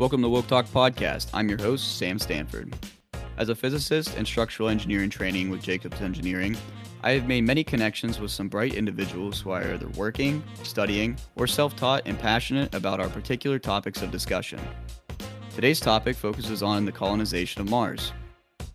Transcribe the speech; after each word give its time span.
Welcome 0.00 0.22
to 0.22 0.30
Woke 0.30 0.46
Talk 0.46 0.64
Podcast. 0.64 1.28
I'm 1.34 1.50
your 1.50 1.58
host, 1.58 1.98
Sam 1.98 2.18
Stanford. 2.18 2.74
As 3.36 3.50
a 3.50 3.54
physicist 3.54 4.16
and 4.16 4.26
structural 4.26 4.70
engineering 4.70 5.10
training 5.10 5.50
with 5.50 5.62
Jacobs 5.62 6.00
Engineering, 6.00 6.56
I 7.02 7.10
have 7.10 7.26
made 7.26 7.44
many 7.44 7.62
connections 7.62 8.18
with 8.18 8.30
some 8.30 8.48
bright 8.48 8.72
individuals 8.72 9.42
who 9.42 9.50
are 9.50 9.62
either 9.62 9.88
working, 9.88 10.42
studying, 10.62 11.18
or 11.36 11.46
self 11.46 11.76
taught 11.76 12.04
and 12.06 12.18
passionate 12.18 12.74
about 12.74 12.98
our 12.98 13.10
particular 13.10 13.58
topics 13.58 14.00
of 14.00 14.10
discussion. 14.10 14.58
Today's 15.54 15.80
topic 15.80 16.16
focuses 16.16 16.62
on 16.62 16.86
the 16.86 16.92
colonization 16.92 17.60
of 17.60 17.68
Mars. 17.68 18.14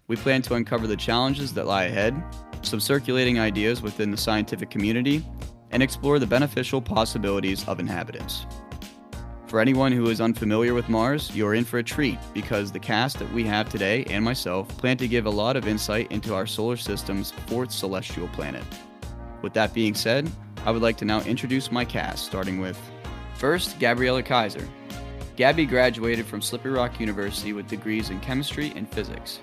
We 0.07 0.18
plan 0.18 0.44
to 0.44 0.54
uncover 0.54 0.86
the 0.86 0.96
challenges 0.96 1.55
that 1.55 1.66
lie 1.66 1.86
ahead, 1.86 2.14
some 2.62 2.80
circulating 2.80 3.39
ideas 3.39 3.82
within 3.82 4.12
the 4.12 4.18
scientific 4.18 4.70
community, 4.70 5.26
and 5.71 5.82
explore 5.82 6.20
the 6.20 6.28
beneficial 6.28 6.84
possibilities 6.84 7.68
of 7.68 7.80
inhabitants. 7.80 8.45
For 9.48 9.59
anyone 9.59 9.91
who 9.91 10.09
is 10.09 10.22
unfamiliar 10.22 10.73
with 10.73 10.90
Mars, 10.90 11.34
you're 11.35 11.54
in 11.54 11.66
for 11.66 11.77
a 11.77 11.84
treat 11.84 12.17
because 12.34 12.72
the 12.72 12.80
cast 12.80 13.20
that 13.20 13.31
we 13.31 13.44
have 13.44 13.70
today 13.70 14.04
and 14.05 14.26
myself 14.26 14.68
plan 14.77 14.98
to 14.98 15.08
give 15.08 15.27
a 15.27 15.30
lot 15.30 15.55
of 15.55 15.68
insight 15.68 16.12
into 16.12 16.34
our 16.34 16.48
solar 16.48 16.77
system's 16.77 17.30
fourth 17.45 17.71
celestial 17.71 18.27
planet. 18.30 18.63
With 19.44 19.54
that 19.54 19.71
being 19.71 19.94
said, 19.94 20.30
I 20.66 20.71
would 20.71 20.81
like 20.81 20.98
to 20.98 21.05
now 21.05 21.21
introduce 21.21 21.71
my 21.71 21.85
cast, 21.85 22.26
starting 22.26 22.59
with 22.59 22.80
first, 23.35 23.80
Gabriella 23.80 24.23
Kaiser. 24.23 24.68
Gabby 25.35 25.68
graduated 25.68 26.26
from 26.26 26.41
Slippery 26.41 26.71
Rock 26.71 26.99
University 26.99 27.54
with 27.54 27.68
degrees 27.68 28.09
in 28.09 28.20
chemistry 28.21 28.73
and 28.76 28.91
physics. 28.91 29.41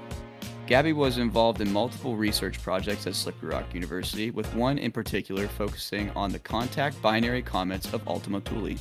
Gabby 0.66 0.92
was 0.92 1.19
involved 1.19 1.61
in 1.61 1.73
multiple 1.73 2.16
research 2.16 2.61
projects 2.61 3.06
at 3.06 3.14
Slippery 3.14 3.50
Rock 3.50 3.73
University, 3.73 4.33
with 4.33 4.53
one 4.56 4.78
in 4.78 4.91
particular 4.91 5.47
focusing 5.47 6.11
on 6.16 6.33
the 6.33 6.41
contact 6.41 7.00
binary 7.00 7.42
comets 7.42 7.92
of 7.95 8.06
Ultima 8.09 8.41
Thule. 8.41 8.78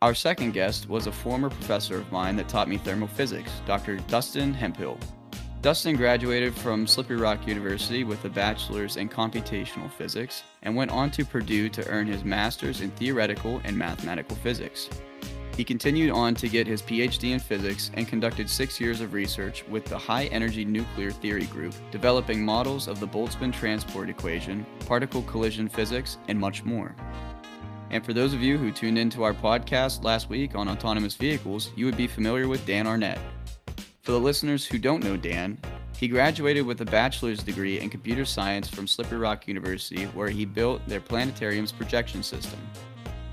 Our 0.00 0.14
second 0.14 0.52
guest 0.52 0.88
was 0.88 1.08
a 1.08 1.12
former 1.12 1.50
professor 1.50 1.96
of 1.96 2.12
mine 2.12 2.36
that 2.36 2.48
taught 2.48 2.68
me 2.68 2.78
thermophysics, 2.78 3.50
Dr. 3.66 3.96
Dustin 4.06 4.54
Hemphill. 4.54 4.96
Dustin 5.60 5.96
graduated 5.96 6.54
from 6.54 6.86
Slippery 6.86 7.16
Rock 7.16 7.48
University 7.48 8.04
with 8.04 8.24
a 8.24 8.28
bachelor's 8.28 8.96
in 8.96 9.08
computational 9.08 9.90
physics 9.90 10.44
and 10.62 10.76
went 10.76 10.92
on 10.92 11.10
to 11.10 11.24
Purdue 11.24 11.68
to 11.70 11.88
earn 11.88 12.06
his 12.06 12.22
master's 12.22 12.80
in 12.80 12.92
theoretical 12.92 13.60
and 13.64 13.76
mathematical 13.76 14.36
physics. 14.36 14.88
He 15.56 15.64
continued 15.64 16.12
on 16.12 16.36
to 16.36 16.48
get 16.48 16.68
his 16.68 16.80
PhD 16.80 17.32
in 17.32 17.40
physics 17.40 17.90
and 17.94 18.06
conducted 18.06 18.48
six 18.48 18.80
years 18.80 19.00
of 19.00 19.14
research 19.14 19.66
with 19.66 19.84
the 19.84 19.98
High 19.98 20.26
Energy 20.26 20.64
Nuclear 20.64 21.10
Theory 21.10 21.46
Group, 21.46 21.74
developing 21.90 22.44
models 22.44 22.86
of 22.86 23.00
the 23.00 23.08
Boltzmann 23.08 23.52
transport 23.52 24.08
equation, 24.08 24.64
particle 24.86 25.22
collision 25.22 25.68
physics, 25.68 26.18
and 26.28 26.38
much 26.38 26.64
more. 26.64 26.94
And 27.90 28.04
for 28.04 28.12
those 28.12 28.34
of 28.34 28.42
you 28.42 28.58
who 28.58 28.70
tuned 28.70 28.98
into 28.98 29.22
our 29.22 29.32
podcast 29.32 30.04
last 30.04 30.28
week 30.28 30.54
on 30.54 30.68
autonomous 30.68 31.14
vehicles, 31.14 31.70
you 31.74 31.86
would 31.86 31.96
be 31.96 32.06
familiar 32.06 32.48
with 32.48 32.66
Dan 32.66 32.86
Arnett. 32.86 33.18
For 34.02 34.12
the 34.12 34.20
listeners 34.20 34.66
who 34.66 34.78
don't 34.78 35.02
know 35.02 35.16
Dan, 35.16 35.58
he 35.96 36.06
graduated 36.06 36.64
with 36.64 36.80
a 36.80 36.84
bachelor's 36.84 37.42
degree 37.42 37.80
in 37.80 37.90
computer 37.90 38.24
science 38.24 38.68
from 38.68 38.86
Slippery 38.86 39.18
Rock 39.18 39.48
University, 39.48 40.04
where 40.06 40.28
he 40.28 40.44
built 40.44 40.86
their 40.86 41.00
planetarium's 41.00 41.72
projection 41.72 42.22
system. 42.22 42.60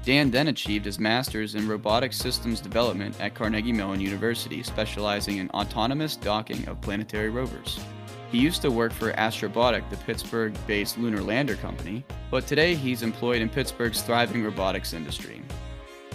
Dan 0.04 0.32
then 0.32 0.48
achieved 0.48 0.86
his 0.86 1.00
master's 1.00 1.56
in 1.56 1.68
robotic 1.68 2.14
systems 2.14 2.62
development 2.62 3.20
at 3.20 3.34
Carnegie 3.36 3.72
Mellon 3.72 4.00
University, 4.00 4.64
specializing 4.64 5.38
in 5.38 5.50
autonomous 5.50 6.16
docking 6.16 6.68
of 6.68 6.82
planetary 6.82 7.30
rovers. 7.30 7.80
He 8.32 8.40
used 8.40 8.62
to 8.64 8.72
work 8.72 8.92
for 8.92 9.12
Astrobotic, 9.14 9.88
the 9.90 9.98
Pittsburgh 9.98 10.56
based 10.66 10.98
lunar 10.98 11.22
lander 11.22 11.56
company, 11.56 12.04
but 12.32 12.48
today 12.48 12.74
he's 12.74 13.04
employed 13.04 13.42
in 13.42 13.50
Pittsburgh's 13.50 14.02
thriving 14.02 14.44
robotics 14.44 14.94
industry. 14.94 15.42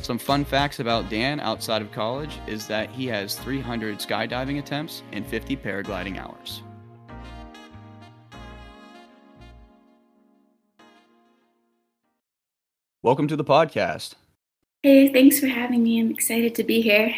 Some 0.02 0.18
fun 0.18 0.44
facts 0.44 0.80
about 0.80 1.08
Dan 1.08 1.40
outside 1.40 1.82
of 1.82 1.92
college 1.92 2.38
is 2.46 2.66
that 2.66 2.90
he 2.90 3.06
has 3.06 3.36
300 3.36 3.98
skydiving 3.98 4.58
attempts 4.58 5.02
and 5.12 5.26
50 5.26 5.56
paragliding 5.58 6.18
hours. 6.18 6.62
Welcome 13.02 13.28
to 13.28 13.36
the 13.36 13.44
podcast. 13.44 14.14
Hey, 14.82 15.12
thanks 15.12 15.38
for 15.38 15.46
having 15.46 15.82
me. 15.82 16.00
I'm 16.00 16.10
excited 16.10 16.54
to 16.56 16.64
be 16.64 16.80
here. 16.82 17.14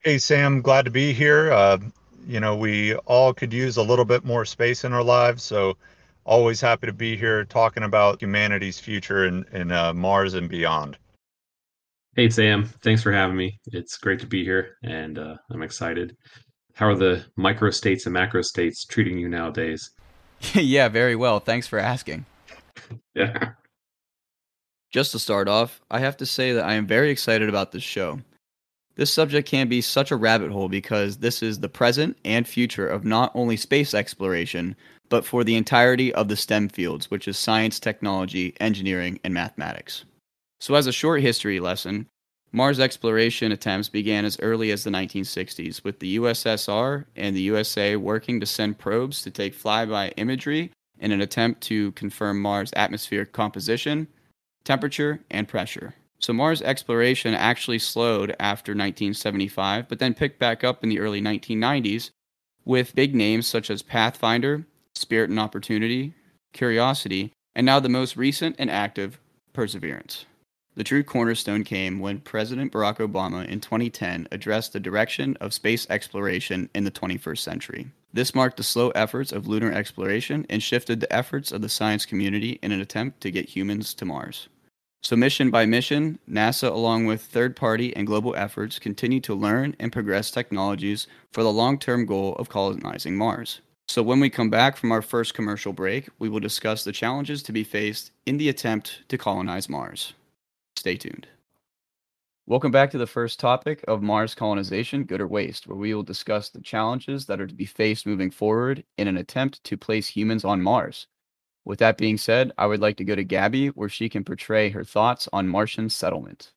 Hey, 0.00 0.18
Sam, 0.18 0.60
glad 0.60 0.84
to 0.86 0.90
be 0.90 1.12
here. 1.12 1.52
Uh, 1.52 1.78
you 2.26 2.40
know, 2.40 2.56
we 2.56 2.94
all 2.96 3.32
could 3.34 3.52
use 3.52 3.76
a 3.76 3.82
little 3.82 4.04
bit 4.04 4.24
more 4.24 4.44
space 4.44 4.84
in 4.84 4.92
our 4.92 5.02
lives. 5.02 5.42
So, 5.42 5.76
always 6.24 6.60
happy 6.60 6.86
to 6.86 6.92
be 6.92 7.16
here 7.16 7.44
talking 7.44 7.82
about 7.82 8.22
humanity's 8.22 8.78
future 8.78 9.26
in, 9.26 9.44
in 9.52 9.70
uh, 9.70 9.92
Mars 9.92 10.34
and 10.34 10.48
beyond. 10.48 10.96
Hey, 12.16 12.30
Sam. 12.30 12.64
Thanks 12.82 13.02
for 13.02 13.12
having 13.12 13.36
me. 13.36 13.58
It's 13.66 13.98
great 13.98 14.20
to 14.20 14.26
be 14.26 14.44
here, 14.44 14.76
and 14.84 15.18
uh, 15.18 15.34
I'm 15.50 15.62
excited. 15.62 16.16
How 16.74 16.88
are 16.88 16.96
the 16.96 17.24
microstates 17.38 18.06
and 18.06 18.12
macro 18.12 18.42
states 18.42 18.84
treating 18.84 19.18
you 19.18 19.28
nowadays? 19.28 19.90
yeah, 20.54 20.88
very 20.88 21.16
well. 21.16 21.40
Thanks 21.40 21.66
for 21.66 21.78
asking. 21.78 22.24
yeah. 23.14 23.50
Just 24.92 25.12
to 25.12 25.18
start 25.18 25.48
off, 25.48 25.80
I 25.90 25.98
have 25.98 26.16
to 26.18 26.26
say 26.26 26.52
that 26.52 26.64
I 26.64 26.74
am 26.74 26.86
very 26.86 27.10
excited 27.10 27.48
about 27.48 27.72
this 27.72 27.82
show. 27.82 28.20
This 28.96 29.12
subject 29.12 29.48
can 29.48 29.68
be 29.68 29.80
such 29.80 30.10
a 30.10 30.16
rabbit 30.16 30.52
hole 30.52 30.68
because 30.68 31.16
this 31.16 31.42
is 31.42 31.58
the 31.58 31.68
present 31.68 32.16
and 32.24 32.46
future 32.46 32.86
of 32.86 33.04
not 33.04 33.32
only 33.34 33.56
space 33.56 33.92
exploration, 33.92 34.76
but 35.08 35.24
for 35.24 35.42
the 35.42 35.56
entirety 35.56 36.14
of 36.14 36.28
the 36.28 36.36
STEM 36.36 36.68
fields, 36.68 37.10
which 37.10 37.26
is 37.26 37.36
science, 37.36 37.80
technology, 37.80 38.54
engineering, 38.60 39.18
and 39.24 39.34
mathematics. 39.34 40.04
So, 40.60 40.76
as 40.76 40.86
a 40.86 40.92
short 40.92 41.22
history 41.22 41.60
lesson, 41.60 42.06
Mars 42.52 42.78
exploration 42.78 43.50
attempts 43.50 43.88
began 43.88 44.24
as 44.24 44.38
early 44.38 44.70
as 44.70 44.84
the 44.84 44.90
1960s, 44.90 45.82
with 45.82 45.98
the 45.98 46.18
USSR 46.18 47.04
and 47.16 47.34
the 47.34 47.42
USA 47.42 47.96
working 47.96 48.38
to 48.38 48.46
send 48.46 48.78
probes 48.78 49.22
to 49.22 49.30
take 49.32 49.58
flyby 49.58 50.12
imagery 50.16 50.70
in 51.00 51.10
an 51.10 51.20
attempt 51.20 51.62
to 51.62 51.90
confirm 51.92 52.40
Mars' 52.40 52.72
atmospheric 52.76 53.32
composition, 53.32 54.06
temperature, 54.62 55.20
and 55.32 55.48
pressure. 55.48 55.94
So 56.24 56.32
Mars 56.32 56.62
exploration 56.62 57.34
actually 57.34 57.78
slowed 57.78 58.34
after 58.40 58.72
1975, 58.72 59.86
but 59.90 59.98
then 59.98 60.14
picked 60.14 60.38
back 60.38 60.64
up 60.64 60.82
in 60.82 60.88
the 60.88 60.98
early 60.98 61.20
1990s 61.20 62.12
with 62.64 62.94
big 62.94 63.14
names 63.14 63.46
such 63.46 63.68
as 63.68 63.82
Pathfinder, 63.82 64.64
Spirit 64.94 65.28
and 65.28 65.38
Opportunity, 65.38 66.14
Curiosity, 66.54 67.34
and 67.54 67.66
now 67.66 67.78
the 67.78 67.90
most 67.90 68.16
recent 68.16 68.56
and 68.58 68.70
active, 68.70 69.20
Perseverance. 69.52 70.24
The 70.76 70.82
true 70.82 71.04
cornerstone 71.04 71.62
came 71.62 72.00
when 72.00 72.20
President 72.20 72.72
Barack 72.72 73.06
Obama 73.06 73.46
in 73.46 73.60
2010 73.60 74.26
addressed 74.32 74.72
the 74.72 74.80
direction 74.80 75.36
of 75.42 75.52
space 75.52 75.86
exploration 75.90 76.70
in 76.74 76.84
the 76.84 76.90
21st 76.90 77.40
century. 77.40 77.90
This 78.14 78.34
marked 78.34 78.56
the 78.56 78.62
slow 78.62 78.88
efforts 78.92 79.30
of 79.30 79.46
lunar 79.46 79.72
exploration 79.72 80.46
and 80.48 80.62
shifted 80.62 81.00
the 81.00 81.12
efforts 81.12 81.52
of 81.52 81.60
the 81.60 81.68
science 81.68 82.06
community 82.06 82.58
in 82.62 82.72
an 82.72 82.80
attempt 82.80 83.20
to 83.20 83.30
get 83.30 83.50
humans 83.50 83.92
to 83.92 84.06
Mars. 84.06 84.48
So, 85.04 85.16
mission 85.16 85.50
by 85.50 85.66
mission, 85.66 86.18
NASA, 86.26 86.72
along 86.72 87.04
with 87.04 87.20
third 87.20 87.56
party 87.56 87.94
and 87.94 88.06
global 88.06 88.34
efforts, 88.36 88.78
continue 88.78 89.20
to 89.20 89.34
learn 89.34 89.76
and 89.78 89.92
progress 89.92 90.30
technologies 90.30 91.06
for 91.30 91.42
the 91.42 91.52
long 91.52 91.78
term 91.78 92.06
goal 92.06 92.34
of 92.36 92.48
colonizing 92.48 93.14
Mars. 93.14 93.60
So, 93.86 94.02
when 94.02 94.18
we 94.18 94.30
come 94.30 94.48
back 94.48 94.78
from 94.78 94.90
our 94.92 95.02
first 95.02 95.34
commercial 95.34 95.74
break, 95.74 96.08
we 96.18 96.30
will 96.30 96.40
discuss 96.40 96.84
the 96.84 96.92
challenges 96.92 97.42
to 97.42 97.52
be 97.52 97.64
faced 97.64 98.12
in 98.24 98.38
the 98.38 98.48
attempt 98.48 99.02
to 99.10 99.18
colonize 99.18 99.68
Mars. 99.68 100.14
Stay 100.74 100.96
tuned. 100.96 101.26
Welcome 102.46 102.70
back 102.70 102.90
to 102.92 102.98
the 102.98 103.06
first 103.06 103.38
topic 103.38 103.84
of 103.86 104.02
Mars 104.02 104.34
colonization, 104.34 105.04
good 105.04 105.20
or 105.20 105.28
waste, 105.28 105.66
where 105.66 105.76
we 105.76 105.92
will 105.92 106.02
discuss 106.02 106.48
the 106.48 106.62
challenges 106.62 107.26
that 107.26 107.42
are 107.42 107.46
to 107.46 107.54
be 107.54 107.66
faced 107.66 108.06
moving 108.06 108.30
forward 108.30 108.82
in 108.96 109.06
an 109.06 109.18
attempt 109.18 109.62
to 109.64 109.76
place 109.76 110.08
humans 110.08 110.46
on 110.46 110.62
Mars. 110.62 111.08
With 111.64 111.78
that 111.78 111.96
being 111.96 112.18
said, 112.18 112.52
I 112.58 112.66
would 112.66 112.80
like 112.80 112.96
to 112.98 113.04
go 113.04 113.14
to 113.14 113.24
Gabby 113.24 113.68
where 113.68 113.88
she 113.88 114.08
can 114.08 114.24
portray 114.24 114.70
her 114.70 114.84
thoughts 114.84 115.28
on 115.32 115.48
Martian 115.48 115.88
settlement. 115.88 116.50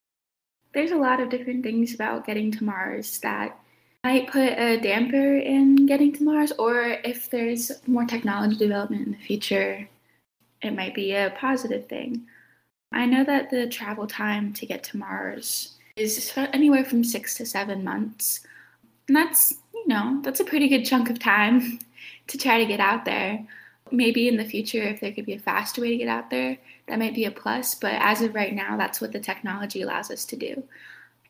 There's 0.74 0.92
a 0.92 0.98
lot 0.98 1.20
of 1.20 1.30
different 1.30 1.64
things 1.64 1.96
about 1.96 2.26
getting 2.26 2.52
to 2.52 2.64
Mars 2.64 3.20
that 3.20 3.58
might 4.04 4.28
put 4.28 4.54
a 4.58 4.80
damper 4.80 5.38
in 5.38 5.86
getting 5.86 6.14
to 6.14 6.24
Mars, 6.24 6.52
or 6.60 6.98
if 7.04 7.30
there's 7.30 7.72
more 7.88 8.06
technology 8.06 8.56
development 8.56 9.06
in 9.06 9.12
the 9.14 9.18
future, 9.18 9.88
it 10.62 10.76
might 10.76 10.94
be 10.94 11.14
a 11.14 11.34
positive 11.40 11.88
thing. 11.88 12.26
I 12.92 13.06
know 13.06 13.24
that 13.24 13.50
the 13.50 13.68
travel 13.68 14.08
time 14.08 14.54
to 14.54 14.66
get 14.66 14.84
to 14.86 14.98
Mars 14.98 15.76
is 15.96 16.32
anywhere 16.38 16.86
from 16.86 17.04
six 17.04 17.36
to 17.36 17.46
seven 17.46 17.84
months. 17.84 18.42
And 19.08 19.16
that's, 19.16 19.54
you 19.74 19.88
know, 19.88 20.22
that's 20.24 20.40
a 20.40 20.46
pretty 20.46 20.68
good 20.68 20.86
chunk 20.86 21.10
of 21.10 21.20
time 21.20 21.80
to 22.28 22.38
try 22.38 22.60
to 22.60 22.66
get 22.66 22.80
out 22.80 23.06
there. 23.06 23.46
Maybe 23.92 24.28
in 24.28 24.38
the 24.38 24.46
future, 24.46 24.84
if 24.84 25.00
there 25.00 25.12
could 25.12 25.26
be 25.26 25.34
a 25.34 25.40
faster 25.40 25.82
way 25.82 25.92
to 25.92 25.98
get 25.98 26.08
out 26.08 26.30
there, 26.30 26.58
that 26.88 27.00
might 27.00 27.16
be 27.16 27.26
a 27.26 27.32
plus. 27.32 27.76
But 27.76 27.94
as 27.94 28.22
of 28.22 28.36
right 28.36 28.54
now, 28.54 28.78
that's 28.78 29.02
what 29.02 29.12
the 29.12 29.20
technology 29.20 29.82
allows 29.82 30.12
us 30.12 30.26
to 30.26 30.36
do. 30.36 30.64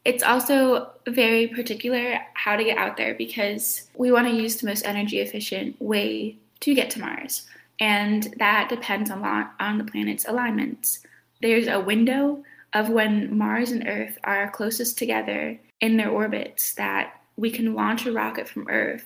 It's 0.06 0.24
also 0.24 0.92
very 1.08 1.48
particular 1.48 2.20
how 2.34 2.56
to 2.56 2.64
get 2.64 2.78
out 2.78 2.98
there 2.98 3.14
because 3.14 3.88
we 3.96 4.12
want 4.12 4.28
to 4.28 4.34
use 4.34 4.56
the 4.56 4.68
most 4.68 4.86
energy 4.86 5.20
efficient 5.20 5.82
way 5.82 6.38
to 6.62 6.74
get 6.74 6.90
to 6.92 7.00
Mars. 7.00 7.46
And 7.80 8.34
that 8.40 8.70
depends 8.70 9.10
a 9.10 9.16
lot 9.16 9.54
on 9.60 9.78
the 9.78 9.84
planet's 9.84 10.28
alignments. 10.28 11.02
There's 11.42 11.68
a 11.68 11.80
window 11.80 12.44
of 12.74 12.90
when 12.90 13.38
Mars 13.38 13.72
and 13.72 13.88
Earth 13.88 14.18
are 14.24 14.50
closest 14.50 14.98
together 14.98 15.60
in 15.82 15.98
their 15.98 16.10
orbits 16.10 16.74
that 16.74 17.22
we 17.36 17.52
can 17.52 17.76
launch 17.76 18.06
a 18.06 18.12
rocket 18.12 18.48
from 18.48 18.68
Earth 18.70 19.06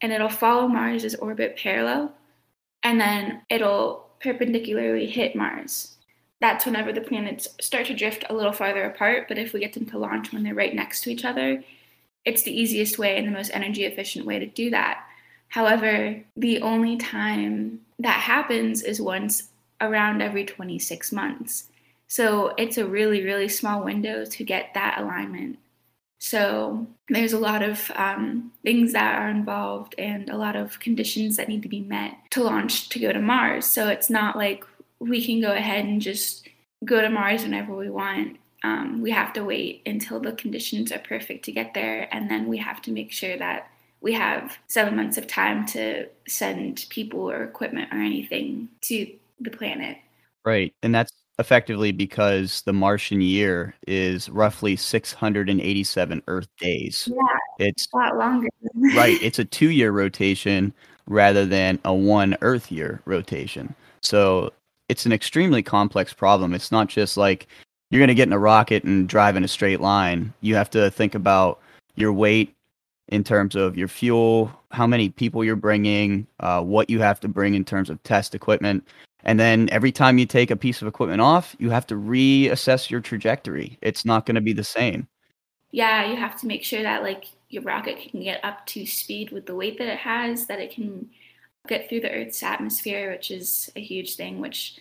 and 0.00 0.12
it'll 0.12 0.28
follow 0.28 0.68
Mars's 0.68 1.14
orbit 1.16 1.56
parallel 1.56 2.12
and 2.82 3.00
then 3.00 3.42
it'll 3.48 4.08
perpendicularly 4.20 5.06
hit 5.06 5.36
Mars. 5.36 5.96
That's 6.40 6.66
whenever 6.66 6.92
the 6.92 7.00
planets 7.00 7.48
start 7.60 7.86
to 7.86 7.94
drift 7.94 8.24
a 8.28 8.34
little 8.34 8.52
farther 8.52 8.84
apart, 8.84 9.26
but 9.28 9.38
if 9.38 9.52
we 9.52 9.60
get 9.60 9.72
them 9.72 9.86
to 9.86 9.98
launch 9.98 10.32
when 10.32 10.44
they're 10.44 10.54
right 10.54 10.74
next 10.74 11.02
to 11.02 11.10
each 11.10 11.24
other, 11.24 11.62
it's 12.24 12.42
the 12.42 12.56
easiest 12.56 12.98
way 12.98 13.16
and 13.16 13.26
the 13.26 13.32
most 13.32 13.50
energy 13.52 13.84
efficient 13.84 14.26
way 14.26 14.38
to 14.38 14.46
do 14.46 14.70
that. 14.70 15.04
However, 15.48 16.20
the 16.36 16.60
only 16.60 16.96
time 16.96 17.80
that 17.98 18.20
happens 18.20 18.82
is 18.82 19.00
once 19.00 19.48
around 19.80 20.20
every 20.20 20.44
26 20.44 21.12
months. 21.12 21.64
So 22.06 22.54
it's 22.58 22.78
a 22.78 22.86
really, 22.86 23.24
really 23.24 23.48
small 23.48 23.82
window 23.82 24.24
to 24.24 24.44
get 24.44 24.74
that 24.74 25.00
alignment. 25.00 25.58
So 26.18 26.86
there's 27.08 27.32
a 27.32 27.38
lot 27.38 27.62
of 27.62 27.90
um, 27.94 28.52
things 28.62 28.92
that 28.92 29.20
are 29.20 29.28
involved 29.28 29.94
and 29.98 30.28
a 30.28 30.36
lot 30.36 30.56
of 30.56 30.80
conditions 30.80 31.36
that 31.36 31.48
need 31.48 31.62
to 31.62 31.68
be 31.68 31.80
met 31.80 32.16
to 32.30 32.42
launch 32.42 32.88
to 32.90 32.98
go 32.98 33.12
to 33.12 33.20
Mars. 33.20 33.66
So 33.66 33.88
it's 33.88 34.10
not 34.10 34.36
like 34.36 34.64
we 34.98 35.24
can 35.24 35.40
go 35.40 35.52
ahead 35.52 35.84
and 35.84 36.00
just 36.00 36.48
go 36.84 37.00
to 37.00 37.10
Mars 37.10 37.42
whenever 37.42 37.74
we 37.74 37.90
want. 37.90 38.38
Um, 38.64 39.00
we 39.00 39.12
have 39.12 39.32
to 39.34 39.44
wait 39.44 39.82
until 39.86 40.18
the 40.18 40.32
conditions 40.32 40.90
are 40.90 40.98
perfect 40.98 41.44
to 41.44 41.52
get 41.52 41.74
there, 41.74 42.08
and 42.12 42.28
then 42.28 42.48
we 42.48 42.58
have 42.58 42.82
to 42.82 42.90
make 42.90 43.12
sure 43.12 43.38
that 43.38 43.70
we 44.00 44.12
have 44.14 44.58
seven 44.66 44.96
months 44.96 45.16
of 45.16 45.26
time 45.26 45.66
to 45.66 46.08
send 46.26 46.86
people 46.88 47.30
or 47.30 47.44
equipment 47.44 47.92
or 47.92 47.98
anything 47.98 48.68
to 48.82 49.12
the 49.40 49.50
planet. 49.50 49.98
Right. 50.44 50.74
And 50.82 50.94
that's 50.94 51.12
effectively 51.38 51.92
because 51.92 52.62
the 52.62 52.72
Martian 52.72 53.20
year 53.20 53.74
is 53.86 54.28
roughly 54.28 54.76
687 54.76 56.22
Earth 56.26 56.48
days. 56.58 57.08
Yeah, 57.10 57.66
It's 57.66 57.86
a 57.92 57.96
lot 57.96 58.16
longer. 58.16 58.48
right. 58.96 59.18
It's 59.22 59.38
a 59.38 59.44
two 59.44 59.70
year 59.70 59.92
rotation 59.92 60.72
rather 61.06 61.46
than 61.46 61.78
a 61.84 61.94
one 61.94 62.36
Earth 62.40 62.70
year 62.72 63.00
rotation. 63.04 63.74
So 64.00 64.52
it's 64.88 65.06
an 65.06 65.12
extremely 65.12 65.62
complex 65.62 66.12
problem. 66.12 66.54
It's 66.54 66.72
not 66.72 66.88
just 66.88 67.16
like 67.16 67.46
you're 67.90 68.00
going 68.00 68.08
to 68.08 68.14
get 68.14 68.28
in 68.28 68.32
a 68.32 68.38
rocket 68.38 68.84
and 68.84 69.08
drive 69.08 69.36
in 69.36 69.44
a 69.44 69.48
straight 69.48 69.80
line. 69.80 70.32
You 70.40 70.54
have 70.56 70.70
to 70.70 70.90
think 70.90 71.14
about 71.14 71.60
your 71.94 72.12
weight 72.12 72.54
in 73.08 73.24
terms 73.24 73.56
of 73.56 73.76
your 73.76 73.88
fuel, 73.88 74.52
how 74.70 74.86
many 74.86 75.08
people 75.08 75.42
you're 75.42 75.56
bringing, 75.56 76.26
uh, 76.40 76.60
what 76.62 76.90
you 76.90 77.00
have 77.00 77.20
to 77.20 77.28
bring 77.28 77.54
in 77.54 77.64
terms 77.64 77.88
of 77.88 78.02
test 78.02 78.34
equipment. 78.34 78.86
And 79.28 79.38
then 79.38 79.68
every 79.70 79.92
time 79.92 80.16
you 80.16 80.24
take 80.24 80.50
a 80.50 80.56
piece 80.56 80.80
of 80.80 80.88
equipment 80.88 81.20
off, 81.20 81.54
you 81.58 81.68
have 81.68 81.86
to 81.88 81.94
reassess 81.94 82.88
your 82.88 83.00
trajectory. 83.00 83.76
It's 83.82 84.06
not 84.06 84.24
going 84.24 84.36
to 84.36 84.40
be 84.40 84.54
the 84.54 84.64
same. 84.64 85.06
yeah, 85.70 86.10
you 86.10 86.16
have 86.16 86.40
to 86.40 86.46
make 86.46 86.64
sure 86.64 86.82
that 86.82 87.02
like 87.02 87.26
your 87.50 87.62
rocket 87.62 87.98
can 88.10 88.22
get 88.22 88.42
up 88.42 88.64
to 88.68 88.86
speed 88.86 89.30
with 89.30 89.44
the 89.44 89.54
weight 89.54 89.76
that 89.76 89.88
it 89.88 89.98
has, 89.98 90.46
that 90.46 90.60
it 90.60 90.72
can 90.72 91.10
get 91.66 91.88
through 91.90 92.00
the 92.00 92.10
Earth's 92.10 92.42
atmosphere, 92.42 93.10
which 93.10 93.30
is 93.30 93.70
a 93.76 93.80
huge 93.80 94.16
thing. 94.16 94.40
Which 94.40 94.78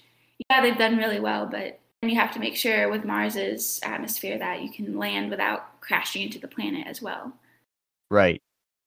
yeah, 0.49 0.61
they've 0.61 0.77
done 0.77 0.95
really 0.95 1.19
well, 1.19 1.45
but 1.45 1.79
you 2.01 2.15
have 2.15 2.31
to 2.33 2.39
make 2.39 2.55
sure 2.55 2.89
with 2.89 3.03
Mars's 3.03 3.81
atmosphere 3.83 4.37
that 4.37 4.61
you 4.61 4.71
can 4.71 4.97
land 4.97 5.29
without 5.29 5.81
crashing 5.81 6.21
into 6.21 6.39
the 6.39 6.47
planet 6.47 6.87
as 6.87 7.01
well. 7.01 7.33
Right. 8.09 8.41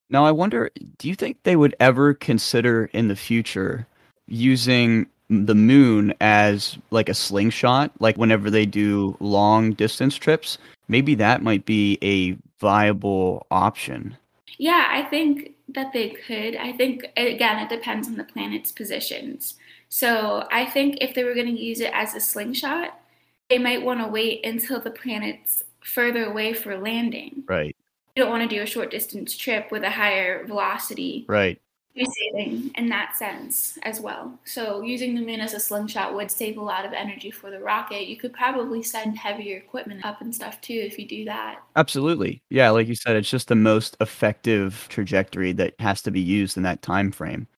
Now, 0.08 0.24
I 0.24 0.32
wonder, 0.32 0.70
do 0.96 1.06
you 1.06 1.14
think 1.14 1.42
they 1.42 1.56
would 1.56 1.76
ever 1.80 2.14
consider 2.14 2.86
in 2.94 3.08
the 3.08 3.16
future 3.16 3.86
using 4.26 5.06
the 5.30 5.54
moon 5.54 6.12
as 6.20 6.76
like 6.90 7.08
a 7.08 7.14
slingshot, 7.14 7.92
like 8.00 8.16
whenever 8.16 8.50
they 8.50 8.66
do 8.66 9.16
long 9.20 9.72
distance 9.72 10.16
trips? 10.16 10.58
Maybe 10.88 11.14
that 11.14 11.42
might 11.42 11.64
be 11.64 11.98
a 12.02 12.36
viable 12.58 13.46
option. 13.50 14.16
Yeah, 14.58 14.88
I 14.90 15.02
think 15.04 15.52
that 15.68 15.92
they 15.92 16.10
could. 16.10 16.56
I 16.56 16.72
think 16.72 17.06
again, 17.16 17.58
it 17.58 17.68
depends 17.68 18.08
on 18.08 18.16
the 18.16 18.24
planet's 18.24 18.72
positions. 18.72 19.54
So 19.88 20.46
I 20.52 20.66
think 20.66 20.98
if 21.00 21.14
they 21.14 21.24
were 21.24 21.34
going 21.34 21.54
to 21.54 21.62
use 21.62 21.80
it 21.80 21.92
as 21.94 22.14
a 22.14 22.20
slingshot, 22.20 23.00
they 23.48 23.58
might 23.58 23.82
want 23.82 24.00
to 24.00 24.08
wait 24.08 24.44
until 24.44 24.80
the 24.80 24.90
planet's 24.90 25.62
further 25.84 26.24
away 26.24 26.52
for 26.52 26.76
landing. 26.78 27.44
Right. 27.46 27.74
You 28.14 28.22
don't 28.22 28.30
want 28.30 28.48
to 28.48 28.54
do 28.54 28.62
a 28.62 28.66
short 28.66 28.90
distance 28.90 29.36
trip 29.36 29.70
with 29.70 29.82
a 29.82 29.90
higher 29.90 30.44
velocity. 30.46 31.24
Right. 31.28 31.60
Saving 31.96 32.70
in 32.76 32.88
that 32.88 33.16
sense 33.16 33.76
as 33.82 34.00
well. 34.00 34.38
So 34.44 34.80
using 34.82 35.14
the 35.14 35.20
moon 35.20 35.40
as 35.40 35.54
a 35.54 35.60
slingshot 35.60 36.14
would 36.14 36.30
save 36.30 36.56
a 36.56 36.62
lot 36.62 36.86
of 36.86 36.92
energy 36.92 37.30
for 37.30 37.50
the 37.50 37.58
rocket. 37.58 38.06
You 38.06 38.16
could 38.16 38.32
probably 38.32 38.82
send 38.82 39.18
heavier 39.18 39.56
equipment 39.58 40.04
up 40.04 40.20
and 40.20 40.34
stuff 40.34 40.60
too 40.60 40.74
if 40.74 40.98
you 40.98 41.06
do 41.06 41.24
that. 41.24 41.62
Absolutely. 41.76 42.42
Yeah, 42.48 42.70
like 42.70 42.86
you 42.86 42.94
said, 42.94 43.16
it's 43.16 43.28
just 43.28 43.48
the 43.48 43.56
most 43.56 43.96
effective 44.00 44.86
trajectory 44.88 45.52
that 45.52 45.74
has 45.80 46.00
to 46.02 46.10
be 46.10 46.20
used 46.20 46.56
in 46.56 46.62
that 46.62 46.80
time 46.80 47.10
frame. 47.10 47.48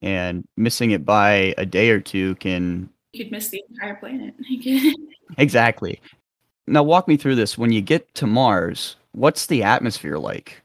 And 0.00 0.48
missing 0.56 0.92
it 0.92 1.04
by 1.04 1.54
a 1.58 1.66
day 1.66 1.90
or 1.90 2.00
two 2.00 2.34
can 2.36 2.88
You 3.12 3.24
could 3.24 3.30
miss 3.30 3.50
the 3.50 3.62
entire 3.70 3.96
planet. 3.96 4.34
exactly. 5.38 6.00
Now 6.66 6.82
walk 6.82 7.08
me 7.08 7.18
through 7.18 7.36
this. 7.36 7.58
When 7.58 7.72
you 7.72 7.82
get 7.82 8.12
to 8.14 8.26
Mars, 8.26 8.96
what's 9.12 9.46
the 9.46 9.62
atmosphere 9.62 10.18
like? 10.18 10.61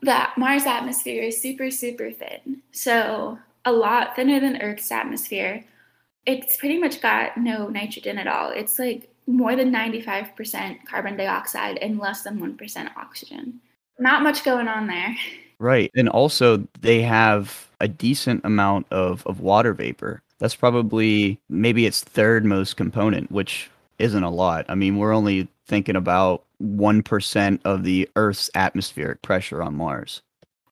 The 0.00 0.28
Mars 0.36 0.66
atmosphere 0.66 1.22
is 1.22 1.40
super, 1.40 1.70
super 1.70 2.10
thin. 2.10 2.62
So 2.72 3.38
a 3.64 3.72
lot 3.72 4.14
thinner 4.14 4.40
than 4.40 4.62
Earth's 4.62 4.90
atmosphere. 4.90 5.64
It's 6.24 6.56
pretty 6.56 6.78
much 6.78 7.00
got 7.00 7.36
no 7.36 7.68
nitrogen 7.68 8.18
at 8.18 8.26
all. 8.26 8.50
It's 8.50 8.78
like 8.78 9.10
more 9.26 9.56
than 9.56 9.72
95% 9.72 10.84
carbon 10.84 11.16
dioxide 11.16 11.78
and 11.78 11.98
less 11.98 12.22
than 12.22 12.38
1% 12.38 12.96
oxygen. 12.96 13.60
Not 13.98 14.22
much 14.22 14.44
going 14.44 14.68
on 14.68 14.86
there. 14.86 15.16
Right. 15.58 15.90
And 15.96 16.08
also 16.08 16.66
they 16.80 17.02
have 17.02 17.68
a 17.80 17.88
decent 17.88 18.44
amount 18.44 18.86
of, 18.90 19.26
of 19.26 19.40
water 19.40 19.72
vapor. 19.72 20.22
That's 20.38 20.54
probably 20.54 21.40
maybe 21.48 21.86
its 21.86 22.02
third 22.02 22.44
most 22.44 22.76
component, 22.76 23.32
which 23.32 23.70
isn't 23.98 24.22
a 24.22 24.30
lot. 24.30 24.66
I 24.68 24.74
mean, 24.74 24.98
we're 24.98 25.14
only 25.14 25.48
thinking 25.66 25.96
about 25.96 26.44
1% 26.62 27.60
of 27.64 27.84
the 27.84 28.08
Earth's 28.16 28.50
atmospheric 28.54 29.22
pressure 29.22 29.62
on 29.62 29.76
Mars. 29.76 30.22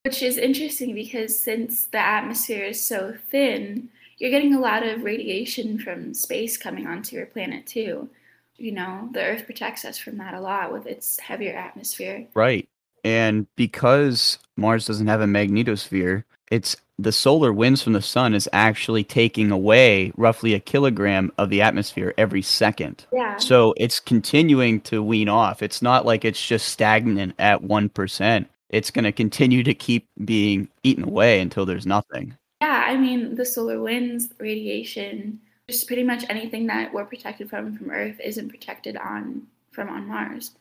Which 0.02 0.22
is 0.22 0.36
interesting 0.36 0.94
because 0.94 1.38
since 1.38 1.86
the 1.86 1.98
atmosphere 1.98 2.64
is 2.64 2.84
so 2.84 3.14
thin, 3.30 3.88
you're 4.18 4.30
getting 4.30 4.54
a 4.54 4.60
lot 4.60 4.86
of 4.86 5.02
radiation 5.02 5.78
from 5.78 6.14
space 6.14 6.56
coming 6.56 6.86
onto 6.86 7.16
your 7.16 7.26
planet 7.26 7.66
too. 7.66 8.08
You 8.56 8.72
know, 8.72 9.08
the 9.12 9.22
Earth 9.22 9.46
protects 9.46 9.84
us 9.84 9.98
from 9.98 10.18
that 10.18 10.34
a 10.34 10.40
lot 10.40 10.72
with 10.72 10.86
its 10.86 11.18
heavier 11.18 11.54
atmosphere. 11.54 12.26
Right. 12.34 12.68
And 13.02 13.46
because 13.56 14.38
Mars 14.56 14.86
doesn't 14.86 15.08
have 15.08 15.20
a 15.20 15.26
magnetosphere, 15.26 16.24
it's 16.50 16.76
the 16.98 17.12
solar 17.12 17.52
winds 17.52 17.82
from 17.82 17.92
the 17.92 18.02
sun 18.02 18.34
is 18.34 18.48
actually 18.52 19.04
taking 19.04 19.50
away 19.50 20.12
roughly 20.16 20.54
a 20.54 20.60
kilogram 20.60 21.32
of 21.38 21.50
the 21.50 21.60
atmosphere 21.60 22.14
every 22.16 22.42
second. 22.42 23.06
Yeah. 23.12 23.36
So 23.38 23.74
it's 23.76 23.98
continuing 24.00 24.80
to 24.82 25.02
wean 25.02 25.28
off. 25.28 25.62
It's 25.62 25.82
not 25.82 26.06
like 26.06 26.24
it's 26.24 26.44
just 26.44 26.68
stagnant 26.68 27.34
at 27.38 27.62
1%. 27.62 28.46
It's 28.70 28.90
going 28.90 29.04
to 29.04 29.12
continue 29.12 29.62
to 29.62 29.74
keep 29.74 30.08
being 30.24 30.68
eaten 30.82 31.04
away 31.04 31.40
until 31.40 31.66
there's 31.66 31.86
nothing. 31.86 32.36
Yeah, 32.60 32.84
I 32.86 32.96
mean, 32.96 33.34
the 33.34 33.44
solar 33.44 33.80
winds, 33.80 34.28
radiation, 34.38 35.40
just 35.68 35.86
pretty 35.86 36.02
much 36.02 36.24
anything 36.28 36.66
that 36.66 36.92
we're 36.92 37.04
protected 37.04 37.50
from 37.50 37.76
from 37.76 37.90
Earth 37.90 38.20
isn't 38.22 38.48
protected 38.48 38.96
on 38.96 39.46
from 39.70 39.88
on 39.88 40.06
Mars. 40.06 40.52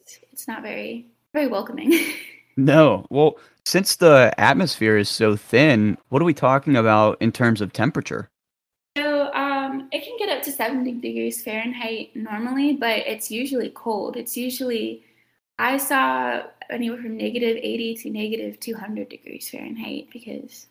It's, 0.00 0.18
it's 0.32 0.48
not 0.48 0.62
very 0.62 1.06
very 1.32 1.46
welcoming. 1.46 1.92
No. 2.56 3.06
Well, 3.10 3.38
since 3.64 3.96
the 3.96 4.32
atmosphere 4.38 4.96
is 4.96 5.08
so 5.08 5.36
thin, 5.36 5.96
what 6.08 6.20
are 6.20 6.24
we 6.24 6.34
talking 6.34 6.76
about 6.76 7.16
in 7.20 7.32
terms 7.32 7.60
of 7.60 7.72
temperature? 7.72 8.28
so 8.96 9.32
um, 9.34 9.88
it 9.92 10.02
can 10.02 10.16
get 10.18 10.28
up 10.36 10.42
to 10.42 10.52
70 10.52 10.92
degrees 10.94 11.42
Fahrenheit 11.42 12.14
normally, 12.14 12.74
but 12.74 12.98
it's 13.06 13.30
usually 13.30 13.70
cold. 13.70 14.16
It's 14.16 14.36
usually 14.36 15.04
I 15.58 15.76
saw 15.76 16.42
anywhere 16.70 17.00
from 17.00 17.16
negative 17.16 17.56
80 17.56 17.94
to 17.96 18.10
negative 18.10 18.60
200 18.60 19.08
degrees 19.08 19.48
Fahrenheit 19.48 20.08
because 20.12 20.66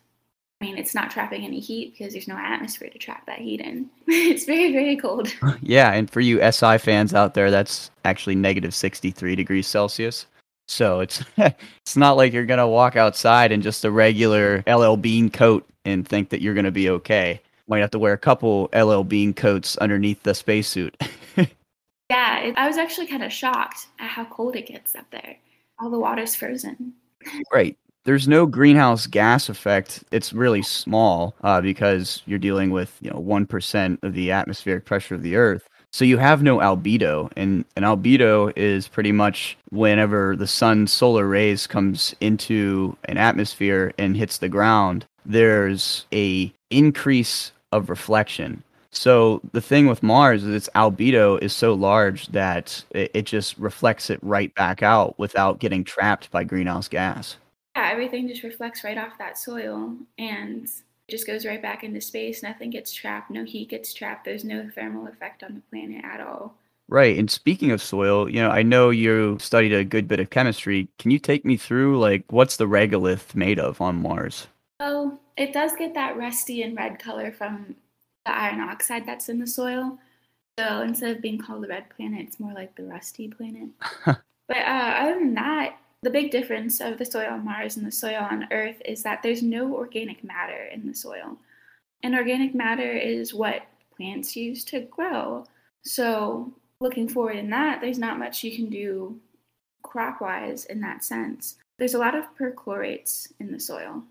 I 0.60 0.66
mean 0.66 0.78
it's 0.78 0.94
not 0.94 1.10
trapping 1.10 1.44
any 1.44 1.60
heat 1.60 1.94
because 1.96 2.12
there's 2.12 2.28
no 2.28 2.36
atmosphere 2.36 2.90
to 2.90 2.98
trap 2.98 3.26
that 3.26 3.38
heat 3.38 3.60
in. 3.60 3.88
it's 4.06 4.44
very 4.44 4.72
very 4.72 4.96
cold. 4.96 5.32
Yeah, 5.62 5.92
and 5.92 6.10
for 6.10 6.20
you 6.20 6.40
SI 6.52 6.78
fans 6.78 7.14
out 7.14 7.34
there, 7.34 7.50
that's 7.50 7.90
actually 8.04 8.34
negative 8.34 8.74
63 8.74 9.36
degrees 9.36 9.66
Celsius. 9.66 10.26
So 10.70 11.00
it's 11.00 11.22
it's 11.36 11.96
not 11.96 12.16
like 12.16 12.32
you're 12.32 12.46
gonna 12.46 12.68
walk 12.68 12.96
outside 12.96 13.52
in 13.52 13.60
just 13.60 13.84
a 13.84 13.90
regular 13.90 14.62
LL 14.66 14.96
Bean 14.96 15.30
coat 15.30 15.68
and 15.84 16.06
think 16.06 16.28
that 16.30 16.40
you're 16.40 16.54
gonna 16.54 16.70
be 16.70 16.88
okay. 16.90 17.40
Might 17.68 17.80
have 17.80 17.90
to 17.90 17.98
wear 17.98 18.12
a 18.12 18.18
couple 18.18 18.68
LL 18.74 19.02
Bean 19.02 19.34
coats 19.34 19.76
underneath 19.78 20.22
the 20.22 20.34
spacesuit. 20.34 20.96
Yeah, 22.10 22.40
it, 22.40 22.58
I 22.58 22.66
was 22.66 22.76
actually 22.76 23.06
kind 23.06 23.22
of 23.22 23.32
shocked 23.32 23.86
at 24.00 24.08
how 24.08 24.24
cold 24.24 24.56
it 24.56 24.66
gets 24.66 24.96
up 24.96 25.08
there. 25.12 25.36
All 25.78 25.90
the 25.90 25.98
water's 25.98 26.34
frozen. 26.34 26.92
right. 27.52 27.78
There's 28.04 28.26
no 28.26 28.46
greenhouse 28.46 29.06
gas 29.06 29.48
effect. 29.48 30.02
It's 30.10 30.32
really 30.32 30.62
small 30.62 31.36
uh, 31.42 31.60
because 31.60 32.22
you're 32.26 32.40
dealing 32.40 32.70
with 32.70 32.98
you 33.00 33.10
know 33.10 33.20
one 33.20 33.46
percent 33.46 34.00
of 34.02 34.14
the 34.14 34.32
atmospheric 34.32 34.86
pressure 34.86 35.14
of 35.14 35.22
the 35.22 35.36
Earth. 35.36 35.68
So 35.92 36.04
you 36.04 36.18
have 36.18 36.42
no 36.42 36.58
albedo, 36.58 37.32
and 37.36 37.64
an 37.76 37.82
albedo 37.82 38.52
is 38.56 38.86
pretty 38.86 39.12
much 39.12 39.58
whenever 39.70 40.36
the 40.36 40.46
sun's 40.46 40.92
solar 40.92 41.26
rays 41.26 41.66
comes 41.66 42.14
into 42.20 42.96
an 43.04 43.18
atmosphere 43.18 43.92
and 43.98 44.16
hits 44.16 44.38
the 44.38 44.48
ground, 44.48 45.04
there's 45.26 46.06
a 46.12 46.52
increase 46.70 47.52
of 47.72 47.90
reflection. 47.90 48.62
So 48.92 49.40
the 49.52 49.60
thing 49.60 49.86
with 49.86 50.02
Mars 50.02 50.44
is 50.44 50.54
its 50.54 50.68
albedo 50.74 51.40
is 51.42 51.52
so 51.52 51.74
large 51.74 52.28
that 52.28 52.84
it, 52.90 53.24
just 53.24 53.56
reflects 53.58 54.10
it 54.10 54.18
right 54.22 54.54
back 54.54 54.82
out 54.82 55.18
without 55.18 55.60
getting 55.60 55.84
trapped 55.84 56.30
by 56.30 56.44
greenhouse 56.44 56.88
gas. 56.88 57.36
Yeah, 57.76 57.90
everything 57.92 58.26
just 58.26 58.42
reflects 58.42 58.82
right 58.82 58.98
off 58.98 59.18
that 59.18 59.38
soil 59.38 59.96
and 60.18 60.68
just 61.10 61.26
goes 61.26 61.44
right 61.44 61.60
back 61.60 61.84
into 61.84 62.00
space. 62.00 62.42
Nothing 62.42 62.70
gets 62.70 62.92
trapped. 62.92 63.30
No 63.30 63.44
heat 63.44 63.68
gets 63.68 63.92
trapped. 63.92 64.24
There's 64.24 64.44
no 64.44 64.68
thermal 64.74 65.06
effect 65.06 65.42
on 65.42 65.54
the 65.54 65.60
planet 65.70 66.04
at 66.04 66.20
all. 66.20 66.54
Right. 66.88 67.16
And 67.18 67.30
speaking 67.30 67.70
of 67.70 67.80
soil, 67.80 68.28
you 68.28 68.40
know, 68.40 68.50
I 68.50 68.62
know 68.62 68.90
you 68.90 69.38
studied 69.40 69.72
a 69.72 69.84
good 69.84 70.08
bit 70.08 70.18
of 70.18 70.30
chemistry. 70.30 70.88
Can 70.98 71.12
you 71.12 71.20
take 71.20 71.44
me 71.44 71.56
through 71.56 72.00
like 72.00 72.24
what's 72.30 72.56
the 72.56 72.66
regolith 72.66 73.34
made 73.34 73.60
of 73.60 73.80
on 73.80 74.02
Mars? 74.02 74.48
Oh, 74.80 75.18
it 75.36 75.52
does 75.52 75.72
get 75.76 75.94
that 75.94 76.16
rusty 76.16 76.62
and 76.62 76.76
red 76.76 76.98
color 76.98 77.30
from 77.30 77.76
the 78.24 78.34
iron 78.36 78.60
oxide 78.60 79.06
that's 79.06 79.28
in 79.28 79.38
the 79.38 79.46
soil. 79.46 79.98
So 80.58 80.82
instead 80.82 81.16
of 81.16 81.22
being 81.22 81.38
called 81.38 81.62
the 81.62 81.68
red 81.68 81.88
planet, 81.90 82.26
it's 82.26 82.40
more 82.40 82.52
like 82.52 82.74
the 82.74 82.84
rusty 82.84 83.28
planet. 83.28 83.68
but 84.04 84.18
uh, 84.56 84.94
other 84.98 85.14
than 85.14 85.34
that, 85.34 85.76
the 86.02 86.10
big 86.10 86.30
difference 86.30 86.80
of 86.80 86.98
the 86.98 87.04
soil 87.04 87.32
on 87.32 87.44
Mars 87.44 87.76
and 87.76 87.86
the 87.86 87.92
soil 87.92 88.26
on 88.30 88.48
Earth 88.50 88.80
is 88.84 89.02
that 89.02 89.22
there's 89.22 89.42
no 89.42 89.74
organic 89.74 90.24
matter 90.24 90.64
in 90.72 90.86
the 90.86 90.94
soil. 90.94 91.36
And 92.02 92.14
organic 92.14 92.54
matter 92.54 92.90
is 92.90 93.34
what 93.34 93.62
plants 93.94 94.34
use 94.34 94.64
to 94.64 94.80
grow. 94.80 95.44
So, 95.82 96.54
looking 96.80 97.08
forward 97.08 97.36
in 97.36 97.50
that, 97.50 97.80
there's 97.80 97.98
not 97.98 98.18
much 98.18 98.42
you 98.42 98.56
can 98.56 98.70
do 98.70 99.20
crop 99.82 100.20
wise 100.20 100.64
in 100.66 100.80
that 100.80 101.04
sense. 101.04 101.56
There's 101.78 101.94
a 101.94 101.98
lot 101.98 102.14
of 102.14 102.34
perchlorates 102.36 103.32
in 103.38 103.52
the 103.52 103.60
soil. 103.60 104.02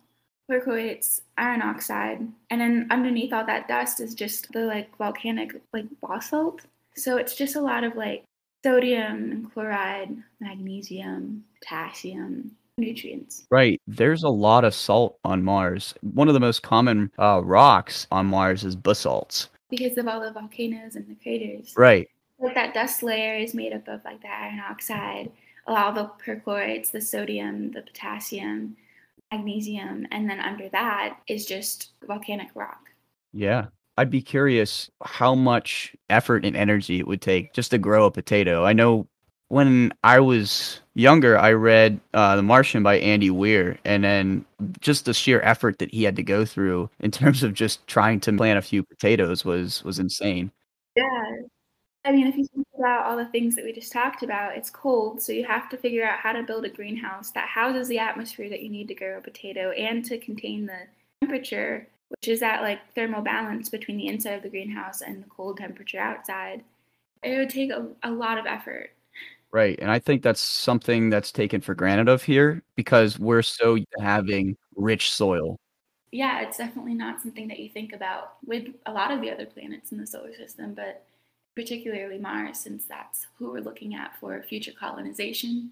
Perchlorates, 0.49 1.21
iron 1.37 1.61
oxide, 1.61 2.27
and 2.49 2.61
then 2.61 2.87
underneath 2.89 3.33
all 3.33 3.45
that 3.45 3.67
dust 3.67 3.99
is 3.99 4.13
just 4.13 4.51
the 4.51 4.61
like 4.65 4.95
volcanic 4.97 5.59
like 5.73 5.85
basalt. 6.01 6.61
So 6.95 7.17
it's 7.17 7.35
just 7.35 7.55
a 7.55 7.61
lot 7.61 7.83
of 7.83 7.95
like 7.95 8.23
sodium 8.63 9.31
and 9.31 9.53
chloride, 9.53 10.15
magnesium, 10.39 11.43
potassium, 11.59 12.51
nutrients. 12.77 13.45
Right. 13.49 13.81
There's 13.87 14.23
a 14.23 14.29
lot 14.29 14.63
of 14.63 14.73
salt 14.73 15.19
on 15.23 15.43
Mars. 15.43 15.93
One 16.01 16.27
of 16.27 16.33
the 16.33 16.39
most 16.39 16.63
common 16.63 17.11
uh, 17.19 17.41
rocks 17.43 18.07
on 18.11 18.25
Mars 18.25 18.63
is 18.63 18.75
basalts. 18.75 19.49
Because 19.69 19.97
of 19.97 20.07
all 20.07 20.21
the 20.21 20.31
volcanoes 20.31 20.95
and 20.95 21.07
the 21.07 21.15
craters. 21.21 21.73
Right. 21.77 22.09
Like 22.39 22.55
that 22.55 22.73
dust 22.73 23.03
layer 23.03 23.35
is 23.35 23.53
made 23.53 23.73
up 23.73 23.87
of 23.87 24.03
like 24.05 24.21
the 24.21 24.29
iron 24.29 24.59
oxide, 24.59 25.31
all 25.67 25.91
the 25.91 26.09
perchlorates, 26.25 26.91
the 26.91 27.01
sodium, 27.01 27.71
the 27.71 27.81
potassium, 27.81 28.77
magnesium, 29.31 30.07
and 30.11 30.29
then 30.29 30.39
under 30.39 30.69
that 30.69 31.19
is 31.27 31.45
just 31.45 31.91
volcanic 32.07 32.47
rock. 32.55 32.89
Yeah. 33.33 33.67
I'd 33.99 34.09
be 34.09 34.21
curious 34.21 34.89
how 35.03 35.35
much 35.35 35.93
effort 36.09 36.45
and 36.45 36.55
energy 36.55 36.99
it 36.99 37.07
would 37.07 37.21
take 37.21 37.51
just 37.51 37.71
to 37.71 37.77
grow 37.77 38.05
a 38.05 38.11
potato. 38.11 38.63
I 38.63 38.71
know 38.71 39.09
when 39.49 39.91
I 40.05 40.21
was 40.21 40.79
younger, 40.93 41.37
I 41.37 41.51
read 41.51 41.99
uh, 42.13 42.37
The 42.37 42.41
Martian 42.41 42.81
by 42.81 42.99
Andy 42.99 43.29
Weir, 43.29 43.77
and 43.83 44.05
then 44.05 44.45
just 44.79 45.03
the 45.03 45.13
sheer 45.13 45.41
effort 45.41 45.79
that 45.79 45.93
he 45.93 46.03
had 46.03 46.15
to 46.15 46.23
go 46.23 46.45
through 46.45 46.89
in 47.01 47.11
terms 47.11 47.43
of 47.43 47.53
just 47.53 47.85
trying 47.87 48.21
to 48.21 48.31
plant 48.31 48.57
a 48.57 48.61
few 48.61 48.83
potatoes 48.83 49.43
was 49.43 49.83
was 49.83 49.99
insane. 49.99 50.49
Yeah, 50.95 51.25
I 52.05 52.13
mean, 52.13 52.25
if 52.25 52.37
you 52.37 52.47
think 52.55 52.67
about 52.77 53.05
all 53.05 53.17
the 53.17 53.25
things 53.25 53.53
that 53.57 53.65
we 53.65 53.73
just 53.73 53.91
talked 53.91 54.23
about, 54.23 54.55
it's 54.55 54.69
cold, 54.69 55.21
so 55.21 55.33
you 55.33 55.43
have 55.43 55.67
to 55.71 55.77
figure 55.77 56.07
out 56.07 56.19
how 56.19 56.31
to 56.31 56.43
build 56.43 56.63
a 56.63 56.69
greenhouse 56.69 57.31
that 57.31 57.49
houses 57.49 57.89
the 57.89 57.99
atmosphere 57.99 58.47
that 58.47 58.63
you 58.63 58.69
need 58.69 58.87
to 58.87 58.95
grow 58.95 59.17
a 59.17 59.21
potato 59.21 59.71
and 59.71 60.05
to 60.05 60.17
contain 60.19 60.67
the 60.67 60.87
temperature 61.21 61.89
which 62.09 62.27
is 62.27 62.39
that 62.41 62.61
like 62.61 62.79
thermal 62.95 63.21
balance 63.21 63.69
between 63.69 63.97
the 63.97 64.07
inside 64.07 64.33
of 64.33 64.43
the 64.43 64.49
greenhouse 64.49 65.01
and 65.01 65.23
the 65.23 65.29
cold 65.29 65.57
temperature 65.57 65.99
outside. 65.99 66.63
It 67.23 67.37
would 67.37 67.49
take 67.49 67.71
a, 67.71 67.87
a 68.03 68.11
lot 68.11 68.37
of 68.37 68.45
effort. 68.45 68.91
Right. 69.51 69.77
And 69.81 69.89
I 69.89 69.99
think 69.99 70.21
that's 70.21 70.41
something 70.41 71.09
that's 71.09 71.31
taken 71.31 71.61
for 71.61 71.73
granted 71.73 72.07
of 72.07 72.23
here 72.23 72.63
because 72.75 73.17
we're 73.17 73.41
so 73.41 73.77
having 73.99 74.55
rich 74.75 75.11
soil. 75.13 75.57
Yeah, 76.11 76.41
it's 76.41 76.57
definitely 76.57 76.93
not 76.93 77.21
something 77.21 77.47
that 77.47 77.59
you 77.59 77.69
think 77.69 77.93
about 77.93 78.37
with 78.45 78.67
a 78.85 78.91
lot 78.91 79.11
of 79.11 79.21
the 79.21 79.31
other 79.31 79.45
planets 79.45 79.91
in 79.91 79.99
the 79.99 80.07
solar 80.07 80.33
system, 80.33 80.73
but 80.73 81.05
particularly 81.55 82.17
Mars, 82.17 82.59
since 82.59 82.85
that's 82.85 83.27
who 83.37 83.51
we're 83.51 83.61
looking 83.61 83.93
at 83.95 84.17
for 84.19 84.41
future 84.43 84.71
colonization. 84.71 85.71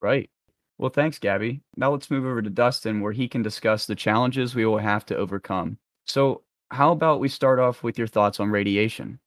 Right. 0.00 0.30
Well, 0.78 0.90
thanks, 0.90 1.18
Gabby. 1.18 1.60
Now 1.76 1.90
let's 1.90 2.10
move 2.10 2.24
over 2.24 2.40
to 2.40 2.50
Dustin, 2.50 3.00
where 3.00 3.12
he 3.12 3.28
can 3.28 3.42
discuss 3.42 3.84
the 3.84 3.96
challenges 3.96 4.54
we 4.54 4.64
will 4.64 4.78
have 4.78 5.04
to 5.06 5.16
overcome. 5.16 5.78
So, 6.06 6.42
how 6.70 6.92
about 6.92 7.20
we 7.20 7.28
start 7.28 7.58
off 7.58 7.82
with 7.82 7.98
your 7.98 8.06
thoughts 8.06 8.38
on 8.40 8.50
radiation? 8.50 9.18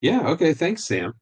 Yeah, 0.00 0.26
okay. 0.28 0.54
Thanks, 0.54 0.84
Sam. 0.84 1.12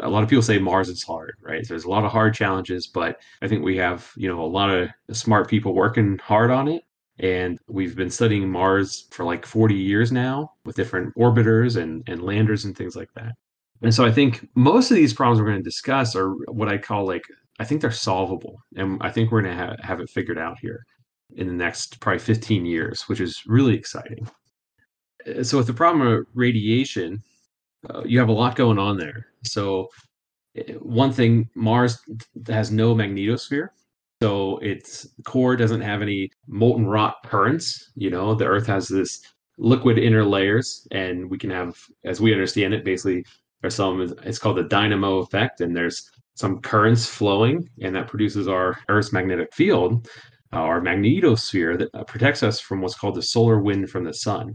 A 0.00 0.08
lot 0.08 0.22
of 0.22 0.28
people 0.28 0.42
say 0.42 0.58
Mars 0.58 0.88
is 0.88 1.02
hard, 1.02 1.34
right? 1.42 1.64
So 1.66 1.74
there's 1.74 1.84
a 1.84 1.90
lot 1.90 2.04
of 2.04 2.12
hard 2.12 2.34
challenges, 2.34 2.86
but 2.86 3.20
I 3.42 3.48
think 3.48 3.62
we 3.62 3.76
have, 3.76 4.10
you 4.16 4.28
know, 4.28 4.42
a 4.42 4.46
lot 4.46 4.70
of 4.70 4.88
smart 5.12 5.48
people 5.48 5.74
working 5.74 6.18
hard 6.18 6.50
on 6.50 6.68
it. 6.68 6.82
And 7.18 7.58
we've 7.68 7.94
been 7.94 8.10
studying 8.10 8.50
Mars 8.50 9.06
for 9.10 9.24
like 9.24 9.44
40 9.44 9.74
years 9.74 10.10
now 10.10 10.52
with 10.64 10.76
different 10.76 11.14
orbiters 11.14 11.80
and, 11.80 12.02
and 12.06 12.22
landers 12.22 12.64
and 12.64 12.76
things 12.76 12.96
like 12.96 13.12
that. 13.14 13.32
And 13.82 13.94
so 13.94 14.04
I 14.04 14.12
think 14.12 14.48
most 14.54 14.90
of 14.90 14.96
these 14.96 15.12
problems 15.12 15.40
we're 15.40 15.48
going 15.48 15.58
to 15.58 15.62
discuss 15.62 16.16
are 16.16 16.30
what 16.50 16.68
I 16.68 16.78
call 16.78 17.06
like 17.06 17.24
I 17.62 17.64
think 17.64 17.80
they're 17.80 17.92
solvable, 17.92 18.60
and 18.74 18.98
I 19.00 19.10
think 19.12 19.30
we're 19.30 19.42
going 19.42 19.56
to 19.56 19.64
ha- 19.64 19.76
have 19.84 20.00
it 20.00 20.10
figured 20.10 20.36
out 20.36 20.58
here 20.58 20.84
in 21.36 21.46
the 21.46 21.52
next 21.52 22.00
probably 22.00 22.18
15 22.18 22.66
years, 22.66 23.02
which 23.02 23.20
is 23.20 23.40
really 23.46 23.76
exciting. 23.76 24.28
Uh, 25.24 25.44
so, 25.44 25.58
with 25.58 25.68
the 25.68 25.72
problem 25.72 26.04
of 26.04 26.26
radiation, 26.34 27.22
uh, 27.88 28.02
you 28.04 28.18
have 28.18 28.30
a 28.30 28.32
lot 28.32 28.56
going 28.56 28.80
on 28.80 28.96
there. 28.96 29.26
So, 29.44 29.86
uh, 30.58 30.72
one 30.80 31.12
thing, 31.12 31.48
Mars 31.54 32.00
has 32.48 32.72
no 32.72 32.96
magnetosphere. 32.96 33.68
So 34.20 34.58
its 34.58 35.06
core 35.24 35.54
doesn't 35.54 35.82
have 35.82 36.02
any 36.02 36.32
molten 36.48 36.86
rock 36.86 37.24
currents. 37.24 37.92
You 37.94 38.10
know, 38.10 38.34
the 38.34 38.46
Earth 38.46 38.66
has 38.66 38.88
this 38.88 39.22
liquid 39.56 39.98
inner 39.98 40.24
layers, 40.24 40.88
and 40.90 41.30
we 41.30 41.38
can 41.38 41.50
have, 41.50 41.78
as 42.04 42.20
we 42.20 42.32
understand 42.32 42.74
it, 42.74 42.84
basically 42.84 43.24
there's 43.60 43.76
some. 43.76 44.00
It's 44.24 44.40
called 44.40 44.56
the 44.56 44.64
dynamo 44.64 45.18
effect, 45.18 45.60
and 45.60 45.76
there's 45.76 46.10
some 46.34 46.60
currents 46.60 47.06
flowing, 47.06 47.68
and 47.82 47.94
that 47.94 48.08
produces 48.08 48.48
our 48.48 48.78
Earth's 48.88 49.12
magnetic 49.12 49.52
field, 49.54 50.08
uh, 50.52 50.56
our 50.56 50.80
magnetosphere 50.80 51.78
that 51.78 51.88
uh, 51.94 52.04
protects 52.04 52.42
us 52.42 52.60
from 52.60 52.80
what's 52.80 52.94
called 52.94 53.14
the 53.14 53.22
solar 53.22 53.60
wind 53.60 53.90
from 53.90 54.04
the 54.04 54.14
sun. 54.14 54.54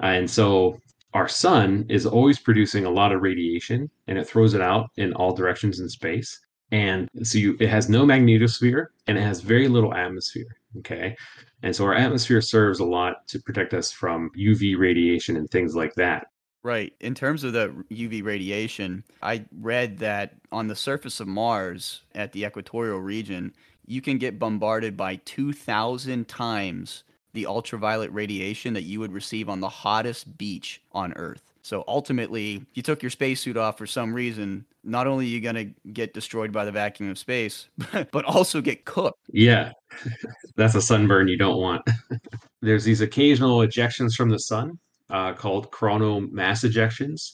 And 0.00 0.30
so 0.30 0.78
our 1.12 1.28
sun 1.28 1.86
is 1.88 2.06
always 2.06 2.38
producing 2.38 2.84
a 2.84 2.90
lot 2.90 3.12
of 3.12 3.22
radiation 3.22 3.88
and 4.08 4.18
it 4.18 4.26
throws 4.26 4.54
it 4.54 4.60
out 4.60 4.90
in 4.96 5.12
all 5.14 5.32
directions 5.32 5.80
in 5.80 5.88
space. 5.88 6.40
And 6.72 7.08
so 7.22 7.38
you, 7.38 7.56
it 7.60 7.68
has 7.68 7.88
no 7.88 8.04
magnetosphere 8.04 8.86
and 9.06 9.16
it 9.16 9.22
has 9.22 9.40
very 9.40 9.68
little 9.68 9.94
atmosphere. 9.94 10.56
Okay. 10.78 11.14
And 11.62 11.74
so 11.74 11.84
our 11.84 11.94
atmosphere 11.94 12.40
serves 12.40 12.80
a 12.80 12.84
lot 12.84 13.28
to 13.28 13.38
protect 13.40 13.74
us 13.74 13.92
from 13.92 14.30
UV 14.36 14.76
radiation 14.76 15.36
and 15.36 15.48
things 15.50 15.76
like 15.76 15.94
that. 15.94 16.26
Right. 16.64 16.94
In 17.00 17.14
terms 17.14 17.44
of 17.44 17.52
the 17.52 17.68
UV 17.92 18.24
radiation, 18.24 19.04
I 19.22 19.44
read 19.60 19.98
that 19.98 20.32
on 20.50 20.66
the 20.66 20.74
surface 20.74 21.20
of 21.20 21.28
Mars 21.28 22.00
at 22.14 22.32
the 22.32 22.46
equatorial 22.46 23.00
region, 23.00 23.54
you 23.86 24.00
can 24.00 24.16
get 24.16 24.38
bombarded 24.38 24.96
by 24.96 25.16
2,000 25.26 26.26
times 26.26 27.04
the 27.34 27.44
ultraviolet 27.44 28.10
radiation 28.12 28.72
that 28.72 28.84
you 28.84 28.98
would 28.98 29.12
receive 29.12 29.50
on 29.50 29.60
the 29.60 29.68
hottest 29.68 30.38
beach 30.38 30.80
on 30.92 31.12
Earth. 31.14 31.42
So 31.60 31.84
ultimately, 31.86 32.56
if 32.56 32.66
you 32.74 32.82
took 32.82 33.02
your 33.02 33.10
spacesuit 33.10 33.58
off 33.58 33.76
for 33.76 33.86
some 33.86 34.14
reason, 34.14 34.64
not 34.84 35.06
only 35.06 35.26
are 35.26 35.28
you 35.28 35.40
going 35.42 35.54
to 35.54 35.90
get 35.90 36.14
destroyed 36.14 36.50
by 36.50 36.64
the 36.64 36.72
vacuum 36.72 37.10
of 37.10 37.18
space, 37.18 37.68
but 38.10 38.24
also 38.24 38.62
get 38.62 38.86
cooked. 38.86 39.18
Yeah, 39.30 39.72
that's 40.56 40.74
a 40.74 40.82
sunburn 40.82 41.28
you 41.28 41.36
don't 41.36 41.60
want. 41.60 41.82
There's 42.62 42.84
these 42.84 43.02
occasional 43.02 43.58
ejections 43.58 44.14
from 44.14 44.30
the 44.30 44.38
sun 44.38 44.78
uh, 45.14 45.32
called 45.32 45.70
coronal 45.70 46.20
mass 46.20 46.64
ejections. 46.64 47.30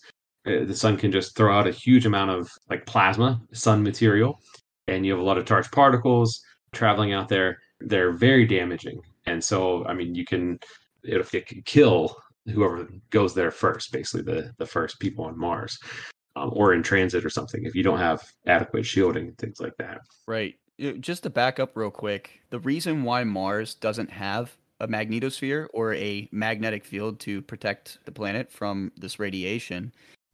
Uh, 0.47 0.65
the 0.65 0.77
sun 0.77 0.99
can 0.99 1.11
just 1.11 1.35
throw 1.35 1.57
out 1.57 1.67
a 1.67 1.73
huge 1.73 2.05
amount 2.05 2.31
of 2.31 2.51
like 2.69 2.85
plasma, 2.85 3.41
sun 3.53 3.83
material, 3.83 4.39
and 4.87 5.07
you 5.07 5.13
have 5.13 5.21
a 5.21 5.25
lot 5.25 5.39
of 5.39 5.47
charged 5.47 5.73
particles 5.73 6.43
traveling 6.73 7.15
out 7.15 7.29
there. 7.29 7.59
They're 7.81 8.13
very 8.13 8.47
damaging, 8.47 9.01
and 9.27 9.43
so 9.43 9.85
I 9.87 9.95
mean, 9.95 10.15
you 10.15 10.27
can 10.27 10.59
it, 11.03 11.35
it 11.35 11.47
can 11.47 11.63
kill 11.63 12.15
whoever 12.53 12.87
goes 13.09 13.35
there 13.35 13.51
first, 13.51 13.93
basically 13.93 14.23
the 14.31 14.53
the 14.59 14.67
first 14.67 15.01
people 15.01 15.25
on 15.25 15.39
Mars. 15.39 15.79
Um, 16.37 16.53
or 16.53 16.75
in 16.75 16.83
transit 16.85 17.25
or 17.25 17.29
something 17.29 17.65
if 17.65 17.75
you 17.75 17.83
don't 17.83 17.99
have 17.99 18.23
adequate 18.47 18.87
shielding 18.87 19.27
and 19.27 19.39
things 19.39 19.59
like 19.59 19.77
that. 19.79 19.99
Right. 20.29 20.55
Just 21.01 21.25
to 21.25 21.31
back 21.31 21.59
up 21.59 21.77
real 21.77 21.91
quick, 21.91 22.41
the 22.51 22.61
reason 22.61 23.03
why 23.03 23.25
Mars 23.25 23.75
doesn't 23.75 24.11
have 24.13 24.57
a 24.81 24.89
magnetosphere 24.89 25.69
or 25.73 25.95
a 25.95 26.29
magnetic 26.33 26.85
field 26.85 27.21
to 27.21 27.43
protect 27.43 27.99
the 28.05 28.13
planet 28.13 28.51
from 28.51 28.93
this 28.97 29.19
radiation 29.19 29.93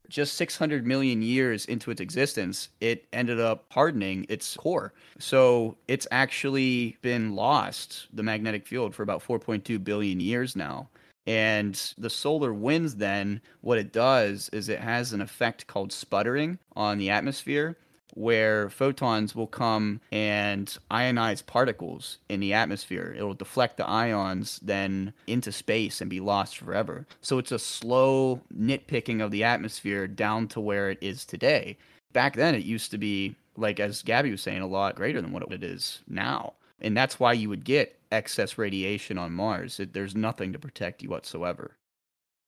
just 0.09 0.35
600 0.35 0.85
million 0.85 1.21
years 1.21 1.65
into 1.65 1.91
its 1.91 2.01
existence, 2.01 2.69
it 2.79 3.07
ended 3.11 3.39
up 3.39 3.65
hardening 3.71 4.25
its 4.29 4.55
core. 4.55 4.93
So 5.19 5.77
it's 5.87 6.07
actually 6.11 6.97
been 7.01 7.35
lost, 7.35 8.07
the 8.13 8.23
magnetic 8.23 8.67
field, 8.67 8.95
for 8.95 9.03
about 9.03 9.23
4.2 9.23 9.83
billion 9.83 10.19
years 10.19 10.55
now. 10.55 10.89
And 11.25 11.75
the 11.97 12.09
solar 12.09 12.53
winds, 12.53 12.95
then, 12.95 13.41
what 13.59 13.77
it 13.77 13.91
does 13.91 14.49
is 14.53 14.69
it 14.69 14.79
has 14.79 15.11
an 15.11 15.21
effect 15.21 15.67
called 15.67 15.91
sputtering 15.91 16.57
on 16.75 16.97
the 16.97 17.09
atmosphere 17.09 17.75
where 18.17 18.67
photons 18.69 19.35
will 19.35 19.47
come 19.47 20.01
and 20.11 20.77
ionize 20.89 21.45
particles 21.45 22.17
in 22.29 22.39
the 22.39 22.51
atmosphere. 22.51 23.13
It'll 23.15 23.35
deflect 23.35 23.77
the 23.77 23.87
ions 23.87 24.59
then 24.63 25.13
into 25.27 25.51
space 25.51 26.01
and 26.01 26.09
be 26.09 26.19
lost 26.19 26.57
forever. 26.57 27.05
So 27.21 27.37
it's 27.37 27.51
a 27.51 27.59
slow 27.59 28.41
nitpicking 28.57 29.23
of 29.23 29.29
the 29.29 29.43
atmosphere 29.43 30.07
down 30.07 30.47
to 30.49 30.59
where 30.59 30.89
it 30.89 30.97
is 30.99 31.25
today. 31.25 31.77
Back 32.13 32.35
then, 32.35 32.55
it 32.55 32.63
used 32.65 32.89
to 32.91 32.97
be, 32.97 33.35
like 33.55 33.79
as 33.79 34.01
Gabby 34.01 34.31
was 34.31 34.41
saying, 34.41 34.61
a 34.61 34.67
lot 34.67 34.95
greater 34.95 35.21
than 35.21 35.31
what 35.31 35.43
it 35.51 35.63
is 35.63 35.99
now. 36.07 36.53
And 36.81 36.97
that's 36.97 37.19
why 37.19 37.33
you 37.33 37.49
would 37.49 37.63
get 37.63 37.99
excess 38.11 38.57
radiation 38.57 39.19
on 39.19 39.31
Mars. 39.31 39.79
It, 39.79 39.93
there's 39.93 40.15
nothing 40.15 40.53
to 40.53 40.59
protect 40.59 41.03
you 41.03 41.09
whatsoever. 41.09 41.77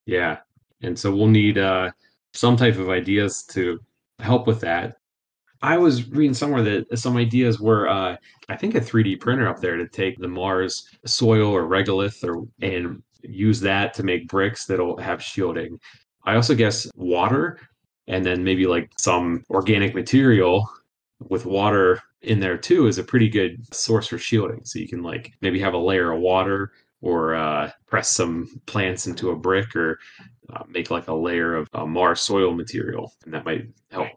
Yeah. 0.07 0.37
And 0.81 0.97
so 0.97 1.13
we'll 1.13 1.27
need 1.27 1.59
uh, 1.59 1.91
some 2.33 2.57
type 2.57 2.77
of 2.77 2.89
ideas 2.89 3.43
to 3.51 3.79
help 4.19 4.47
with 4.47 4.61
that 4.61 4.97
I 5.61 5.77
was 5.77 6.07
reading 6.09 6.33
somewhere 6.33 6.63
that 6.63 6.97
some 6.97 7.17
ideas 7.17 7.59
were, 7.59 7.89
uh, 7.89 8.15
I 8.47 8.55
think, 8.55 8.75
a 8.75 8.81
3D 8.81 9.19
printer 9.19 9.47
up 9.47 9.59
there 9.59 9.75
to 9.75 9.87
take 9.87 10.17
the 10.17 10.27
Mars 10.27 10.87
soil 11.05 11.51
or 11.51 11.63
regolith 11.63 12.23
or 12.23 12.47
and 12.61 13.03
use 13.21 13.59
that 13.59 13.93
to 13.95 14.03
make 14.03 14.29
bricks 14.29 14.65
that'll 14.65 14.97
have 14.97 15.21
shielding. 15.21 15.79
I 16.23 16.35
also 16.35 16.55
guess 16.55 16.89
water 16.95 17.59
and 18.07 18.25
then 18.25 18.43
maybe 18.43 18.65
like 18.65 18.89
some 18.97 19.43
organic 19.49 19.93
material 19.93 20.69
with 21.27 21.45
water 21.45 22.01
in 22.21 22.39
there 22.39 22.57
too 22.57 22.87
is 22.87 22.97
a 22.97 23.03
pretty 23.03 23.29
good 23.29 23.61
source 23.73 24.07
for 24.07 24.17
shielding. 24.17 24.65
So 24.65 24.79
you 24.79 24.87
can 24.87 25.03
like 25.03 25.33
maybe 25.41 25.59
have 25.59 25.73
a 25.73 25.77
layer 25.77 26.11
of 26.11 26.21
water 26.21 26.71
or 27.01 27.35
uh, 27.35 27.71
press 27.87 28.11
some 28.11 28.61
plants 28.65 29.07
into 29.07 29.31
a 29.31 29.35
brick 29.35 29.75
or 29.75 29.99
uh, 30.53 30.63
make 30.67 30.91
like 30.91 31.07
a 31.07 31.13
layer 31.13 31.55
of 31.55 31.67
uh, 31.73 31.85
Mars 31.85 32.21
soil 32.21 32.53
material, 32.53 33.13
and 33.23 33.33
that 33.33 33.45
might 33.45 33.67
help 33.91 34.07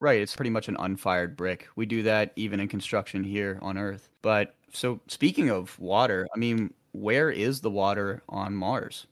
Right, 0.00 0.20
it's 0.20 0.36
pretty 0.36 0.50
much 0.50 0.68
an 0.68 0.76
unfired 0.78 1.36
brick. 1.36 1.68
We 1.74 1.84
do 1.84 2.02
that 2.04 2.32
even 2.36 2.60
in 2.60 2.68
construction 2.68 3.24
here 3.24 3.58
on 3.60 3.76
Earth. 3.76 4.10
But 4.22 4.54
so 4.72 5.00
speaking 5.08 5.50
of 5.50 5.78
water, 5.80 6.28
I 6.34 6.38
mean, 6.38 6.72
where 6.92 7.30
is 7.30 7.60
the 7.60 7.70
water 7.70 8.22
on 8.28 8.54
Mars? 8.54 9.06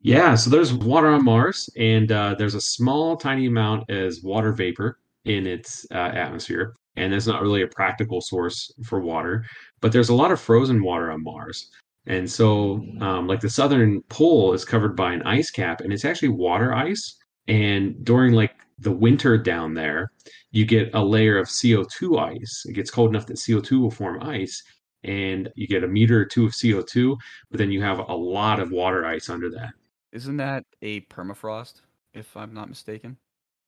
Yeah, 0.00 0.34
so 0.34 0.50
there's 0.50 0.72
water 0.72 1.08
on 1.08 1.24
Mars, 1.24 1.70
and 1.76 2.10
uh, 2.10 2.34
there's 2.36 2.56
a 2.56 2.60
small, 2.60 3.16
tiny 3.16 3.46
amount 3.46 3.88
as 3.88 4.22
water 4.22 4.52
vapor 4.52 4.98
in 5.26 5.46
its 5.46 5.86
uh, 5.92 5.94
atmosphere, 5.94 6.74
and 6.96 7.12
that's 7.12 7.28
not 7.28 7.40
really 7.40 7.62
a 7.62 7.68
practical 7.68 8.20
source 8.20 8.72
for 8.84 9.00
water. 9.00 9.44
But 9.80 9.92
there's 9.92 10.08
a 10.08 10.14
lot 10.14 10.32
of 10.32 10.40
frozen 10.40 10.82
water 10.82 11.12
on 11.12 11.22
Mars, 11.22 11.70
and 12.06 12.28
so 12.28 12.84
um, 13.00 13.28
like 13.28 13.40
the 13.40 13.48
southern 13.48 14.02
pole 14.08 14.52
is 14.54 14.64
covered 14.64 14.96
by 14.96 15.12
an 15.12 15.22
ice 15.22 15.52
cap, 15.52 15.82
and 15.82 15.92
it's 15.92 16.04
actually 16.04 16.30
water 16.30 16.74
ice. 16.74 17.16
And 17.46 18.04
during 18.04 18.32
like 18.32 18.54
the 18.82 18.92
winter 18.92 19.38
down 19.38 19.74
there, 19.74 20.10
you 20.50 20.64
get 20.64 20.90
a 20.94 21.04
layer 21.04 21.38
of 21.38 21.48
CO2 21.48 22.18
ice. 22.18 22.64
It 22.66 22.72
gets 22.72 22.90
cold 22.90 23.10
enough 23.10 23.26
that 23.26 23.36
CO2 23.36 23.80
will 23.80 23.90
form 23.90 24.22
ice, 24.22 24.62
and 25.04 25.48
you 25.54 25.66
get 25.66 25.84
a 25.84 25.88
meter 25.88 26.20
or 26.20 26.24
two 26.24 26.46
of 26.46 26.52
CO2, 26.52 27.16
but 27.50 27.58
then 27.58 27.70
you 27.70 27.82
have 27.82 27.98
a 27.98 28.14
lot 28.14 28.60
of 28.60 28.70
water 28.70 29.04
ice 29.06 29.28
under 29.28 29.50
that. 29.50 29.70
Isn't 30.12 30.36
that 30.36 30.64
a 30.82 31.00
permafrost, 31.02 31.80
if 32.12 32.36
I'm 32.36 32.52
not 32.52 32.68
mistaken? 32.68 33.16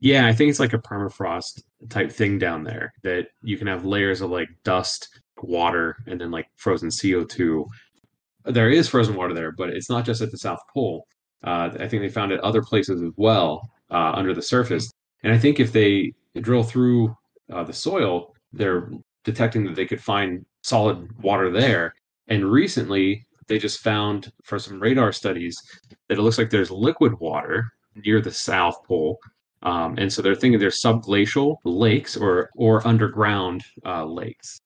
Yeah, 0.00 0.26
I 0.26 0.32
think 0.32 0.50
it's 0.50 0.60
like 0.60 0.74
a 0.74 0.78
permafrost 0.78 1.62
type 1.88 2.12
thing 2.12 2.38
down 2.38 2.64
there 2.64 2.92
that 3.02 3.28
you 3.42 3.56
can 3.56 3.68
have 3.68 3.84
layers 3.84 4.20
of 4.20 4.30
like 4.30 4.48
dust, 4.64 5.08
water, 5.42 5.96
and 6.06 6.20
then 6.20 6.30
like 6.30 6.46
frozen 6.56 6.90
CO2. 6.90 7.64
There 8.46 8.68
is 8.68 8.88
frozen 8.88 9.14
water 9.14 9.32
there, 9.32 9.52
but 9.52 9.70
it's 9.70 9.88
not 9.88 10.04
just 10.04 10.20
at 10.20 10.30
the 10.30 10.38
South 10.38 10.58
Pole. 10.74 11.06
Uh, 11.42 11.70
I 11.78 11.88
think 11.88 12.02
they 12.02 12.08
found 12.08 12.32
it 12.32 12.40
other 12.40 12.62
places 12.62 13.00
as 13.00 13.12
well 13.16 13.70
uh, 13.90 14.12
under 14.14 14.34
the 14.34 14.42
surface. 14.42 14.90
And 15.24 15.32
I 15.32 15.38
think 15.38 15.58
if 15.58 15.72
they 15.72 16.12
drill 16.40 16.62
through 16.62 17.16
uh, 17.52 17.64
the 17.64 17.72
soil, 17.72 18.34
they're 18.52 18.90
detecting 19.24 19.64
that 19.64 19.74
they 19.74 19.86
could 19.86 20.02
find 20.02 20.44
solid 20.62 21.10
water 21.20 21.50
there. 21.50 21.94
And 22.28 22.44
recently, 22.44 23.26
they 23.48 23.58
just 23.58 23.80
found 23.80 24.30
for 24.42 24.58
some 24.58 24.80
radar 24.80 25.12
studies 25.12 25.60
that 26.08 26.18
it 26.18 26.22
looks 26.22 26.38
like 26.38 26.50
there's 26.50 26.70
liquid 26.70 27.18
water 27.20 27.72
near 28.04 28.20
the 28.20 28.30
South 28.30 28.84
Pole. 28.84 29.18
Um, 29.62 29.96
and 29.98 30.12
so 30.12 30.20
they're 30.20 30.34
thinking 30.34 30.60
there's 30.60 30.82
subglacial 30.82 31.56
lakes 31.64 32.16
or 32.16 32.50
or 32.56 32.86
underground 32.86 33.64
uh, 33.86 34.04
lakes. 34.04 34.60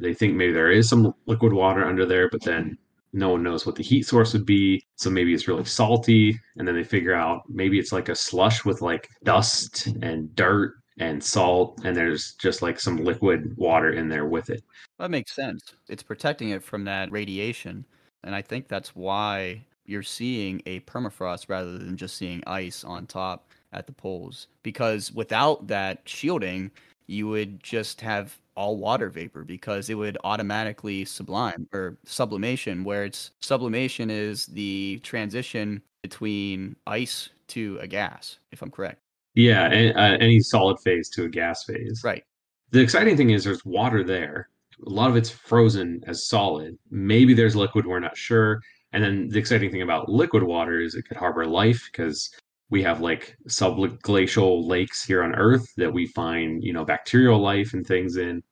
They 0.00 0.12
think 0.12 0.34
maybe 0.34 0.52
there 0.52 0.72
is 0.72 0.88
some 0.88 1.14
liquid 1.26 1.52
water 1.52 1.84
under 1.84 2.04
there, 2.04 2.28
but 2.30 2.42
then 2.42 2.76
no 3.12 3.30
one 3.30 3.42
knows 3.42 3.66
what 3.66 3.74
the 3.74 3.82
heat 3.82 4.06
source 4.06 4.32
would 4.32 4.46
be. 4.46 4.82
So 4.96 5.10
maybe 5.10 5.34
it's 5.34 5.48
really 5.48 5.64
salty. 5.64 6.38
And 6.56 6.66
then 6.66 6.74
they 6.74 6.84
figure 6.84 7.14
out 7.14 7.42
maybe 7.48 7.78
it's 7.78 7.92
like 7.92 8.08
a 8.08 8.14
slush 8.14 8.64
with 8.64 8.82
like 8.82 9.08
dust 9.24 9.88
and 10.02 10.34
dirt 10.34 10.74
and 10.98 11.22
salt. 11.22 11.80
And 11.84 11.96
there's 11.96 12.34
just 12.34 12.62
like 12.62 12.78
some 12.78 12.98
liquid 12.98 13.56
water 13.56 13.92
in 13.92 14.08
there 14.08 14.26
with 14.26 14.50
it. 14.50 14.62
That 14.98 15.10
makes 15.10 15.32
sense. 15.32 15.62
It's 15.88 16.02
protecting 16.02 16.50
it 16.50 16.62
from 16.62 16.84
that 16.84 17.10
radiation. 17.10 17.84
And 18.22 18.34
I 18.34 18.42
think 18.42 18.68
that's 18.68 18.94
why 18.94 19.64
you're 19.86 20.02
seeing 20.02 20.62
a 20.66 20.80
permafrost 20.80 21.48
rather 21.48 21.78
than 21.78 21.96
just 21.96 22.16
seeing 22.16 22.42
ice 22.46 22.84
on 22.84 23.06
top 23.06 23.48
at 23.72 23.86
the 23.86 23.92
poles. 23.92 24.46
Because 24.62 25.10
without 25.12 25.66
that 25.68 26.02
shielding, 26.04 26.70
you 27.10 27.28
would 27.28 27.62
just 27.62 28.00
have 28.00 28.38
all 28.54 28.76
water 28.76 29.08
vapor 29.08 29.42
because 29.42 29.90
it 29.90 29.94
would 29.94 30.18
automatically 30.24 31.04
sublime 31.04 31.66
or 31.72 31.96
sublimation, 32.04 32.84
where 32.84 33.04
it's 33.04 33.32
sublimation 33.40 34.10
is 34.10 34.46
the 34.46 35.00
transition 35.02 35.82
between 36.02 36.76
ice 36.86 37.30
to 37.48 37.78
a 37.80 37.86
gas, 37.86 38.38
if 38.52 38.62
I'm 38.62 38.70
correct. 38.70 39.00
Yeah, 39.34 39.66
uh, 39.96 40.16
any 40.20 40.40
solid 40.40 40.78
phase 40.80 41.08
to 41.10 41.24
a 41.24 41.28
gas 41.28 41.64
phase. 41.64 42.02
Right. 42.04 42.24
The 42.70 42.80
exciting 42.80 43.16
thing 43.16 43.30
is 43.30 43.44
there's 43.44 43.64
water 43.64 44.04
there. 44.04 44.48
A 44.86 44.90
lot 44.90 45.10
of 45.10 45.16
it's 45.16 45.30
frozen 45.30 46.02
as 46.06 46.26
solid. 46.26 46.78
Maybe 46.90 47.34
there's 47.34 47.56
liquid, 47.56 47.86
we're 47.86 48.00
not 48.00 48.16
sure. 48.16 48.60
And 48.92 49.02
then 49.02 49.28
the 49.28 49.38
exciting 49.38 49.70
thing 49.70 49.82
about 49.82 50.08
liquid 50.08 50.42
water 50.42 50.80
is 50.80 50.94
it 50.94 51.02
could 51.02 51.16
harbor 51.16 51.46
life 51.46 51.88
because 51.90 52.30
we 52.70 52.82
have 52.82 53.00
like 53.00 53.36
subglacial 53.48 54.66
lakes 54.66 55.04
here 55.04 55.22
on 55.22 55.34
Earth 55.34 55.66
that 55.76 55.92
we 55.92 56.06
find, 56.06 56.62
you 56.62 56.72
know, 56.72 56.84
bacterial 56.84 57.38
life 57.38 57.74
and 57.74 57.86
things 57.86 58.16
in. 58.16 58.42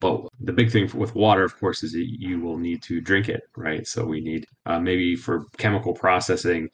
But 0.00 0.26
the 0.40 0.52
big 0.52 0.70
thing 0.70 0.90
with 0.94 1.14
water, 1.14 1.44
of 1.44 1.58
course, 1.58 1.82
is 1.82 1.92
that 1.92 2.06
you 2.06 2.40
will 2.40 2.58
need 2.58 2.82
to 2.82 3.00
drink 3.00 3.28
it, 3.28 3.42
right? 3.56 3.86
So 3.86 4.04
we 4.04 4.20
need 4.20 4.46
uh, 4.66 4.80
maybe 4.80 5.16
for 5.16 5.46
chemical 5.58 5.94
processing, 5.94 6.68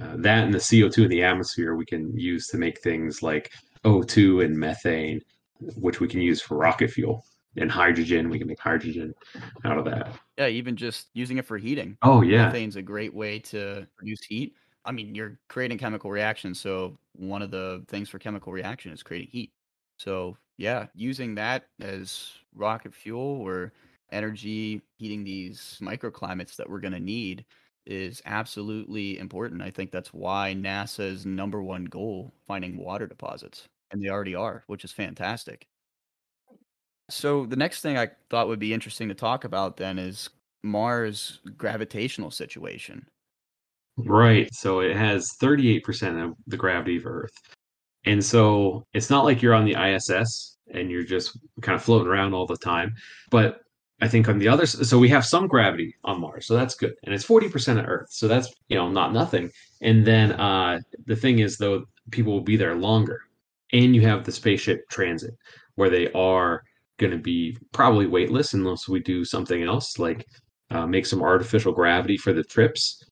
uh, 0.00 0.16
that 0.18 0.44
and 0.44 0.52
the 0.52 0.58
CO2 0.58 1.04
in 1.04 1.08
the 1.08 1.22
atmosphere 1.22 1.76
we 1.76 1.86
can 1.86 2.16
use 2.18 2.48
to 2.48 2.58
make 2.58 2.80
things 2.80 3.22
like 3.22 3.52
O2 3.84 4.44
and 4.44 4.58
methane, 4.58 5.20
which 5.76 6.00
we 6.00 6.08
can 6.08 6.20
use 6.20 6.42
for 6.42 6.56
rocket 6.56 6.90
fuel. 6.90 7.24
And 7.56 7.70
hydrogen, 7.70 8.28
we 8.28 8.38
can 8.38 8.48
make 8.48 8.58
hydrogen 8.58 9.14
out 9.64 9.78
of 9.78 9.84
that. 9.84 10.12
Yeah, 10.36 10.48
even 10.48 10.74
just 10.74 11.06
using 11.14 11.38
it 11.38 11.46
for 11.46 11.56
heating. 11.56 11.96
Oh, 12.02 12.22
yeah. 12.22 12.50
Methane's 12.50 12.74
a 12.74 12.82
great 12.82 13.14
way 13.14 13.38
to 13.38 13.86
produce 13.96 14.24
heat. 14.24 14.56
I 14.84 14.92
mean, 14.92 15.14
you're 15.14 15.38
creating 15.48 15.78
chemical 15.78 16.10
reactions. 16.10 16.60
So 16.60 16.98
one 17.16 17.42
of 17.42 17.50
the 17.50 17.84
things 17.88 18.08
for 18.08 18.18
chemical 18.18 18.52
reaction 18.52 18.92
is 18.92 19.02
creating 19.02 19.28
heat. 19.30 19.52
So 19.98 20.36
yeah, 20.58 20.86
using 20.94 21.34
that 21.36 21.68
as 21.80 22.32
rocket 22.54 22.94
fuel 22.94 23.40
or 23.40 23.72
energy 24.12 24.82
heating 24.96 25.24
these 25.24 25.78
microclimates 25.80 26.56
that 26.56 26.68
we're 26.68 26.80
going 26.80 26.92
to 26.92 27.00
need 27.00 27.44
is 27.86 28.22
absolutely 28.24 29.18
important. 29.18 29.62
I 29.62 29.70
think 29.70 29.90
that's 29.90 30.12
why 30.12 30.54
NASA's 30.56 31.26
number 31.26 31.62
one 31.62 31.84
goal 31.84 32.32
finding 32.46 32.76
water 32.76 33.06
deposits 33.06 33.68
and 33.90 34.02
they 34.02 34.08
already 34.08 34.34
are, 34.34 34.64
which 34.66 34.84
is 34.84 34.92
fantastic. 34.92 35.66
So 37.10 37.44
the 37.44 37.56
next 37.56 37.82
thing 37.82 37.98
I 37.98 38.10
thought 38.30 38.48
would 38.48 38.58
be 38.58 38.72
interesting 38.72 39.08
to 39.08 39.14
talk 39.14 39.44
about 39.44 39.76
then 39.76 39.98
is 39.98 40.30
Mars 40.62 41.40
gravitational 41.58 42.30
situation. 42.30 43.06
Right. 43.96 44.52
So 44.52 44.80
it 44.80 44.96
has 44.96 45.30
38% 45.40 46.24
of 46.24 46.34
the 46.46 46.56
gravity 46.56 46.96
of 46.96 47.06
Earth. 47.06 47.32
And 48.04 48.24
so 48.24 48.86
it's 48.92 49.10
not 49.10 49.24
like 49.24 49.40
you're 49.40 49.54
on 49.54 49.64
the 49.64 49.76
ISS 49.76 50.58
and 50.72 50.90
you're 50.90 51.04
just 51.04 51.38
kind 51.62 51.76
of 51.76 51.82
floating 51.82 52.08
around 52.08 52.34
all 52.34 52.46
the 52.46 52.56
time. 52.56 52.94
But 53.30 53.60
I 54.00 54.08
think 54.08 54.28
on 54.28 54.38
the 54.38 54.48
other 54.48 54.66
so 54.66 54.98
we 54.98 55.08
have 55.10 55.24
some 55.24 55.46
gravity 55.46 55.94
on 56.04 56.20
Mars, 56.20 56.46
so 56.46 56.54
that's 56.54 56.74
good. 56.74 56.94
And 57.04 57.14
it's 57.14 57.24
40% 57.24 57.78
of 57.78 57.86
Earth. 57.86 58.08
So 58.10 58.28
that's, 58.28 58.52
you 58.68 58.76
know, 58.76 58.90
not 58.90 59.12
nothing. 59.12 59.50
And 59.80 60.04
then 60.04 60.32
uh 60.32 60.80
the 61.06 61.16
thing 61.16 61.38
is 61.38 61.56
though 61.56 61.84
people 62.10 62.32
will 62.32 62.40
be 62.40 62.56
there 62.56 62.74
longer. 62.74 63.20
And 63.72 63.94
you 63.94 64.02
have 64.02 64.24
the 64.24 64.32
spaceship 64.32 64.88
transit 64.90 65.34
where 65.76 65.90
they 65.90 66.10
are 66.12 66.62
going 66.98 67.12
to 67.12 67.18
be 67.18 67.56
probably 67.72 68.06
weightless 68.06 68.54
unless 68.54 68.88
we 68.88 69.00
do 69.00 69.24
something 69.24 69.62
else 69.62 69.98
like 69.98 70.26
uh, 70.70 70.86
make 70.86 71.06
some 71.06 71.22
artificial 71.22 71.72
gravity 71.72 72.16
for 72.16 72.32
the 72.32 72.44
trips 72.44 73.02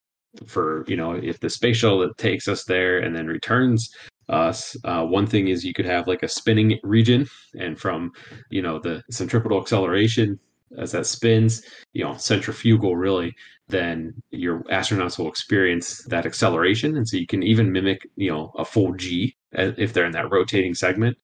for 0.46 0.84
you 0.88 0.96
know 0.96 1.12
if 1.12 1.40
the 1.40 1.50
space 1.50 1.78
shuttle 1.78 2.00
that 2.00 2.16
takes 2.16 2.48
us 2.48 2.64
there 2.64 2.98
and 3.00 3.14
then 3.14 3.26
returns 3.26 3.94
us. 4.28 4.76
Uh, 4.84 5.04
one 5.04 5.26
thing 5.26 5.48
is 5.48 5.64
you 5.64 5.74
could 5.74 5.84
have 5.84 6.06
like 6.06 6.22
a 6.22 6.28
spinning 6.28 6.78
region, 6.82 7.26
and 7.58 7.78
from 7.78 8.12
you 8.50 8.62
know 8.62 8.78
the 8.78 9.02
centripetal 9.10 9.60
acceleration 9.60 10.38
as 10.78 10.92
that 10.92 11.06
spins, 11.06 11.62
you 11.92 12.04
know 12.04 12.16
centrifugal 12.16 12.96
really, 12.96 13.34
then 13.68 14.14
your 14.30 14.60
astronauts 14.64 15.18
will 15.18 15.28
experience 15.28 16.02
that 16.04 16.26
acceleration, 16.26 16.96
and 16.96 17.06
so 17.06 17.16
you 17.16 17.26
can 17.26 17.42
even 17.42 17.70
mimic 17.70 18.08
you 18.16 18.30
know 18.30 18.52
a 18.56 18.64
full 18.64 18.92
G 18.94 19.36
if 19.52 19.92
they're 19.92 20.06
in 20.06 20.12
that 20.12 20.30
rotating 20.30 20.74
segment. 20.74 21.16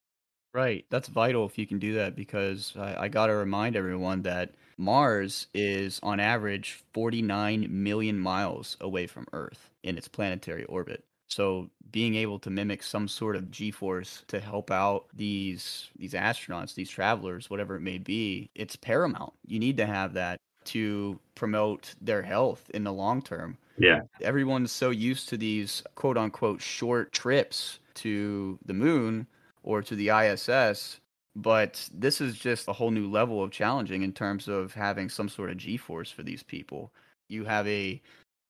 Right, 0.52 0.84
that's 0.90 1.08
vital 1.08 1.46
if 1.46 1.58
you 1.58 1.66
can 1.66 1.78
do 1.78 1.94
that 1.94 2.16
because 2.16 2.74
I, 2.76 3.04
I 3.04 3.08
got 3.08 3.26
to 3.26 3.34
remind 3.34 3.76
everyone 3.76 4.22
that 4.22 4.52
Mars 4.78 5.48
is 5.52 5.98
on 6.02 6.20
average 6.20 6.82
49 6.92 7.66
million 7.68 8.18
miles 8.18 8.76
away 8.80 9.06
from 9.06 9.26
Earth 9.32 9.70
in 9.82 9.98
its 9.98 10.08
planetary 10.08 10.64
orbit. 10.64 11.04
So 11.26 11.68
being 11.90 12.14
able 12.14 12.38
to 12.40 12.50
mimic 12.50 12.82
some 12.82 13.08
sort 13.08 13.36
of 13.36 13.50
G-force 13.50 14.24
to 14.28 14.40
help 14.40 14.70
out 14.70 15.06
these 15.14 15.88
these 15.98 16.14
astronauts, 16.14 16.74
these 16.74 16.90
travelers, 16.90 17.50
whatever 17.50 17.76
it 17.76 17.80
may 17.80 17.98
be, 17.98 18.50
it's 18.54 18.76
paramount. 18.76 19.32
You 19.46 19.58
need 19.58 19.76
to 19.78 19.86
have 19.86 20.14
that 20.14 20.40
to 20.66 21.18
promote 21.34 21.94
their 22.00 22.22
health 22.22 22.70
in 22.74 22.84
the 22.84 22.92
long 22.92 23.22
term. 23.22 23.58
Yeah. 23.78 24.00
Everyone's 24.20 24.72
so 24.72 24.90
used 24.90 25.28
to 25.30 25.36
these 25.36 25.82
quote 25.94 26.16
unquote 26.16 26.60
short 26.60 27.12
trips 27.12 27.78
to 27.94 28.58
the 28.64 28.74
moon 28.74 29.26
or 29.62 29.82
to 29.82 29.94
the 29.94 30.10
ISS, 30.10 31.00
but 31.42 31.88
this 31.92 32.20
is 32.20 32.38
just 32.38 32.68
a 32.68 32.72
whole 32.72 32.90
new 32.90 33.10
level 33.10 33.42
of 33.42 33.50
challenging 33.50 34.02
in 34.02 34.12
terms 34.12 34.48
of 34.48 34.74
having 34.74 35.08
some 35.08 35.28
sort 35.28 35.50
of 35.50 35.56
G-force 35.56 36.10
for 36.10 36.22
these 36.22 36.42
people. 36.42 36.92
You 37.28 37.44
have 37.44 37.66
a 37.66 38.00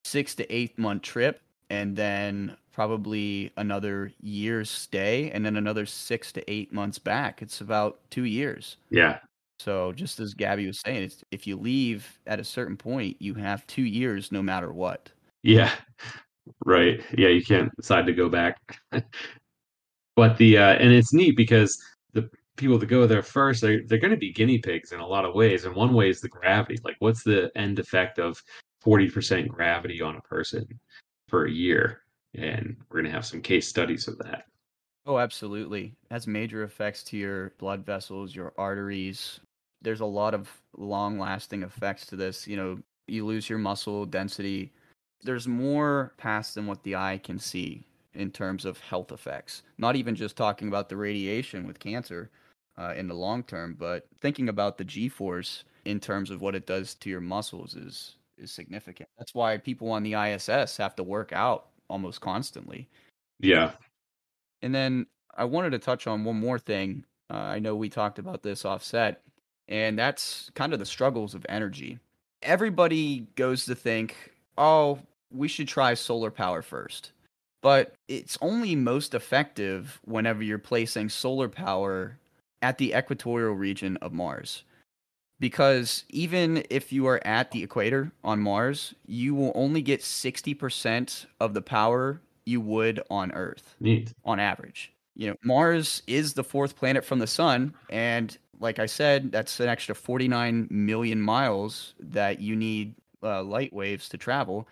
6 0.04 0.34
to 0.36 0.52
8 0.52 0.78
month 0.78 1.02
trip 1.02 1.40
and 1.70 1.96
then 1.96 2.56
probably 2.72 3.50
another 3.56 4.12
year's 4.20 4.70
stay 4.70 5.30
and 5.32 5.44
then 5.44 5.56
another 5.56 5.84
six 5.84 6.32
to 6.32 6.50
eight 6.50 6.72
months 6.72 6.98
back. 6.98 7.42
It's 7.42 7.60
about 7.60 7.98
two 8.10 8.24
years. 8.24 8.76
Yeah. 8.90 9.18
So 9.58 9.92
just 9.92 10.20
as 10.20 10.34
Gabby 10.34 10.66
was 10.66 10.80
saying, 10.80 11.02
it's, 11.02 11.24
if 11.30 11.46
you 11.46 11.56
leave 11.56 12.18
at 12.26 12.38
a 12.38 12.44
certain 12.44 12.76
point, 12.76 13.16
you 13.18 13.34
have 13.34 13.66
two 13.66 13.82
years 13.82 14.30
no 14.30 14.42
matter 14.42 14.72
what. 14.72 15.10
Yeah. 15.42 15.72
Right. 16.64 17.02
Yeah, 17.16 17.28
you 17.28 17.44
can't 17.44 17.74
decide 17.76 18.06
to 18.06 18.12
go 18.12 18.28
back. 18.28 18.56
but 20.16 20.38
the 20.38 20.58
uh, 20.58 20.74
and 20.74 20.92
it's 20.92 21.12
neat 21.12 21.36
because 21.36 21.82
the 22.12 22.30
people 22.58 22.78
that 22.78 22.86
go 22.86 23.06
there 23.06 23.22
first, 23.22 23.62
they're 23.62 23.82
they're 23.86 23.98
going 23.98 24.10
to 24.10 24.16
be 24.16 24.32
guinea 24.32 24.58
pigs 24.58 24.92
in 24.92 25.00
a 25.00 25.06
lot 25.06 25.24
of 25.24 25.34
ways. 25.34 25.64
And 25.64 25.74
one 25.74 25.94
way 25.94 26.10
is 26.10 26.20
the 26.20 26.28
gravity. 26.28 26.78
Like, 26.84 26.96
what's 26.98 27.22
the 27.22 27.50
end 27.56 27.78
effect 27.78 28.18
of 28.18 28.42
forty 28.80 29.08
percent 29.08 29.48
gravity 29.48 30.02
on 30.02 30.16
a 30.16 30.20
person? 30.22 30.66
for 31.28 31.44
a 31.44 31.50
year. 31.50 32.02
And 32.34 32.76
we're 32.88 33.00
going 33.00 33.10
to 33.10 33.16
have 33.16 33.26
some 33.26 33.40
case 33.40 33.68
studies 33.68 34.08
of 34.08 34.18
that. 34.18 34.44
Oh, 35.06 35.18
absolutely. 35.18 35.94
Has 36.10 36.26
major 36.26 36.64
effects 36.64 37.02
to 37.04 37.16
your 37.16 37.52
blood 37.58 37.86
vessels, 37.86 38.34
your 38.34 38.52
arteries. 38.58 39.40
There's 39.80 40.00
a 40.00 40.06
lot 40.06 40.34
of 40.34 40.50
long 40.76 41.18
lasting 41.18 41.62
effects 41.62 42.06
to 42.06 42.16
this. 42.16 42.46
You 42.46 42.56
know, 42.56 42.78
you 43.06 43.24
lose 43.24 43.48
your 43.48 43.58
muscle 43.58 44.04
density. 44.04 44.72
There's 45.22 45.48
more 45.48 46.12
past 46.18 46.54
than 46.54 46.66
what 46.66 46.82
the 46.82 46.96
eye 46.96 47.20
can 47.22 47.38
see 47.38 47.84
in 48.14 48.30
terms 48.30 48.64
of 48.64 48.78
health 48.80 49.12
effects. 49.12 49.62
Not 49.78 49.96
even 49.96 50.14
just 50.14 50.36
talking 50.36 50.68
about 50.68 50.88
the 50.88 50.96
radiation 50.96 51.66
with 51.66 51.78
cancer 51.78 52.30
uh, 52.78 52.94
in 52.96 53.08
the 53.08 53.14
long 53.14 53.42
term, 53.42 53.74
but 53.78 54.06
thinking 54.20 54.48
about 54.48 54.78
the 54.78 54.84
G 54.84 55.08
force 55.08 55.64
in 55.84 56.00
terms 56.00 56.30
of 56.30 56.40
what 56.40 56.54
it 56.54 56.66
does 56.66 56.94
to 56.96 57.10
your 57.10 57.20
muscles 57.20 57.74
is 57.74 58.14
is 58.38 58.52
significant. 58.52 59.08
That's 59.18 59.34
why 59.34 59.56
people 59.56 59.90
on 59.90 60.04
the 60.04 60.14
ISS 60.14 60.76
have 60.76 60.94
to 60.96 61.02
work 61.02 61.32
out 61.32 61.66
almost 61.90 62.20
constantly. 62.20 62.88
Yeah. 63.40 63.72
And 64.62 64.72
then 64.72 65.06
I 65.36 65.44
wanted 65.44 65.70
to 65.70 65.78
touch 65.78 66.06
on 66.06 66.24
one 66.24 66.38
more 66.38 66.58
thing. 66.58 67.04
Uh, 67.30 67.36
I 67.36 67.58
know 67.58 67.74
we 67.74 67.88
talked 67.88 68.18
about 68.18 68.42
this 68.42 68.64
offset, 68.64 69.22
and 69.66 69.98
that's 69.98 70.50
kind 70.54 70.72
of 70.72 70.78
the 70.78 70.86
struggles 70.86 71.34
of 71.34 71.44
energy. 71.48 71.98
Everybody 72.42 73.26
goes 73.34 73.64
to 73.64 73.74
think, 73.74 74.14
oh, 74.56 75.00
we 75.32 75.48
should 75.48 75.68
try 75.68 75.94
solar 75.94 76.30
power 76.30 76.62
first. 76.62 77.12
But 77.60 77.94
it's 78.06 78.38
only 78.40 78.76
most 78.76 79.14
effective 79.14 80.00
whenever 80.04 80.44
you're 80.44 80.58
placing 80.58 81.08
solar 81.08 81.48
power 81.48 82.16
at 82.62 82.78
the 82.78 82.94
equatorial 82.94 83.54
region 83.54 83.96
of 83.98 84.12
Mars 84.12 84.64
because 85.40 86.04
even 86.08 86.64
if 86.70 86.92
you 86.92 87.06
are 87.06 87.24
at 87.26 87.50
the 87.50 87.62
equator 87.62 88.10
on 88.24 88.40
Mars, 88.40 88.94
you 89.06 89.34
will 89.34 89.52
only 89.54 89.82
get 89.82 90.00
60% 90.00 91.26
of 91.40 91.54
the 91.54 91.62
power 91.62 92.20
you 92.44 92.60
would 92.60 93.00
on 93.10 93.30
Earth 93.32 93.76
Neat. 93.80 94.12
on 94.24 94.40
average. 94.40 94.92
You 95.14 95.30
know, 95.30 95.36
Mars 95.42 96.02
is 96.06 96.34
the 96.34 96.44
fourth 96.44 96.76
planet 96.76 97.04
from 97.04 97.18
the 97.18 97.26
sun 97.26 97.74
and 97.90 98.36
like 98.60 98.80
I 98.80 98.86
said, 98.86 99.30
that's 99.30 99.60
an 99.60 99.68
extra 99.68 99.94
49 99.94 100.66
million 100.68 101.20
miles 101.20 101.94
that 102.00 102.40
you 102.40 102.56
need 102.56 102.94
uh, 103.22 103.42
light 103.44 103.72
waves 103.72 104.08
to 104.08 104.18
travel 104.18 104.66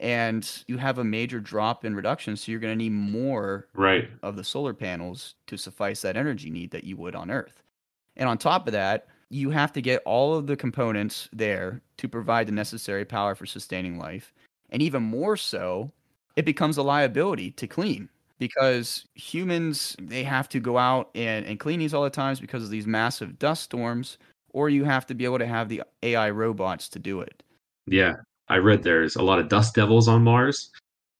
and 0.00 0.64
you 0.66 0.76
have 0.76 0.98
a 0.98 1.04
major 1.04 1.40
drop 1.40 1.84
in 1.84 1.94
reduction 1.94 2.36
so 2.36 2.50
you're 2.50 2.60
going 2.60 2.72
to 2.72 2.84
need 2.84 2.92
more 2.92 3.68
right 3.74 4.08
of 4.22 4.36
the 4.36 4.44
solar 4.44 4.74
panels 4.74 5.34
to 5.46 5.56
suffice 5.56 6.00
that 6.02 6.16
energy 6.16 6.50
need 6.50 6.70
that 6.70 6.84
you 6.84 6.96
would 6.96 7.14
on 7.14 7.30
earth 7.30 7.62
and 8.16 8.28
on 8.28 8.36
top 8.36 8.66
of 8.66 8.72
that 8.72 9.06
you 9.34 9.50
have 9.50 9.72
to 9.72 9.82
get 9.82 10.02
all 10.04 10.34
of 10.34 10.46
the 10.46 10.56
components 10.56 11.28
there 11.32 11.82
to 11.96 12.08
provide 12.08 12.46
the 12.46 12.52
necessary 12.52 13.04
power 13.04 13.34
for 13.34 13.46
sustaining 13.46 13.98
life. 13.98 14.32
And 14.70 14.80
even 14.80 15.02
more 15.02 15.36
so, 15.36 15.90
it 16.36 16.44
becomes 16.44 16.76
a 16.76 16.82
liability 16.82 17.50
to 17.52 17.66
clean 17.66 18.08
because 18.38 19.06
humans 19.14 19.96
they 20.00 20.24
have 20.24 20.48
to 20.50 20.60
go 20.60 20.78
out 20.78 21.10
and, 21.14 21.46
and 21.46 21.60
clean 21.60 21.80
these 21.80 21.94
all 21.94 22.04
the 22.04 22.10
times 22.10 22.40
because 22.40 22.62
of 22.62 22.70
these 22.70 22.86
massive 22.86 23.38
dust 23.38 23.62
storms, 23.64 24.18
or 24.52 24.68
you 24.68 24.84
have 24.84 25.06
to 25.06 25.14
be 25.14 25.24
able 25.24 25.38
to 25.38 25.46
have 25.46 25.68
the 25.68 25.82
AI 26.02 26.30
robots 26.30 26.88
to 26.90 26.98
do 26.98 27.20
it. 27.20 27.42
Yeah, 27.86 28.14
I 28.48 28.56
read 28.56 28.82
there's 28.82 29.16
a 29.16 29.22
lot 29.22 29.38
of 29.38 29.48
dust 29.48 29.74
devils 29.74 30.08
on 30.08 30.22
Mars. 30.22 30.70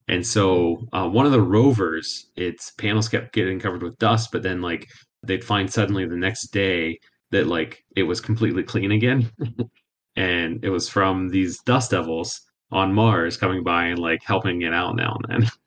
And 0.08 0.26
so 0.26 0.86
uh, 0.92 1.08
one 1.08 1.26
of 1.26 1.32
the 1.32 1.40
rovers, 1.40 2.30
its 2.36 2.72
panels 2.72 3.08
kept 3.08 3.32
getting 3.32 3.58
covered 3.58 3.82
with 3.82 3.98
dust, 3.98 4.30
but 4.32 4.42
then 4.42 4.60
like 4.60 4.86
they'd 5.22 5.44
find 5.44 5.72
suddenly 5.72 6.06
the 6.06 6.16
next 6.16 6.48
day 6.48 6.98
that 7.30 7.46
like 7.46 7.84
it 7.96 8.02
was 8.02 8.20
completely 8.20 8.62
clean 8.62 8.92
again. 8.92 9.30
and 10.16 10.64
it 10.64 10.70
was 10.70 10.88
from 10.88 11.28
these 11.28 11.58
dust 11.60 11.90
devils 11.90 12.42
on 12.70 12.92
Mars 12.92 13.36
coming 13.36 13.62
by 13.62 13.86
and 13.86 13.98
like 13.98 14.22
helping 14.22 14.62
it 14.62 14.74
out 14.74 14.96
now 14.96 15.16
and 15.28 15.42
then. 15.42 15.50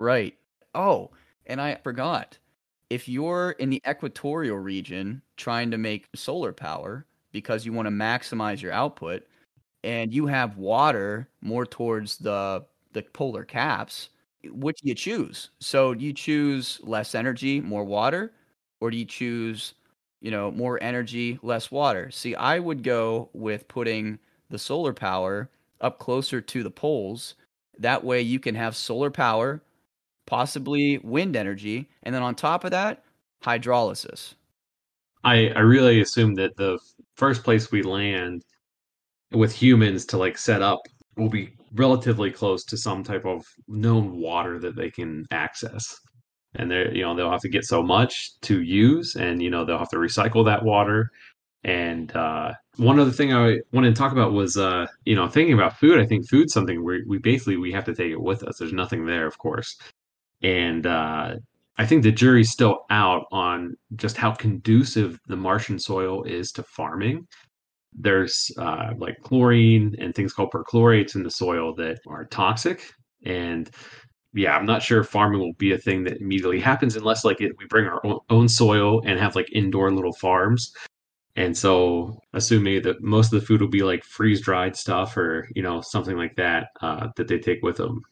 Right. 0.00 0.36
Oh, 0.74 1.12
and 1.46 1.60
I 1.60 1.76
forgot. 1.76 2.36
If 2.90 3.08
you're 3.08 3.52
in 3.52 3.70
the 3.70 3.80
equatorial 3.88 4.58
region 4.58 5.22
trying 5.36 5.70
to 5.70 5.78
make 5.78 6.08
solar 6.16 6.52
power 6.52 7.06
because 7.30 7.64
you 7.64 7.72
want 7.72 7.86
to 7.86 7.92
maximize 7.92 8.60
your 8.60 8.72
output 8.72 9.22
and 9.84 10.12
you 10.12 10.26
have 10.26 10.56
water 10.56 11.28
more 11.40 11.66
towards 11.66 12.18
the 12.18 12.64
the 12.92 13.02
polar 13.02 13.44
caps, 13.44 14.10
which 14.44 14.80
do 14.80 14.88
you 14.88 14.94
choose? 14.94 15.50
So 15.60 15.94
do 15.94 16.04
you 16.04 16.12
choose 16.12 16.80
less 16.82 17.14
energy, 17.14 17.60
more 17.60 17.84
water, 17.84 18.32
or 18.80 18.90
do 18.90 18.96
you 18.96 19.04
choose 19.04 19.74
you 20.24 20.30
know, 20.30 20.50
more 20.50 20.82
energy, 20.82 21.38
less 21.42 21.70
water. 21.70 22.10
See, 22.10 22.34
I 22.34 22.58
would 22.58 22.82
go 22.82 23.28
with 23.34 23.68
putting 23.68 24.18
the 24.48 24.58
solar 24.58 24.94
power 24.94 25.50
up 25.82 25.98
closer 25.98 26.40
to 26.40 26.62
the 26.62 26.70
poles. 26.70 27.34
That 27.78 28.04
way 28.04 28.22
you 28.22 28.40
can 28.40 28.54
have 28.54 28.74
solar 28.74 29.10
power, 29.10 29.62
possibly 30.24 30.96
wind 31.04 31.36
energy, 31.36 31.90
and 32.04 32.14
then 32.14 32.22
on 32.22 32.34
top 32.34 32.64
of 32.64 32.70
that, 32.70 33.04
hydrolysis. 33.42 34.32
I, 35.24 35.48
I 35.48 35.60
really 35.60 36.00
assume 36.00 36.34
that 36.36 36.56
the 36.56 36.78
first 37.16 37.44
place 37.44 37.70
we 37.70 37.82
land 37.82 38.44
with 39.34 39.52
humans 39.52 40.06
to 40.06 40.18
like 40.18 40.38
set 40.38 40.62
up 40.62 40.80
will 41.16 41.28
be 41.28 41.50
relatively 41.74 42.30
close 42.30 42.64
to 42.64 42.76
some 42.76 43.02
type 43.02 43.24
of 43.24 43.44
known 43.68 44.16
water 44.16 44.58
that 44.58 44.76
they 44.76 44.90
can 44.90 45.24
access 45.30 45.98
and 46.56 46.70
they're 46.70 46.94
you 46.94 47.02
know 47.02 47.14
they'll 47.14 47.30
have 47.30 47.40
to 47.40 47.48
get 47.48 47.64
so 47.64 47.82
much 47.82 48.38
to 48.40 48.62
use 48.62 49.16
and 49.16 49.42
you 49.42 49.50
know 49.50 49.64
they'll 49.64 49.78
have 49.78 49.88
to 49.88 49.96
recycle 49.96 50.44
that 50.44 50.64
water 50.64 51.10
and 51.64 52.14
uh, 52.14 52.52
one 52.76 53.00
other 53.00 53.10
thing 53.10 53.32
I 53.32 53.58
wanted 53.72 53.94
to 53.94 53.98
talk 53.98 54.12
about 54.12 54.32
was 54.32 54.56
uh, 54.56 54.86
you 55.06 55.16
know 55.16 55.28
thinking 55.28 55.54
about 55.54 55.78
food. 55.78 55.98
I 55.98 56.04
think 56.04 56.28
food's 56.28 56.52
something 56.52 56.84
we 56.84 57.02
we 57.06 57.18
basically 57.18 57.56
we 57.56 57.72
have 57.72 57.86
to 57.86 57.94
take 57.94 58.12
it 58.12 58.20
with 58.20 58.42
us. 58.42 58.58
There's 58.58 58.72
nothing 58.72 59.06
there, 59.06 59.26
of 59.26 59.38
course, 59.38 59.76
and 60.42 60.86
uh, 60.86 61.36
I 61.78 61.86
think 61.86 62.02
the 62.02 62.12
jury's 62.12 62.50
still 62.50 62.84
out 62.90 63.24
on 63.32 63.76
just 63.96 64.16
how 64.16 64.32
conducive 64.32 65.18
the 65.26 65.36
Martian 65.36 65.78
soil 65.78 66.22
is 66.24 66.52
to 66.52 66.62
farming. 66.62 67.26
There's 67.94 68.50
uh, 68.58 68.94
like 68.98 69.20
chlorine 69.22 69.94
and 69.98 70.14
things 70.14 70.32
called 70.32 70.50
perchlorates 70.50 71.14
in 71.14 71.22
the 71.22 71.30
soil 71.30 71.74
that 71.76 72.00
are 72.06 72.24
toxic, 72.24 72.92
and 73.24 73.70
yeah, 74.34 74.56
I'm 74.56 74.66
not 74.66 74.82
sure 74.82 75.04
farming 75.04 75.40
will 75.40 75.52
be 75.54 75.72
a 75.72 75.78
thing 75.78 76.02
that 76.04 76.20
immediately 76.20 76.60
happens 76.60 76.96
unless 76.96 77.24
like 77.24 77.40
it, 77.40 77.52
we 77.58 77.66
bring 77.66 77.86
our 77.86 78.02
own, 78.30 78.48
soil 78.48 79.00
and 79.06 79.18
have 79.18 79.36
like 79.36 79.48
indoor 79.52 79.92
little 79.92 80.12
farms. 80.14 80.72
And 81.36 81.56
so, 81.56 82.18
assuming 82.32 82.82
that 82.82 83.02
most 83.02 83.32
of 83.32 83.40
the 83.40 83.46
food 83.46 83.60
will 83.60 83.68
be 83.68 83.82
like 83.82 84.04
freeze 84.04 84.40
dried 84.40 84.76
stuff 84.76 85.16
or 85.16 85.48
you 85.54 85.62
know 85.62 85.80
something 85.80 86.16
like 86.16 86.36
that 86.36 86.68
uh, 86.80 87.08
that 87.16 87.28
they 87.28 87.38
take 87.38 87.62
with 87.62 87.76
them. 87.76 88.02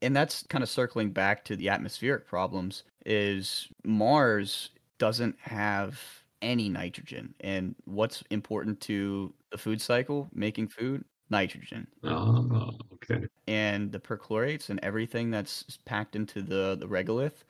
and 0.00 0.16
that's 0.16 0.44
kind 0.48 0.64
of 0.64 0.70
circling 0.70 1.10
back 1.12 1.44
to 1.44 1.56
the 1.56 1.68
atmospheric 1.68 2.26
problems 2.26 2.84
is 3.04 3.68
Mars 3.84 4.70
doesn't 4.98 5.38
have 5.40 6.21
any 6.42 6.68
nitrogen. 6.68 7.34
And 7.40 7.74
what's 7.84 8.22
important 8.30 8.80
to 8.82 9.32
the 9.50 9.58
food 9.58 9.80
cycle, 9.80 10.28
making 10.34 10.68
food? 10.68 11.04
Nitrogen. 11.30 11.86
Oh, 12.04 12.72
okay. 12.94 13.26
And 13.46 13.90
the 13.90 13.98
perchlorates 13.98 14.68
and 14.68 14.78
everything 14.82 15.30
that's 15.30 15.64
packed 15.86 16.14
into 16.16 16.42
the, 16.42 16.76
the 16.78 16.86
regolith, 16.86 17.44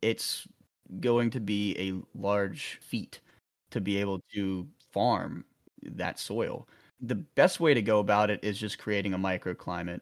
it's 0.00 0.48
going 1.00 1.30
to 1.30 1.40
be 1.40 1.76
a 1.78 2.18
large 2.18 2.78
feat 2.80 3.20
to 3.70 3.80
be 3.80 3.98
able 3.98 4.20
to 4.34 4.66
farm 4.92 5.44
that 5.82 6.18
soil. 6.18 6.66
The 7.00 7.16
best 7.16 7.60
way 7.60 7.74
to 7.74 7.82
go 7.82 7.98
about 7.98 8.30
it 8.30 8.40
is 8.42 8.58
just 8.58 8.78
creating 8.78 9.12
a 9.14 9.18
microclimate 9.18 10.00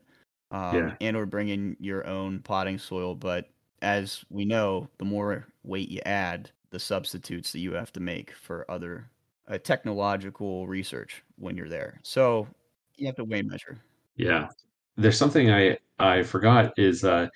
um, 0.52 0.76
Yeah. 0.76 0.94
and 1.00 1.16
or 1.16 1.26
bringing 1.26 1.76
your 1.80 2.06
own 2.06 2.40
potting 2.40 2.78
soil. 2.78 3.14
But 3.16 3.50
as 3.82 4.24
we 4.30 4.44
know, 4.44 4.88
the 4.98 5.04
more 5.04 5.46
weight 5.64 5.88
you 5.88 6.00
add, 6.06 6.50
the 6.70 6.78
substitutes 6.78 7.52
that 7.52 7.60
you 7.60 7.72
have 7.72 7.92
to 7.92 8.00
make 8.00 8.32
for 8.32 8.70
other 8.70 9.08
uh, 9.48 9.58
technological 9.58 10.66
research 10.66 11.22
when 11.36 11.56
you're 11.56 11.68
there. 11.68 12.00
So 12.02 12.46
you 12.96 13.06
have 13.06 13.16
to 13.16 13.24
weigh 13.24 13.42
measure. 13.42 13.78
Yeah. 14.16 14.48
There's 14.96 15.18
something 15.18 15.50
I 15.50 15.78
I 15.98 16.22
forgot 16.22 16.72
is 16.78 17.04
uh 17.04 17.28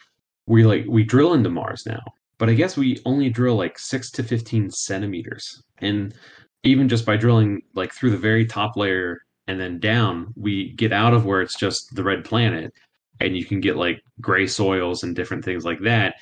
we 0.47 0.65
like 0.65 0.85
we 0.89 1.05
drill 1.05 1.35
into 1.35 1.51
Mars 1.51 1.85
now, 1.87 2.03
but 2.39 2.49
I 2.49 2.55
guess 2.55 2.77
we 2.77 3.01
only 3.05 3.31
drill 3.31 3.57
like 3.57 3.79
six 3.79 4.11
to 4.13 4.23
15 4.23 4.71
centimeters. 4.71 5.63
And 5.79 6.15
even 6.63 6.89
just 6.89 7.07
by 7.07 7.17
drilling 7.17 7.63
like 7.75 7.93
through 7.93 8.11
the 8.11 8.17
very 8.17 8.47
top 8.47 8.77
layer 8.77 9.23
and 9.47 9.61
then 9.61 9.79
down, 9.79 10.33
we 10.37 10.73
get 10.73 10.93
out 10.93 11.15
of 11.15 11.25
where 11.25 11.43
it's 11.43 11.57
just 11.57 11.95
the 11.95 12.03
red 12.03 12.25
planet 12.25 12.73
and 13.21 13.37
you 13.37 13.45
can 13.45 13.61
get 13.61 13.77
like 13.77 14.03
gray 14.21 14.47
soils 14.47 15.03
and 15.03 15.15
different 15.15 15.45
things 15.45 15.65
like 15.65 15.81
that. 15.81 16.17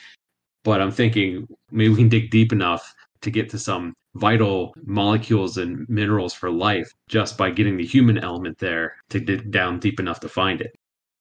But 0.64 0.80
I'm 0.80 0.90
thinking 0.90 1.46
maybe 1.70 1.90
we 1.90 1.96
can 1.96 2.08
dig 2.08 2.30
deep 2.30 2.52
enough 2.52 2.94
to 3.22 3.30
get 3.30 3.50
to 3.50 3.58
some 3.58 3.94
vital 4.14 4.74
molecules 4.84 5.58
and 5.58 5.88
minerals 5.88 6.34
for 6.34 6.50
life 6.50 6.92
just 7.08 7.36
by 7.38 7.50
getting 7.50 7.76
the 7.76 7.86
human 7.86 8.18
element 8.18 8.58
there 8.58 8.96
to 9.10 9.20
dig 9.20 9.50
down 9.50 9.78
deep 9.78 10.00
enough 10.00 10.20
to 10.20 10.28
find 10.28 10.60
it. 10.60 10.74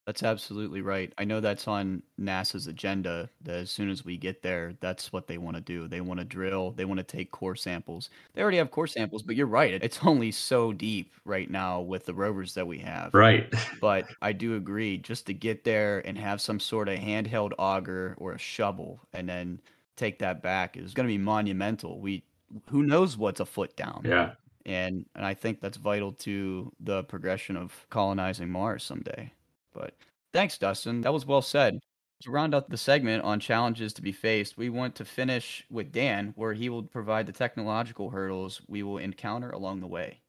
That's 0.08 0.24
absolutely 0.24 0.80
right. 0.80 1.12
I 1.18 1.26
know 1.26 1.42
that's 1.42 1.68
on 1.68 2.02
NASA's 2.18 2.68
agenda. 2.68 3.30
That 3.42 3.56
as 3.56 3.70
soon 3.70 3.90
as 3.90 4.06
we 4.06 4.16
get 4.16 4.42
there, 4.42 4.74
that's 4.80 5.12
what 5.12 5.28
they 5.28 5.38
want 5.38 5.58
to 5.58 5.62
do. 5.62 5.90
They 5.90 6.00
want 6.00 6.22
to 6.22 6.26
drill. 6.26 6.72
They 6.72 6.86
want 6.86 7.00
to 7.00 7.04
take 7.04 7.30
core 7.32 7.58
samples. 7.58 8.10
They 8.34 8.42
already 8.42 8.56
have 8.56 8.72
core 8.72 8.88
samples, 8.88 9.22
but 9.22 9.36
you're 9.36 9.48
right. 9.48 9.74
It's 9.84 10.00
only 10.06 10.32
so 10.32 10.72
deep 10.72 11.12
right 11.26 11.52
now 11.52 11.82
with 11.82 12.06
the 12.06 12.14
rovers 12.14 12.54
that 12.54 12.66
we 12.66 12.80
have. 12.80 13.14
Right. 13.14 13.54
But 13.82 14.06
I 14.22 14.32
do 14.32 14.56
agree, 14.56 14.98
just 14.98 15.26
to 15.26 15.34
get 15.34 15.66
there 15.66 16.00
and 16.08 16.18
have 16.18 16.40
some 16.40 16.60
sort 16.62 16.88
of 16.88 16.98
handheld 16.98 17.52
auger 17.60 18.16
or 18.18 18.32
a 18.32 18.40
shovel, 18.40 19.02
and 19.14 19.28
then 19.28 19.60
take 19.98 20.20
that 20.20 20.42
back 20.42 20.78
is 20.78 20.94
going 20.94 21.08
to 21.08 21.14
be 21.14 21.18
monumental. 21.18 22.00
We, 22.00 22.24
who 22.70 22.84
knows 22.84 23.18
what's 23.18 23.42
a 23.42 23.46
foot 23.46 23.76
down? 23.76 24.04
Yeah. 24.06 24.32
and 24.66 25.06
and 25.16 25.26
I 25.26 25.34
think 25.34 25.60
that's 25.60 25.78
vital 25.78 26.14
to 26.14 26.72
the 26.80 27.04
progression 27.04 27.58
of 27.58 27.74
colonizing 27.90 28.50
Mars 28.50 28.84
someday. 28.84 29.32
But 29.74 29.94
thanks, 30.34 30.58
Dustin. 30.58 31.02
That 31.02 31.14
was 31.14 31.26
well 31.26 31.42
said. 31.42 31.80
To 32.22 32.32
round 32.32 32.56
out 32.56 32.70
the 32.70 32.78
segment 32.78 33.24
on 33.24 33.40
challenges 33.40 33.94
to 33.94 34.02
be 34.02 34.12
faced, 34.12 34.58
we 34.58 34.70
want 34.70 34.96
to 34.96 35.06
finish 35.06 35.64
with 35.70 35.92
Dan, 35.92 36.34
where 36.36 36.54
he 36.54 36.68
will 36.68 36.82
provide 36.84 37.28
the 37.28 37.32
technological 37.32 38.10
hurdles 38.10 38.60
we 38.68 38.82
will 38.82 38.98
encounter 38.98 39.52
along 39.52 39.82
the 39.82 39.88
way. 39.88 40.22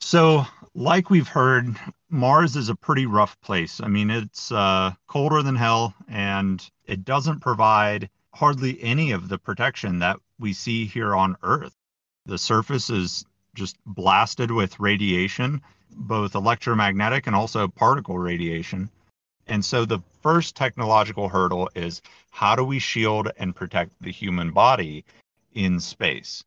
So, 0.00 0.44
like 0.74 1.08
we've 1.10 1.28
heard, 1.28 1.76
Mars 2.08 2.56
is 2.56 2.68
a 2.68 2.74
pretty 2.74 3.06
rough 3.06 3.40
place. 3.42 3.80
I 3.80 3.86
mean, 3.86 4.10
it's 4.10 4.50
uh, 4.50 4.92
colder 5.06 5.42
than 5.42 5.54
hell, 5.56 5.94
and 6.08 6.68
it 6.86 7.04
doesn't 7.04 7.40
provide 7.40 8.08
hardly 8.34 8.82
any 8.82 9.12
of 9.12 9.28
the 9.28 9.38
protection 9.38 9.98
that 10.00 10.18
we 10.38 10.52
see 10.52 10.86
here 10.86 11.14
on 11.14 11.36
Earth. 11.42 11.74
The 12.26 12.38
surface 12.38 12.90
is 12.90 13.24
just 13.54 13.76
blasted 13.84 14.50
with 14.50 14.78
radiation, 14.78 15.62
both 15.90 16.34
electromagnetic 16.34 17.26
and 17.26 17.34
also 17.34 17.68
particle 17.68 18.18
radiation. 18.18 18.90
And 19.46 19.64
so, 19.64 19.84
the 19.84 20.00
first 20.22 20.54
technological 20.54 21.28
hurdle 21.28 21.68
is 21.74 22.02
how 22.30 22.54
do 22.54 22.64
we 22.64 22.78
shield 22.78 23.30
and 23.36 23.56
protect 23.56 24.00
the 24.00 24.12
human 24.12 24.52
body 24.52 25.04
in 25.52 25.80
space? 25.80 26.44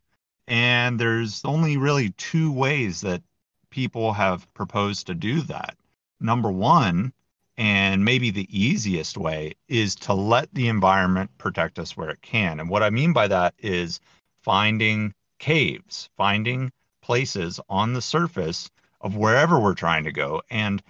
And 0.48 1.00
there's 1.00 1.43
only 1.43 1.78
really 1.78 2.12
two 2.12 2.52
ways 2.52 3.02
that 3.02 3.22
people 3.69 4.13
have 4.13 4.52
proposed 4.54 5.08
to 5.08 5.15
do 5.15 5.41
that. 5.41 5.76
Number 6.19 6.52
one, 6.52 7.12
and 7.57 8.03
maybe 8.03 8.31
the 8.31 8.47
easiest 8.49 9.17
way, 9.17 9.53
is 9.67 9.95
to 9.95 10.13
let 10.13 10.53
the 10.53 10.67
environment 10.67 11.29
protect 11.37 11.79
us 11.79 11.95
where 11.95 12.09
it 12.09 12.21
can. 12.21 12.59
And 12.59 12.69
what 12.69 12.83
I 12.83 12.89
mean 12.89 13.13
by 13.13 13.27
that 13.27 13.53
is 13.59 13.99
finding 14.41 15.13
caves, 15.39 16.09
finding 16.17 16.71
places 17.01 17.59
on 17.69 17.93
the 17.93 18.01
surface 18.01 18.69
of 19.01 19.15
wherever 19.15 19.59
we're 19.59 19.73
trying 19.73 20.05
to 20.05 20.11
go 20.11 20.41
and 20.49 20.81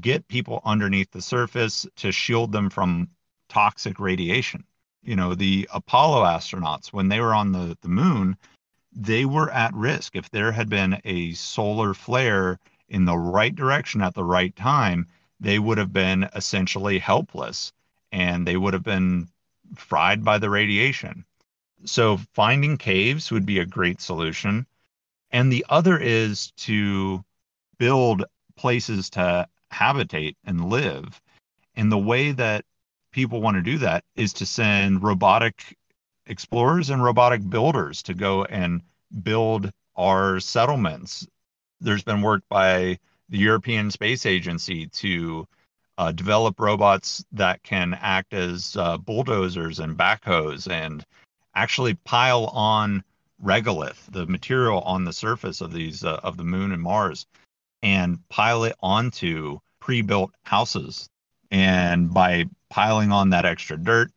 get 0.00 0.28
people 0.28 0.60
underneath 0.64 1.10
the 1.12 1.22
surface 1.22 1.86
to 1.96 2.10
shield 2.12 2.52
them 2.52 2.70
from 2.70 3.08
toxic 3.48 4.00
radiation. 4.00 4.64
You 5.02 5.16
know, 5.16 5.34
the 5.34 5.68
Apollo 5.72 6.24
astronauts, 6.24 6.92
when 6.92 7.08
they 7.08 7.20
were 7.20 7.34
on 7.34 7.52
the, 7.52 7.76
the 7.82 7.88
moon, 7.88 8.36
they 8.94 9.24
were 9.24 9.50
at 9.50 9.74
risk. 9.74 10.16
If 10.16 10.30
there 10.30 10.52
had 10.52 10.68
been 10.68 11.00
a 11.04 11.32
solar 11.32 11.94
flare 11.94 12.58
in 12.88 13.04
the 13.04 13.16
right 13.16 13.54
direction 13.54 14.02
at 14.02 14.14
the 14.14 14.24
right 14.24 14.54
time, 14.54 15.06
they 15.42 15.58
would 15.58 15.76
have 15.76 15.92
been 15.92 16.28
essentially 16.36 16.98
helpless 16.98 17.72
and 18.12 18.46
they 18.46 18.56
would 18.56 18.74
have 18.74 18.84
been 18.84 19.28
fried 19.74 20.24
by 20.24 20.38
the 20.38 20.48
radiation. 20.48 21.24
So, 21.84 22.18
finding 22.32 22.78
caves 22.78 23.32
would 23.32 23.44
be 23.44 23.58
a 23.58 23.66
great 23.66 24.00
solution. 24.00 24.66
And 25.32 25.52
the 25.52 25.66
other 25.68 25.98
is 25.98 26.52
to 26.58 27.24
build 27.78 28.24
places 28.54 29.10
to 29.10 29.48
habitate 29.72 30.36
and 30.44 30.70
live. 30.70 31.20
And 31.74 31.90
the 31.90 31.98
way 31.98 32.30
that 32.32 32.64
people 33.10 33.40
want 33.40 33.56
to 33.56 33.62
do 33.62 33.78
that 33.78 34.04
is 34.14 34.32
to 34.34 34.46
send 34.46 35.02
robotic 35.02 35.76
explorers 36.26 36.90
and 36.90 37.02
robotic 37.02 37.48
builders 37.48 38.02
to 38.04 38.14
go 38.14 38.44
and 38.44 38.82
build 39.22 39.72
our 39.96 40.38
settlements. 40.38 41.26
There's 41.80 42.04
been 42.04 42.22
work 42.22 42.44
by 42.48 43.00
the 43.32 43.38
European 43.38 43.90
Space 43.90 44.26
Agency 44.26 44.86
to 44.88 45.48
uh, 45.96 46.12
develop 46.12 46.60
robots 46.60 47.24
that 47.32 47.62
can 47.62 47.98
act 47.98 48.34
as 48.34 48.76
uh, 48.76 48.98
bulldozers 48.98 49.80
and 49.80 49.96
backhoes 49.96 50.70
and 50.70 51.04
actually 51.54 51.94
pile 51.94 52.44
on 52.46 53.02
regolith, 53.42 54.04
the 54.10 54.26
material 54.26 54.80
on 54.82 55.04
the 55.04 55.14
surface 55.14 55.62
of 55.62 55.72
these 55.72 56.04
uh, 56.04 56.20
of 56.22 56.36
the 56.36 56.44
moon 56.44 56.72
and 56.72 56.82
Mars, 56.82 57.26
and 57.82 58.18
pile 58.28 58.64
it 58.64 58.76
onto 58.80 59.58
pre-built 59.80 60.30
houses. 60.42 61.08
And 61.50 62.12
by 62.12 62.44
piling 62.68 63.12
on 63.12 63.30
that 63.30 63.46
extra 63.46 63.78
dirt, 63.78 64.10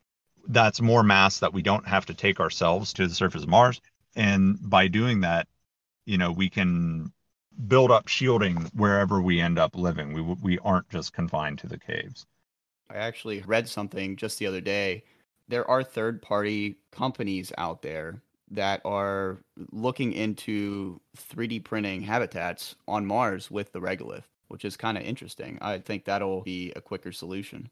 that's 0.50 0.82
more 0.82 1.04
mass 1.04 1.40
that 1.40 1.54
we 1.54 1.62
don't 1.62 1.88
have 1.88 2.06
to 2.08 2.14
take 2.14 2.42
ourselves 2.42 2.92
to 2.94 3.08
the 3.08 3.16
surface 3.16 3.44
of 3.44 3.50
Mars. 3.50 3.80
And 4.14 4.58
by 4.62 4.90
doing 4.90 5.22
that, 5.22 5.48
you 6.06 6.18
know, 6.18 6.34
we 6.34 6.50
can 6.50 7.14
build 7.68 7.92
up 7.92 8.08
shielding 8.08 8.70
wherever 8.74 9.22
we 9.22 9.40
end 9.42 9.60
up 9.60 9.76
living. 9.76 10.14
We 10.14 10.22
we 10.22 10.60
aren't 10.60 10.90
just 10.90 11.14
confined 11.14 11.60
to 11.60 11.68
the 11.68 11.80
caves. 11.80 12.26
I 12.90 12.96
actually 12.98 13.42
read 13.42 13.68
something 13.68 14.16
just 14.16 14.40
the 14.40 14.48
other 14.48 14.62
day. 14.62 15.04
There 15.48 15.70
are 15.70 15.84
third 15.84 16.22
party 16.22 16.78
companies 16.92 17.52
out 17.58 17.82
there 17.82 18.22
that 18.52 18.82
are 18.86 19.40
looking 19.72 20.14
into 20.14 21.02
3D 21.18 21.64
printing 21.64 22.02
habitats 22.02 22.76
on 22.88 23.06
Mars 23.06 23.50
with 23.50 23.72
the 23.72 23.82
regolith, 23.82 24.26
which 24.48 24.66
is 24.66 24.78
kind 24.78 24.98
of 24.98 25.04
interesting. 25.04 25.58
I 25.62 25.80
think 25.80 26.06
that'll 26.06 26.42
be 26.42 26.72
a 26.76 26.82
quicker 26.82 27.12
solution. 27.12 27.70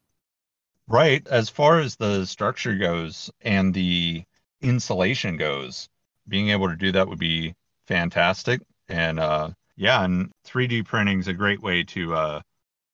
Right. 0.88 1.26
As 1.28 1.50
far 1.50 1.80
as 1.80 1.96
the 1.96 2.26
structure 2.26 2.76
goes 2.76 3.32
and 3.42 3.74
the 3.74 4.24
insulation 4.62 5.38
goes, 5.38 5.90
being 6.28 6.50
able 6.50 6.70
to 6.70 6.76
do 6.76 6.92
that 6.94 7.08
would 7.08 7.20
be 7.20 7.56
fantastic. 7.88 8.62
And 8.90 9.20
uh, 9.20 9.52
yeah, 9.76 10.04
and 10.04 10.32
3D 10.48 10.86
printing 10.86 11.20
is 11.20 11.28
a 11.28 11.34
great 11.34 11.62
way 11.62 11.84
to 11.84 12.16
uh, 12.16 12.42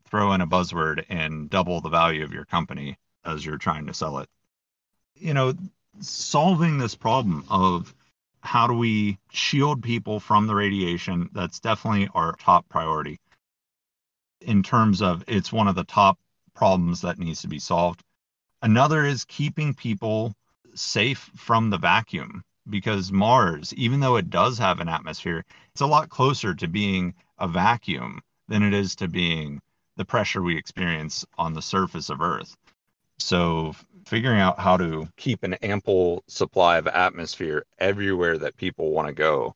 throw 0.10 0.34
in 0.34 0.42
a 0.42 0.48
buzzword 0.48 1.06
and 1.10 1.50
double 1.50 1.82
the 1.82 1.90
value 1.90 2.24
of 2.24 2.34
your 2.34 2.46
company 2.46 2.98
as 3.26 3.46
you're 3.46 3.58
trying 3.58 3.88
to 3.88 3.94
sell 3.94 4.20
it. 4.20 4.30
You 5.16 5.34
know, 5.34 5.54
solving 6.00 6.78
this 6.78 6.96
problem 6.96 7.46
of 7.50 7.94
how 8.42 8.68
do 8.68 8.74
we 8.74 9.18
shield 9.32 9.84
people 9.84 10.20
from 10.20 10.48
the 10.48 10.56
radiation, 10.56 11.30
that's 11.34 11.60
definitely 11.60 12.10
our 12.14 12.36
top 12.38 12.68
priority 12.70 13.20
in 14.42 14.64
terms 14.64 15.02
of 15.02 15.24
it's 15.28 15.52
one 15.52 15.68
of 15.68 15.76
the 15.76 15.84
top 15.84 16.18
problems 16.56 17.02
that 17.02 17.20
needs 17.20 17.42
to 17.42 17.48
be 17.48 17.60
solved. 17.60 18.02
Another 18.62 19.06
is 19.06 19.26
keeping 19.26 19.74
people 19.74 20.34
safe 20.76 21.30
from 21.36 21.70
the 21.70 21.78
vacuum 21.78 22.44
because 22.70 23.12
Mars, 23.12 23.74
even 23.74 24.00
though 24.00 24.16
it 24.16 24.30
does 24.30 24.58
have 24.58 24.80
an 24.80 24.90
atmosphere, 24.90 25.44
it's 25.80 25.86
a 25.86 25.88
lot 25.88 26.10
closer 26.10 26.54
to 26.54 26.68
being 26.68 27.14
a 27.38 27.48
vacuum 27.48 28.20
than 28.50 28.64
it 28.64 28.74
is 28.74 28.98
to 28.98 29.08
being 29.08 29.62
the 29.96 30.04
pressure 30.04 30.42
we 30.42 30.58
experience 30.58 31.26
on 31.38 31.54
the 31.54 31.62
surface 31.62 32.10
of 32.10 32.20
Earth. 32.20 32.58
So, 33.18 33.74
figuring 34.06 34.42
out 34.42 34.60
how 34.60 34.76
to 34.76 35.08
keep 35.16 35.42
an 35.42 35.54
ample 35.62 36.26
supply 36.28 36.80
of 36.80 36.88
atmosphere 36.88 37.66
everywhere 37.80 38.38
that 38.40 38.58
people 38.58 38.92
want 38.92 39.08
to 39.08 39.14
go 39.14 39.56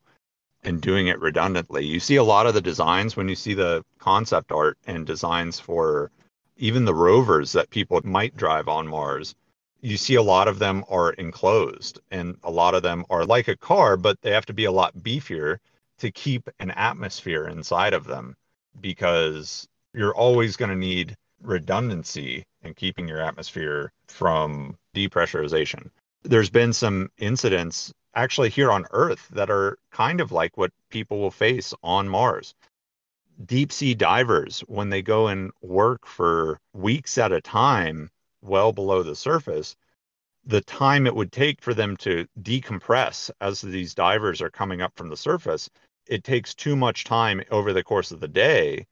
and 0.63 0.81
doing 0.81 1.07
it 1.07 1.19
redundantly. 1.19 1.85
You 1.85 1.99
see 1.99 2.15
a 2.15 2.23
lot 2.23 2.47
of 2.47 2.53
the 2.53 2.61
designs 2.61 3.17
when 3.17 3.27
you 3.27 3.35
see 3.35 3.53
the 3.53 3.83
concept 3.99 4.53
art 4.53 4.77
and 4.87 5.05
designs 5.05 5.59
for 5.59 6.09
even 6.55 6.85
the 6.85 6.95
rovers 6.95 7.51
that 7.51 7.69
people 7.69 7.99
might 8.05 8.37
drive 8.37 8.69
on 8.69 8.87
Mars. 8.87 9.35
You 9.81 9.97
see 9.97 10.15
a 10.15 10.23
lot 10.23 10.47
of 10.47 10.59
them 10.59 10.85
are 10.87 11.11
enclosed 11.11 11.99
and 12.11 12.37
a 12.43 12.49
lot 12.49 12.75
of 12.75 12.81
them 12.81 13.03
are 13.09 13.25
like 13.25 13.49
a 13.49 13.57
car, 13.57 13.97
but 13.97 14.21
they 14.21 14.31
have 14.31 14.45
to 14.45 14.53
be 14.53 14.63
a 14.63 14.71
lot 14.71 14.99
beefier 14.99 15.59
to 15.99 16.11
keep 16.11 16.49
an 16.59 16.71
atmosphere 16.71 17.47
inside 17.47 17.93
of 17.93 18.05
them 18.05 18.35
because 18.81 19.67
you're 19.93 20.15
always 20.15 20.57
going 20.57 20.71
to 20.71 20.75
need 20.75 21.15
redundancy 21.41 22.45
in 22.63 22.73
keeping 22.73 23.07
your 23.07 23.21
atmosphere 23.21 23.91
from 24.07 24.77
depressurization. 24.95 25.89
There's 26.23 26.49
been 26.49 26.73
some 26.73 27.09
incidents 27.17 27.93
actually 28.15 28.49
here 28.49 28.71
on 28.71 28.85
Earth 28.91 29.27
that 29.31 29.49
are 29.49 29.77
kind 29.91 30.21
of 30.21 30.31
like 30.31 30.57
what 30.57 30.71
people 30.89 31.19
will 31.19 31.31
face 31.31 31.73
on 31.83 32.07
Mars. 32.07 32.53
Deep 33.45 33.71
sea 33.71 33.93
divers, 33.93 34.61
when 34.67 34.89
they 34.89 35.01
go 35.01 35.27
and 35.27 35.51
work 35.61 36.05
for 36.05 36.59
weeks 36.73 37.17
at 37.17 37.31
a 37.31 37.41
time 37.41 38.09
well 38.41 38.71
below 38.71 39.03
the 39.03 39.15
surface, 39.15 39.75
the 40.45 40.61
time 40.61 41.07
it 41.07 41.15
would 41.15 41.31
take 41.31 41.61
for 41.61 41.73
them 41.73 41.95
to 41.97 42.27
decompress 42.41 43.31
as 43.39 43.61
these 43.61 43.93
divers 43.93 44.41
are 44.41 44.49
coming 44.49 44.81
up 44.81 44.93
from 44.95 45.09
the 45.09 45.17
surface, 45.17 45.69
it 46.07 46.23
takes 46.23 46.53
too 46.53 46.75
much 46.75 47.05
time 47.05 47.41
over 47.49 47.71
the 47.71 47.83
course 47.83 48.11
of 48.11 48.19
the 48.19 48.27
day 48.27 48.85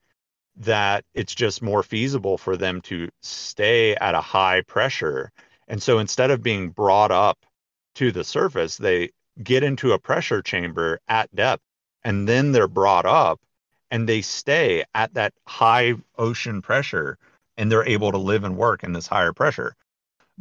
that 0.56 1.04
it's 1.14 1.34
just 1.34 1.62
more 1.62 1.82
feasible 1.82 2.38
for 2.38 2.56
them 2.56 2.80
to 2.82 3.08
stay 3.22 3.94
at 3.96 4.14
a 4.14 4.20
high 4.20 4.62
pressure. 4.62 5.30
And 5.68 5.82
so 5.82 5.98
instead 5.98 6.30
of 6.30 6.42
being 6.42 6.70
brought 6.70 7.10
up 7.10 7.38
to 7.96 8.12
the 8.12 8.24
surface, 8.24 8.76
they 8.76 9.10
get 9.42 9.62
into 9.62 9.92
a 9.92 9.98
pressure 9.98 10.42
chamber 10.42 11.00
at 11.08 11.34
depth 11.34 11.62
and 12.04 12.28
then 12.28 12.52
they're 12.52 12.68
brought 12.68 13.06
up 13.06 13.40
and 13.90 14.08
they 14.08 14.22
stay 14.22 14.84
at 14.94 15.14
that 15.14 15.32
high 15.46 15.94
ocean 16.18 16.62
pressure 16.62 17.18
and 17.56 17.70
they're 17.70 17.86
able 17.86 18.12
to 18.12 18.18
live 18.18 18.44
and 18.44 18.56
work 18.56 18.84
in 18.84 18.92
this 18.92 19.06
higher 19.06 19.32
pressure. 19.32 19.74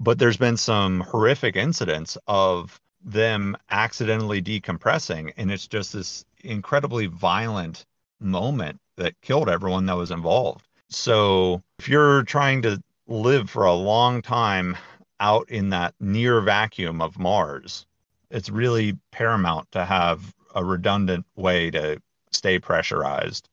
But 0.04 0.18
there's 0.18 0.38
been 0.38 0.58
some 0.58 1.02
horrific 1.02 1.56
incidents 1.56 2.18
of 2.28 2.82
them 3.04 3.56
accidentally 3.70 4.42
decompressing 4.42 5.32
and 5.38 5.52
it's 5.52 5.68
just 5.68 5.94
this 5.94 6.26
incredibly 6.44 7.06
violent 7.06 7.86
moment 8.20 8.80
that 8.98 9.22
killed 9.22 9.48
everyone 9.48 9.86
that 9.86 9.96
was 9.96 10.10
involved. 10.10 10.68
So 10.90 11.62
if 11.78 11.88
you're 11.88 12.24
trying 12.24 12.64
to 12.64 12.82
live 13.06 13.48
for 13.48 13.66
a 13.66 13.76
long 13.76 14.24
time 14.24 14.76
out 15.20 15.48
in 15.52 15.70
that 15.70 15.94
near 16.00 16.42
vacuum 16.42 17.00
of 17.00 17.20
Mars, 17.20 17.86
it's 18.32 18.50
really 18.50 18.98
paramount 19.12 19.72
to 19.74 19.86
have 19.86 20.34
a 20.56 20.66
redundant 20.66 21.28
way 21.36 21.70
to 21.70 22.02
stay 22.32 22.58
pressurized. 22.58 23.50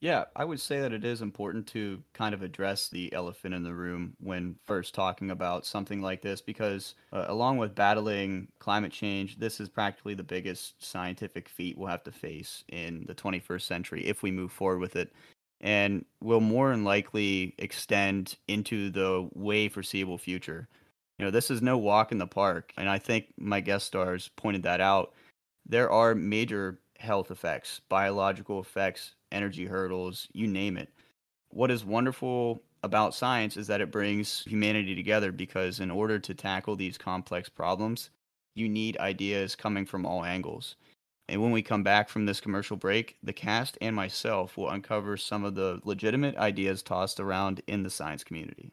Yeah, 0.00 0.26
I 0.36 0.44
would 0.44 0.60
say 0.60 0.80
that 0.80 0.92
it 0.92 1.04
is 1.04 1.22
important 1.22 1.66
to 1.68 2.02
kind 2.12 2.32
of 2.32 2.42
address 2.42 2.88
the 2.88 3.12
elephant 3.12 3.52
in 3.52 3.64
the 3.64 3.74
room 3.74 4.14
when 4.20 4.54
first 4.64 4.94
talking 4.94 5.32
about 5.32 5.66
something 5.66 6.00
like 6.00 6.22
this 6.22 6.40
because, 6.40 6.94
uh, 7.12 7.24
along 7.26 7.58
with 7.58 7.74
battling 7.74 8.46
climate 8.60 8.92
change, 8.92 9.38
this 9.40 9.58
is 9.58 9.68
practically 9.68 10.14
the 10.14 10.22
biggest 10.22 10.84
scientific 10.84 11.48
feat 11.48 11.76
we'll 11.76 11.88
have 11.88 12.04
to 12.04 12.12
face 12.12 12.62
in 12.68 13.06
the 13.08 13.14
21st 13.14 13.66
century 13.66 14.06
if 14.06 14.22
we 14.22 14.30
move 14.30 14.52
forward 14.52 14.78
with 14.78 14.94
it. 14.94 15.12
And 15.60 16.04
will 16.20 16.40
more 16.40 16.70
than 16.70 16.84
likely 16.84 17.56
extend 17.58 18.36
into 18.46 18.90
the 18.90 19.28
way 19.34 19.68
foreseeable 19.68 20.18
future. 20.18 20.68
You 21.18 21.24
know, 21.24 21.32
this 21.32 21.50
is 21.50 21.60
no 21.60 21.76
walk 21.76 22.12
in 22.12 22.18
the 22.18 22.26
park. 22.28 22.72
And 22.76 22.88
I 22.88 22.98
think 22.98 23.32
my 23.36 23.58
guest 23.60 23.86
stars 23.86 24.30
pointed 24.36 24.62
that 24.62 24.80
out. 24.80 25.14
There 25.66 25.90
are 25.90 26.14
major 26.14 26.78
health 26.98 27.30
effects, 27.30 27.80
biological 27.88 28.60
effects, 28.60 29.14
energy 29.32 29.66
hurdles, 29.66 30.28
you 30.32 30.46
name 30.46 30.76
it. 30.76 30.90
What 31.50 31.70
is 31.70 31.84
wonderful 31.84 32.62
about 32.82 33.14
science 33.14 33.56
is 33.56 33.66
that 33.68 33.80
it 33.80 33.90
brings 33.90 34.44
humanity 34.44 34.94
together 34.94 35.32
because 35.32 35.80
in 35.80 35.90
order 35.90 36.18
to 36.18 36.34
tackle 36.34 36.76
these 36.76 36.98
complex 36.98 37.48
problems, 37.48 38.10
you 38.54 38.68
need 38.68 38.96
ideas 38.98 39.56
coming 39.56 39.86
from 39.86 40.04
all 40.04 40.24
angles. 40.24 40.76
And 41.28 41.42
when 41.42 41.52
we 41.52 41.62
come 41.62 41.82
back 41.82 42.08
from 42.08 42.26
this 42.26 42.40
commercial 42.40 42.76
break, 42.76 43.16
the 43.22 43.32
cast 43.32 43.76
and 43.80 43.94
myself 43.94 44.56
will 44.56 44.70
uncover 44.70 45.16
some 45.16 45.44
of 45.44 45.54
the 45.54 45.80
legitimate 45.84 46.36
ideas 46.36 46.82
tossed 46.82 47.20
around 47.20 47.62
in 47.66 47.82
the 47.82 47.90
science 47.90 48.24
community. 48.24 48.72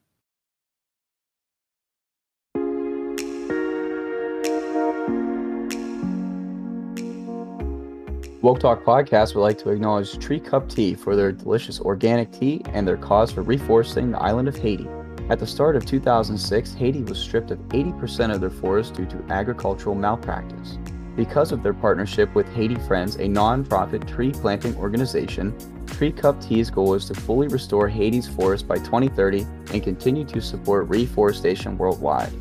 Woke 8.45 8.59
Talk 8.59 8.83
Podcast 8.83 9.33
would 9.33 9.41
like 9.41 9.57
to 9.57 9.71
acknowledge 9.71 10.19
Tree 10.19 10.39
Cup 10.39 10.69
Tea 10.69 10.93
for 10.93 11.15
their 11.15 11.31
delicious 11.31 11.81
organic 11.81 12.31
tea 12.31 12.61
and 12.73 12.87
their 12.87 12.95
cause 12.95 13.31
for 13.31 13.43
reforesting 13.43 14.11
the 14.11 14.21
island 14.21 14.47
of 14.47 14.55
Haiti. 14.55 14.87
At 15.31 15.39
the 15.39 15.47
start 15.47 15.75
of 15.75 15.83
2006, 15.83 16.73
Haiti 16.75 17.01
was 17.01 17.17
stripped 17.17 17.49
of 17.49 17.57
80% 17.69 18.31
of 18.31 18.41
their 18.41 18.51
forests 18.51 18.95
due 18.95 19.07
to 19.07 19.25
agricultural 19.29 19.95
malpractice. 19.95 20.77
Because 21.15 21.51
of 21.51 21.63
their 21.63 21.73
partnership 21.73 22.35
with 22.35 22.47
Haiti 22.53 22.75
Friends, 22.75 23.15
a 23.15 23.27
non-profit 23.27 24.07
tree 24.07 24.31
planting 24.31 24.75
organization, 24.75 25.51
Tree 25.87 26.11
Cup 26.11 26.39
Tea's 26.39 26.69
goal 26.69 26.93
is 26.93 27.05
to 27.05 27.15
fully 27.15 27.47
restore 27.47 27.87
Haiti's 27.87 28.27
forest 28.27 28.67
by 28.67 28.77
2030 28.77 29.41
and 29.73 29.81
continue 29.81 30.23
to 30.23 30.39
support 30.39 30.87
reforestation 30.87 31.79
worldwide. 31.79 32.31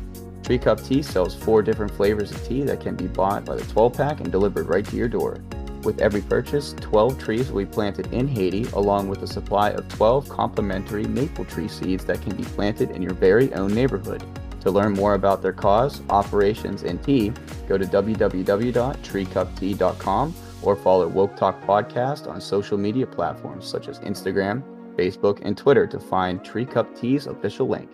Tree 0.43 0.59
Cup 0.59 0.83
Tea 0.83 1.01
sells 1.01 1.33
four 1.33 1.63
different 1.63 1.91
flavors 1.95 2.29
of 2.29 2.47
tea 2.47 2.61
that 2.61 2.79
can 2.79 2.95
be 2.95 3.07
bought 3.07 3.43
by 3.43 3.55
the 3.55 3.65
12 3.65 3.93
pack 3.93 4.19
and 4.19 4.31
delivered 4.31 4.67
right 4.67 4.85
to 4.85 4.95
your 4.95 5.09
door. 5.09 5.41
With 5.85 6.01
every 6.01 6.21
purchase, 6.21 6.73
12 6.81 7.19
trees 7.19 7.51
will 7.51 7.63
be 7.63 7.67
planted 7.67 8.11
in 8.11 8.27
Haiti, 8.27 8.63
along 8.73 9.07
with 9.07 9.21
a 9.21 9.27
supply 9.27 9.69
of 9.69 9.87
12 9.89 10.27
complementary 10.27 11.03
maple 11.03 11.45
tree 11.45 11.67
seeds 11.67 12.05
that 12.05 12.23
can 12.23 12.35
be 12.35 12.43
planted 12.43 12.89
in 12.89 13.03
your 13.03 13.13
very 13.13 13.53
own 13.53 13.71
neighborhood. 13.71 14.23
To 14.61 14.71
learn 14.71 14.93
more 14.93 15.13
about 15.13 15.43
their 15.43 15.53
cause, 15.53 16.01
operations, 16.09 16.81
and 16.81 17.03
tea, 17.03 17.31
go 17.67 17.77
to 17.77 17.85
www.treecuptea.com 17.85 20.35
or 20.63 20.75
follow 20.75 21.07
Woke 21.07 21.35
Talk 21.35 21.61
Podcast 21.61 22.27
on 22.27 22.41
social 22.41 22.79
media 22.79 23.05
platforms 23.05 23.67
such 23.67 23.87
as 23.87 23.99
Instagram, 23.99 24.63
Facebook, 24.95 25.39
and 25.43 25.55
Twitter 25.55 25.85
to 25.85 25.99
find 25.99 26.43
Tree 26.43 26.65
Cup 26.65 26.99
Tea's 26.99 27.27
official 27.27 27.67
link. 27.67 27.91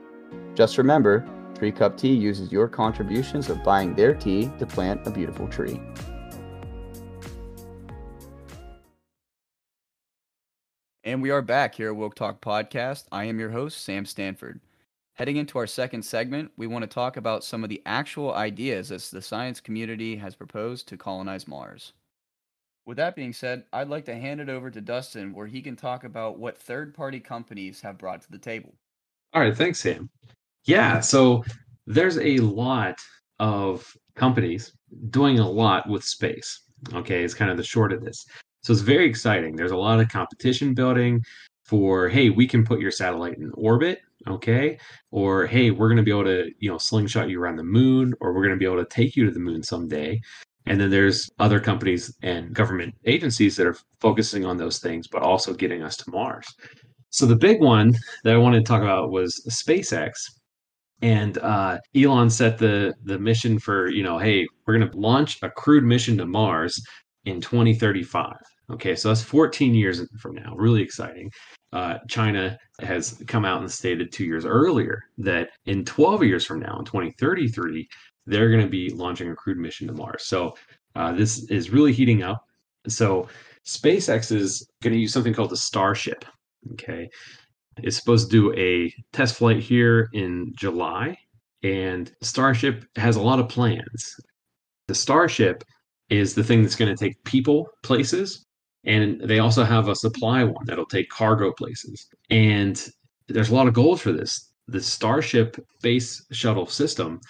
Just 0.56 0.77
remember, 0.77 1.27
Tree 1.56 1.73
Cup 1.73 1.97
Tea 1.97 2.13
uses 2.13 2.54
your 2.54 2.69
contributions 2.69 3.49
of 3.49 3.62
buying 3.65 3.95
their 3.95 4.13
tea 4.13 4.49
to 4.60 4.65
plant 4.65 5.06
a 5.06 5.12
beautiful 5.12 5.49
tree. 5.49 5.82
And 11.04 11.20
we 11.20 11.32
are 11.32 11.42
back 11.42 11.74
here 11.74 11.88
at 11.88 11.96
Woke 11.96 12.14
Talk 12.14 12.42
Podcast. 12.42 13.06
I 13.12 13.24
am 13.24 13.40
your 13.40 13.50
host, 13.50 13.82
Sam 13.82 14.06
Stanford. 14.06 14.60
Heading 15.14 15.38
into 15.38 15.58
our 15.58 15.66
second 15.66 16.04
segment, 16.04 16.52
we 16.58 16.68
want 16.68 16.84
to 16.84 16.88
talk 16.88 17.18
about 17.18 17.44
some 17.44 17.64
of 17.64 17.72
the 17.72 17.82
actual 17.88 18.36
ideas 18.36 18.90
that 18.90 19.02
the 19.02 19.20
science 19.20 19.60
community 19.60 20.16
has 20.18 20.36
proposed 20.36 20.88
to 20.90 20.98
colonize 20.98 21.48
Mars. 21.48 21.94
With 22.86 22.98
that 22.98 23.16
being 23.16 23.34
said, 23.34 23.64
I'd 23.74 23.88
like 23.88 24.06
to 24.06 24.16
hand 24.16 24.42
it 24.42 24.50
over 24.50 24.70
to 24.70 24.80
Dustin 24.80 25.34
where 25.34 25.48
he 25.48 25.64
can 25.64 25.76
talk 25.76 26.04
about 26.04 26.38
what 26.38 26.60
third 26.60 26.94
party 26.94 27.20
companies 27.20 27.82
have 27.82 27.98
brought 27.98 28.22
to 28.22 28.32
the 28.32 28.38
table. 28.38 28.76
All 29.34 29.42
right, 29.42 29.58
thanks, 29.58 29.80
Sam. 29.80 30.08
Yeah, 30.66 31.00
so 31.00 31.44
there's 31.88 32.20
a 32.20 32.38
lot 32.38 33.00
of 33.40 33.92
companies 34.14 34.74
doing 35.10 35.40
a 35.40 35.50
lot 35.50 35.90
with 35.90 36.04
space. 36.04 36.62
Okay, 36.94 37.24
it's 37.24 37.34
kind 37.34 37.50
of 37.50 37.58
the 37.58 37.64
short 37.64 37.92
of 37.92 38.06
this. 38.06 38.24
So 38.62 38.74
it's 38.74 38.82
very 38.82 39.08
exciting. 39.08 39.56
There's 39.56 39.71
a 39.71 39.78
lot 39.78 40.00
of 40.00 40.10
competition 40.10 40.74
building 40.74 41.24
for, 41.65 42.10
hey, 42.10 42.30
we 42.30 42.47
can 42.47 42.63
put 42.63 42.80
your 42.80 42.91
satellite 42.91 43.38
in 43.38 43.52
orbit, 43.56 44.01
okay? 44.28 44.78
Or 45.12 45.47
hey, 45.47 45.72
we're 45.72 45.88
going 45.88 45.97
to 45.97 46.03
be 46.03 46.12
able 46.12 46.26
to, 46.26 46.51
you 46.59 46.70
know, 46.70 46.78
slingshot 46.78 47.30
you 47.30 47.41
around 47.41 47.55
the 47.55 47.64
moon, 47.64 48.14
or 48.20 48.34
we're 48.34 48.43
going 48.43 48.57
to 48.57 48.59
be 48.59 48.66
able 48.66 48.84
to 48.84 48.89
take 48.89 49.16
you 49.16 49.26
to 49.26 49.32
the 49.32 49.39
moon 49.39 49.64
someday. 49.64 50.22
And 50.68 50.80
then 50.80 50.91
there's 50.91 51.30
other 51.39 51.59
companies 51.59 52.16
and 52.22 52.53
government 52.53 52.93
agencies 53.05 53.55
that 53.55 53.66
are 53.66 53.78
focusing 53.99 54.45
on 54.45 54.57
those 54.57 54.80
things, 54.80 55.07
but 55.07 55.24
also 55.24 55.53
getting 55.53 55.82
us 55.82 55.97
to 55.97 56.12
Mars. 56.12 56.47
So 57.09 57.26
the 57.26 57.36
big 57.36 57.62
one 57.62 57.95
that 58.24 58.34
I 58.34 58.38
wanted 58.38 58.59
to 58.59 58.66
talk 58.66 58.84
about 58.84 59.12
was 59.12 59.43
SpaceX. 59.49 60.12
And 61.01 61.39
uh, 61.39 61.80
Elon 61.95 62.30
set 62.30 62.59
the 62.59 62.93
the 63.05 63.18
mission 63.18 63.57
for, 63.57 63.89
you 63.89 64.03
know, 64.03 64.20
hey, 64.20 64.47
we're 64.66 64.78
going 64.78 64.91
to 64.91 64.97
launch 64.97 65.39
a 65.41 65.49
crewed 65.49 65.84
mission 65.84 66.16
to 66.20 66.28
Mars 66.28 66.80
in 67.26 67.41
2035. 67.41 68.36
Okay, 68.72 68.95
so 68.95 69.09
that's 69.09 69.22
14 69.22 69.76
years 69.76 70.01
from 70.19 70.36
now. 70.36 70.55
Really 70.55 70.82
exciting. 70.82 71.30
Uh, 71.74 71.97
China 72.07 72.57
has 72.80 73.22
come 73.28 73.45
out 73.45 73.61
and 73.61 73.72
stated 73.72 74.11
two 74.11 74.26
years 74.26 74.45
earlier 74.45 75.03
that 75.17 75.49
in 75.65 75.84
12 75.84 76.24
years 76.24 76.45
from 76.45 76.59
now, 76.59 76.80
in 76.80 76.86
2033, 76.86 77.88
they're 78.26 78.49
going 78.49 78.63
to 78.63 78.69
be 78.69 78.89
launching 78.89 79.30
a 79.30 79.36
crewed 79.36 79.57
mission 79.57 79.88
to 79.88 79.93
Mars. 79.93 80.24
So 80.26 80.55
uh, 80.95 81.11
this 81.11 81.43
is 81.49 81.69
really 81.69 81.91
heating 81.91 82.24
up. 82.24 82.45
So 82.88 83.28
SpaceX 83.65 84.32
is 84.32 84.67
going 84.82 84.93
to 84.93 84.99
use 84.99 85.13
something 85.13 85.34
called 85.34 85.51
the 85.51 85.57
Starship. 85.57 86.26
Okay, 86.74 87.09
it's 87.78 87.97
supposed 87.97 88.30
to 88.30 88.51
do 88.51 88.59
a 88.59 88.93
test 89.13 89.36
flight 89.36 89.59
here 89.59 90.09
in 90.13 90.53
July, 90.55 91.17
and 91.63 92.11
Starship 92.22 92.86
has 92.95 93.15
a 93.15 93.22
lot 93.22 93.39
of 93.39 93.49
plans. 93.49 94.15
The 94.88 94.95
Starship 94.95 95.63
is 96.12 96.36
the 96.36 96.43
thing 96.43 96.62
that's 96.62 96.76
going 96.76 96.95
to 96.95 97.03
take 97.03 97.24
people 97.24 97.68
places, 97.84 98.45
and 98.84 99.22
they 99.22 99.39
also 99.39 99.64
have 99.64 99.88
a 99.88 99.95
supply 99.95 100.43
one 100.43 100.66
that'll 100.66 100.86
take 100.86 101.09
cargo 101.09 101.51
places. 101.53 102.07
And 102.30 102.86
there's 103.30 103.49
a 103.49 103.55
lot 103.55 103.68
of 103.68 103.74
goals 103.74 104.01
for 104.01 104.12
this. 104.12 104.51
The 104.68 104.82
Starship 104.82 105.57
space 105.78 106.24
shuttle 106.32 106.68
system, 106.68 107.22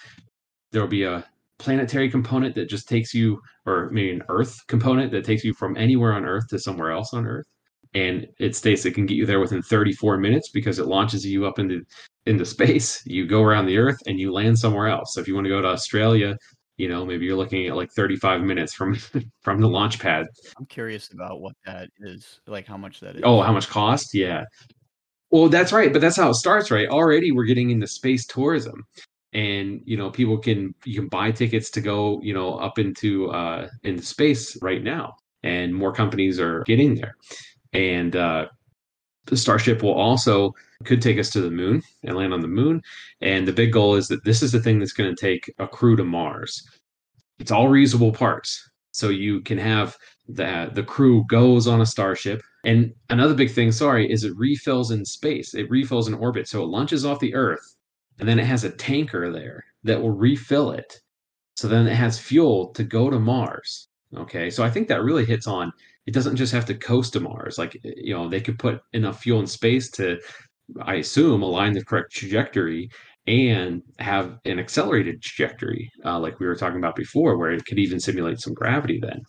there'll 0.72 0.88
be 0.88 1.04
a 1.04 1.24
planetary 1.58 2.10
component 2.10 2.56
that 2.56 2.68
just 2.68 2.88
takes 2.88 3.14
you, 3.14 3.40
or 3.66 3.88
maybe 3.92 4.10
an 4.10 4.22
Earth 4.28 4.58
component 4.66 5.12
that 5.12 5.24
takes 5.24 5.44
you 5.44 5.54
from 5.54 5.76
anywhere 5.76 6.12
on 6.12 6.24
Earth 6.24 6.48
to 6.48 6.58
somewhere 6.58 6.90
else 6.90 7.14
on 7.14 7.24
Earth. 7.24 7.46
And 7.94 8.26
it 8.40 8.56
states 8.56 8.84
it 8.84 8.94
can 8.94 9.06
get 9.06 9.14
you 9.14 9.26
there 9.26 9.38
within 9.38 9.62
34 9.62 10.18
minutes 10.18 10.50
because 10.50 10.80
it 10.80 10.86
launches 10.86 11.24
you 11.24 11.46
up 11.46 11.58
into 11.60 11.82
into 12.26 12.44
space. 12.44 13.02
You 13.06 13.26
go 13.26 13.42
around 13.42 13.66
the 13.66 13.78
Earth 13.78 13.98
and 14.06 14.18
you 14.18 14.32
land 14.32 14.58
somewhere 14.58 14.88
else. 14.88 15.14
So 15.14 15.20
if 15.20 15.28
you 15.28 15.34
want 15.34 15.44
to 15.44 15.50
go 15.50 15.60
to 15.60 15.68
Australia, 15.68 16.36
you 16.76 16.88
know 16.88 17.04
maybe 17.04 17.26
you're 17.26 17.36
looking 17.36 17.66
at 17.66 17.76
like 17.76 17.90
35 17.92 18.42
minutes 18.42 18.74
from 18.74 18.94
from 19.42 19.60
the 19.60 19.68
launch 19.68 19.98
pad. 19.98 20.26
I'm 20.58 20.66
curious 20.66 21.12
about 21.12 21.40
what 21.40 21.54
that 21.64 21.88
is, 22.00 22.40
like 22.46 22.66
how 22.66 22.76
much 22.76 23.00
that 23.00 23.16
is. 23.16 23.22
Oh, 23.24 23.42
how 23.42 23.52
much 23.52 23.68
cost? 23.68 24.14
Yeah. 24.14 24.44
Well, 25.30 25.48
that's 25.48 25.72
right, 25.72 25.92
but 25.92 26.02
that's 26.02 26.16
how 26.16 26.28
it 26.28 26.34
starts, 26.34 26.70
right? 26.70 26.88
Already 26.88 27.32
we're 27.32 27.46
getting 27.46 27.70
into 27.70 27.86
space 27.86 28.26
tourism 28.26 28.84
and 29.32 29.80
you 29.84 29.96
know 29.96 30.10
people 30.10 30.36
can 30.36 30.74
you 30.84 30.94
can 30.94 31.08
buy 31.08 31.30
tickets 31.30 31.70
to 31.70 31.80
go 31.80 32.20
you 32.22 32.34
know 32.34 32.54
up 32.56 32.78
into 32.78 33.30
uh 33.30 33.68
into 33.82 34.02
space 34.02 34.58
right 34.62 34.82
now 34.82 35.14
and 35.42 35.74
more 35.74 35.92
companies 35.92 36.38
are 36.38 36.62
getting 36.64 36.94
there 36.94 37.16
and 37.72 38.14
uh 38.16 38.46
the 39.26 39.36
starship 39.36 39.82
will 39.82 39.94
also 39.94 40.52
could 40.84 41.02
take 41.02 41.18
us 41.18 41.30
to 41.30 41.40
the 41.40 41.50
moon 41.50 41.82
and 42.04 42.16
land 42.16 42.32
on 42.32 42.40
the 42.40 42.48
moon 42.48 42.82
and 43.20 43.46
the 43.46 43.52
big 43.52 43.72
goal 43.72 43.94
is 43.94 44.08
that 44.08 44.24
this 44.24 44.42
is 44.42 44.52
the 44.52 44.60
thing 44.60 44.78
that's 44.78 44.92
going 44.92 45.14
to 45.14 45.20
take 45.20 45.52
a 45.58 45.66
crew 45.66 45.96
to 45.96 46.04
mars 46.04 46.62
it's 47.38 47.50
all 47.50 47.68
reusable 47.68 48.14
parts 48.14 48.70
so 48.92 49.08
you 49.08 49.40
can 49.40 49.58
have 49.58 49.96
the 50.28 50.70
the 50.74 50.82
crew 50.82 51.24
goes 51.28 51.66
on 51.66 51.80
a 51.80 51.86
starship 51.86 52.42
and 52.64 52.92
another 53.10 53.34
big 53.34 53.50
thing 53.50 53.72
sorry 53.72 54.10
is 54.10 54.24
it 54.24 54.36
refills 54.36 54.90
in 54.90 55.04
space 55.04 55.54
it 55.54 55.68
refills 55.70 56.08
in 56.08 56.14
orbit 56.14 56.46
so 56.46 56.62
it 56.62 56.66
launches 56.66 57.04
off 57.04 57.18
the 57.20 57.34
earth 57.34 57.76
and 58.18 58.28
then 58.28 58.38
it 58.38 58.46
has 58.46 58.64
a 58.64 58.70
tanker 58.70 59.32
there 59.32 59.64
that 59.84 60.00
will 60.00 60.10
refill 60.10 60.70
it. 60.70 61.00
So 61.56 61.68
then 61.68 61.86
it 61.86 61.94
has 61.94 62.18
fuel 62.18 62.68
to 62.74 62.84
go 62.84 63.10
to 63.10 63.18
Mars. 63.18 63.88
Okay, 64.14 64.50
so 64.50 64.62
I 64.62 64.70
think 64.70 64.88
that 64.88 65.02
really 65.02 65.24
hits 65.24 65.46
on 65.46 65.72
it 66.06 66.14
doesn't 66.14 66.36
just 66.36 66.52
have 66.52 66.66
to 66.66 66.74
coast 66.74 67.12
to 67.14 67.20
Mars. 67.20 67.58
Like, 67.58 67.78
you 67.82 68.14
know, 68.14 68.28
they 68.28 68.40
could 68.40 68.58
put 68.58 68.80
enough 68.92 69.22
fuel 69.22 69.40
in 69.40 69.46
space 69.46 69.90
to, 69.92 70.18
I 70.80 70.94
assume, 70.96 71.42
align 71.42 71.72
the 71.72 71.84
correct 71.84 72.12
trajectory 72.12 72.90
and 73.26 73.82
have 73.98 74.38
an 74.44 74.58
accelerated 74.58 75.22
trajectory, 75.22 75.90
uh, 76.04 76.18
like 76.18 76.40
we 76.40 76.46
were 76.46 76.56
talking 76.56 76.78
about 76.78 76.96
before, 76.96 77.38
where 77.38 77.52
it 77.52 77.64
could 77.66 77.78
even 77.78 78.00
simulate 78.00 78.40
some 78.40 78.54
gravity 78.54 78.98
then. 79.00 79.20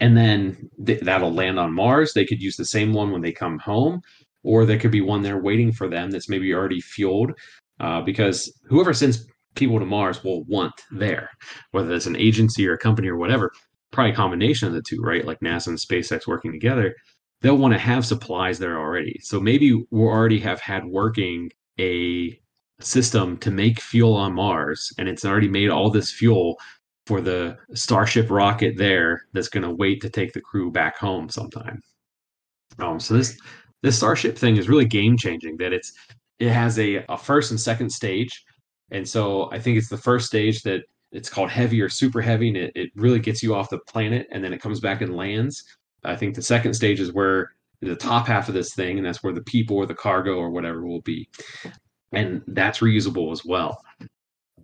And 0.00 0.16
then 0.16 0.70
th- 0.84 1.00
that'll 1.00 1.32
land 1.32 1.58
on 1.58 1.74
Mars. 1.74 2.12
They 2.12 2.26
could 2.26 2.40
use 2.40 2.56
the 2.56 2.64
same 2.64 2.92
one 2.92 3.10
when 3.10 3.22
they 3.22 3.32
come 3.32 3.58
home, 3.58 4.00
or 4.42 4.64
there 4.64 4.78
could 4.78 4.90
be 4.90 5.00
one 5.00 5.22
there 5.22 5.38
waiting 5.38 5.72
for 5.72 5.88
them 5.88 6.10
that's 6.10 6.28
maybe 6.28 6.52
already 6.54 6.80
fueled 6.80 7.32
uh, 7.80 8.00
because 8.02 8.52
whoever 8.68 8.92
sends 8.92 9.26
people 9.54 9.78
to 9.78 9.86
Mars 9.86 10.22
will 10.22 10.44
want 10.44 10.72
there, 10.90 11.30
whether 11.72 11.92
it's 11.92 12.06
an 12.06 12.16
agency 12.16 12.68
or 12.68 12.74
a 12.74 12.78
company 12.78 13.08
or 13.08 13.16
whatever, 13.16 13.50
probably 13.90 14.12
a 14.12 14.16
combination 14.16 14.68
of 14.68 14.74
the 14.74 14.82
two, 14.82 15.00
right? 15.00 15.24
Like 15.24 15.40
NASA 15.40 15.68
and 15.68 15.78
SpaceX 15.78 16.26
working 16.26 16.52
together, 16.52 16.94
they'll 17.42 17.56
want 17.56 17.72
to 17.72 17.78
have 17.78 18.04
supplies 18.04 18.58
there 18.58 18.78
already. 18.78 19.18
So 19.22 19.40
maybe 19.40 19.84
we'll 19.90 20.08
already 20.08 20.40
have 20.40 20.60
had 20.60 20.84
working 20.84 21.50
a 21.78 22.38
system 22.80 23.36
to 23.38 23.50
make 23.50 23.80
fuel 23.80 24.14
on 24.14 24.34
Mars, 24.34 24.92
and 24.98 25.08
it's 25.08 25.24
already 25.24 25.48
made 25.48 25.70
all 25.70 25.90
this 25.90 26.12
fuel 26.12 26.58
for 27.06 27.20
the 27.20 27.56
Starship 27.74 28.30
rocket 28.30 28.76
there 28.76 29.22
that's 29.32 29.48
going 29.48 29.64
to 29.64 29.74
wait 29.74 30.00
to 30.02 30.10
take 30.10 30.32
the 30.32 30.40
crew 30.40 30.70
back 30.70 30.96
home 30.96 31.28
sometime. 31.28 31.80
Um, 32.78 33.00
so 33.00 33.14
this 33.14 33.38
this 33.82 33.96
Starship 33.96 34.36
thing 34.36 34.56
is 34.56 34.68
really 34.68 34.84
game 34.84 35.16
changing. 35.16 35.56
That 35.56 35.72
it's 35.72 35.92
it 36.38 36.50
has 36.50 36.78
a, 36.78 37.04
a 37.08 37.18
first 37.18 37.50
and 37.50 37.60
second 37.60 37.90
stage. 37.90 38.44
And 38.90 39.08
so 39.08 39.50
I 39.52 39.58
think 39.58 39.78
it's 39.78 39.88
the 39.88 39.96
first 39.96 40.26
stage 40.26 40.62
that 40.62 40.82
it's 41.12 41.28
called 41.28 41.50
heavy 41.50 41.80
or 41.80 41.88
super 41.88 42.20
heavy, 42.20 42.48
and 42.48 42.56
it, 42.56 42.72
it 42.74 42.90
really 42.94 43.18
gets 43.18 43.42
you 43.42 43.54
off 43.54 43.70
the 43.70 43.78
planet, 43.78 44.26
and 44.30 44.42
then 44.42 44.52
it 44.52 44.60
comes 44.60 44.80
back 44.80 45.00
and 45.00 45.16
lands. 45.16 45.64
I 46.04 46.16
think 46.16 46.34
the 46.34 46.42
second 46.42 46.74
stage 46.74 47.00
is 47.00 47.12
where 47.12 47.52
the 47.80 47.96
top 47.96 48.26
half 48.26 48.48
of 48.48 48.54
this 48.54 48.74
thing, 48.74 48.98
and 48.98 49.06
that's 49.06 49.22
where 49.22 49.32
the 49.32 49.42
people 49.42 49.76
or 49.76 49.86
the 49.86 49.94
cargo 49.94 50.36
or 50.36 50.50
whatever 50.50 50.86
will 50.86 51.02
be. 51.02 51.28
And 52.12 52.42
that's 52.48 52.80
reusable 52.80 53.32
as 53.32 53.44
well. 53.44 53.82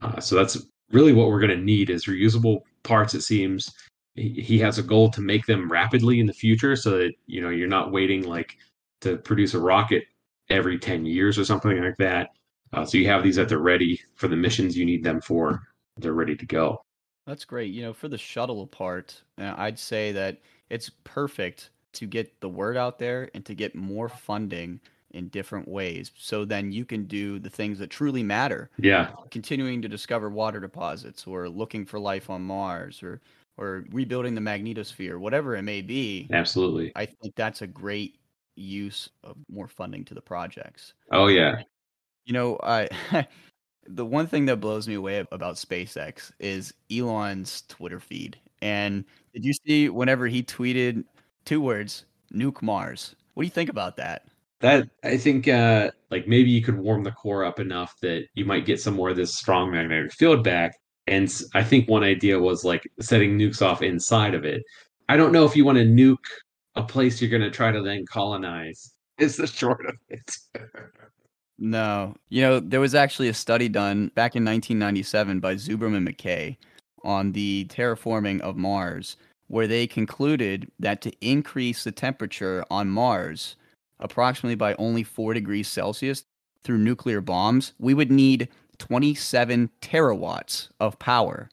Uh, 0.03 0.21
so 0.21 0.37
that's 0.37 0.59
really 0.93 1.13
what 1.13 1.29
we're 1.29 1.41
going 1.41 1.57
to 1.57 1.65
need 1.65 1.91
is 1.91 2.07
reusable 2.07 2.61
parts. 2.83 3.15
It 3.15 3.23
seems 3.23 3.73
he 4.15 4.59
has 4.59 4.79
a 4.79 4.83
goal 4.83 5.11
to 5.11 5.21
make 5.21 5.45
them 5.45 5.71
rapidly 5.71 6.21
in 6.21 6.27
the 6.27 6.33
future, 6.33 6.75
so 6.75 6.91
that 6.99 7.13
you 7.27 7.41
know 7.41 7.51
you're 7.51 7.69
not 7.69 7.93
waiting 7.93 8.23
like 8.23 8.57
to 9.03 9.17
produce 9.19 9.55
a 9.55 9.61
rocket 9.61 10.05
every 10.49 10.79
10 10.79 11.05
years 11.05 11.39
or 11.39 11.45
something 11.45 11.83
like 11.83 11.97
that. 11.99 12.31
Uh, 12.73 12.85
so 12.85 12.99
you 12.99 13.07
have 13.07 13.23
these 13.23 13.37
that 13.37 13.49
they're 13.49 13.59
ready 13.59 14.01
for 14.15 14.29
the 14.29 14.37
missions 14.37 14.77
you 14.77 14.85
need 14.85 15.05
them 15.05 15.21
for. 15.21 15.61
They're 15.99 16.13
ready 16.13 16.37
to 16.37 16.47
go. 16.47 16.83
That's 17.27 17.45
great. 17.45 17.73
You 17.73 17.83
know, 17.83 17.93
for 17.93 18.09
the 18.09 18.19
shuttle 18.19 18.67
part, 18.67 19.23
uh, 19.39 19.55
I'd 19.57 19.79
say 19.79 20.13
that 20.13 20.39
it's 20.71 20.91
perfect 21.05 21.71
to 21.95 22.07
get 22.07 22.41
the 22.41 22.49
word 22.49 22.77
out 22.77 22.99
there 22.99 23.31
and 23.35 23.45
to 23.47 23.55
get 23.55 23.75
more 23.75 24.09
funding 24.09 24.81
in 25.13 25.29
different 25.29 25.67
ways. 25.67 26.11
So 26.17 26.45
then 26.45 26.73
you 26.73 26.85
can 26.85 27.05
do 27.05 27.39
the 27.39 27.49
things 27.49 27.79
that 27.79 27.91
truly 27.91 28.23
matter. 28.23 28.71
Yeah. 28.79 29.11
Continuing 29.31 29.81
to 29.83 29.89
discover 29.89 30.29
water 30.29 30.61
deposits 30.61 31.27
or 31.27 31.49
looking 31.49 31.87
for 31.87 31.99
life 31.99 32.29
on 32.31 32.43
Mars 32.43 33.03
or 33.03 33.21
or 33.59 33.87
rebuilding 33.91 34.35
the 34.35 34.41
magnetosphere, 34.43 35.19
whatever 35.19 35.57
it 35.57 35.63
may 35.63 35.81
be. 35.81 36.29
Absolutely. 36.31 36.93
I 36.95 37.07
think 37.07 37.35
that's 37.37 37.63
a 37.63 37.67
great 37.67 38.19
use 38.55 39.09
of 39.25 39.37
more 39.49 39.69
funding 39.69 40.05
to 40.05 40.15
the 40.15 40.21
projects. 40.21 40.93
Oh 41.11 41.29
yeah. 41.29 41.63
You 42.27 42.35
know, 42.35 42.59
I 42.63 42.89
the 43.87 44.05
one 44.05 44.27
thing 44.27 44.47
that 44.47 44.61
blows 44.61 44.87
me 44.87 44.95
away 44.95 45.25
about 45.33 45.57
SpaceX 45.57 46.33
is 46.39 46.75
Elon's 46.93 47.63
Twitter 47.69 48.01
feed. 48.01 48.39
And 48.67 49.05
did 49.33 49.45
you 49.45 49.53
see 49.53 49.89
whenever 49.89 50.27
he 50.27 50.43
tweeted 50.43 51.05
two 51.45 51.61
words, 51.61 52.05
nuke 52.35 52.63
Mars? 52.63 53.15
What 53.35 53.45
do 53.45 53.47
you 53.47 53.53
think 53.53 53.71
about 53.71 53.97
that? 53.97 54.27
That 54.61 54.89
I 55.05 55.17
think 55.19 55.47
uh 55.47 55.93
like 56.11 56.27
maybe 56.27 56.51
you 56.51 56.63
could 56.63 56.77
warm 56.77 57.05
the 57.05 57.13
core 57.13 57.45
up 57.45 57.61
enough 57.61 57.95
that 58.03 58.27
you 58.35 58.45
might 58.45 58.67
get 58.67 58.81
some 58.81 58.95
more 58.95 59.11
of 59.11 59.17
this 59.17 59.37
strong 59.37 59.71
magnetic 59.71 60.13
field 60.13 60.43
back. 60.43 60.73
And 61.07 61.33
I 61.55 61.63
think 61.63 61.89
one 61.89 62.03
idea 62.03 62.41
was 62.41 62.65
like 62.65 62.83
setting 63.01 63.39
nukes 63.39 63.63
off 63.63 63.83
inside 63.83 64.35
of 64.35 64.45
it. 64.45 64.63
I 65.09 65.17
don't 65.17 65.31
know 65.31 65.45
if 65.45 65.55
you 65.55 65.65
want 65.65 65.79
to 65.79 65.85
nuke 65.85 66.27
a 66.75 66.83
place 66.83 67.21
you're 67.21 67.31
going 67.31 67.43
to 67.43 67.51
try 67.51 67.71
to 67.71 67.83
then 67.83 68.05
colonize 68.11 68.93
is 69.19 69.37
the 69.37 69.47
short 69.47 69.87
of 69.87 69.95
it. 70.09 70.37
no. 71.59 72.17
You 72.31 72.43
know, 72.43 72.59
there 72.59 72.81
was 72.81 72.97
actually 72.97 73.29
a 73.29 73.35
study 73.35 73.69
done 73.69 74.09
back 74.17 74.35
in 74.35 74.45
1997 74.45 75.39
by 75.39 75.55
Zubrin 75.55 75.97
and 75.97 76.09
McKay 76.09 76.57
on 77.07 77.33
the 77.33 77.67
terraforming 77.71 78.41
of 78.41 78.57
Mars, 78.57 79.17
where 79.47 79.67
they 79.67 79.87
concluded 79.87 80.71
that 80.79 81.01
to 81.01 81.13
increase 81.21 81.85
the 81.85 81.93
temperature 81.93 82.65
on 82.71 82.89
Mars 82.89 83.57
approximately 84.01 84.55
by 84.55 84.75
only 84.75 85.03
4 85.03 85.35
degrees 85.35 85.69
Celsius 85.69 86.25
through 86.65 86.79
nuclear 86.79 87.21
bombs, 87.21 87.73
we 87.79 87.95
would 87.95 88.11
need 88.11 88.49
27 88.79 89.71
terawatts 89.81 90.69
of 90.81 90.99
power. 90.99 91.49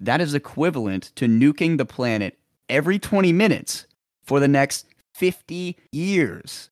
That 0.00 0.20
is 0.20 0.34
equivalent 0.34 1.12
to 1.16 1.26
nuking 1.26 1.78
the 1.78 1.84
planet 1.84 2.38
every 2.68 2.98
20 2.98 3.32
minutes 3.32 3.86
for 4.24 4.40
the 4.40 4.48
next 4.48 4.86
50 5.14 5.76
years. 5.92 6.70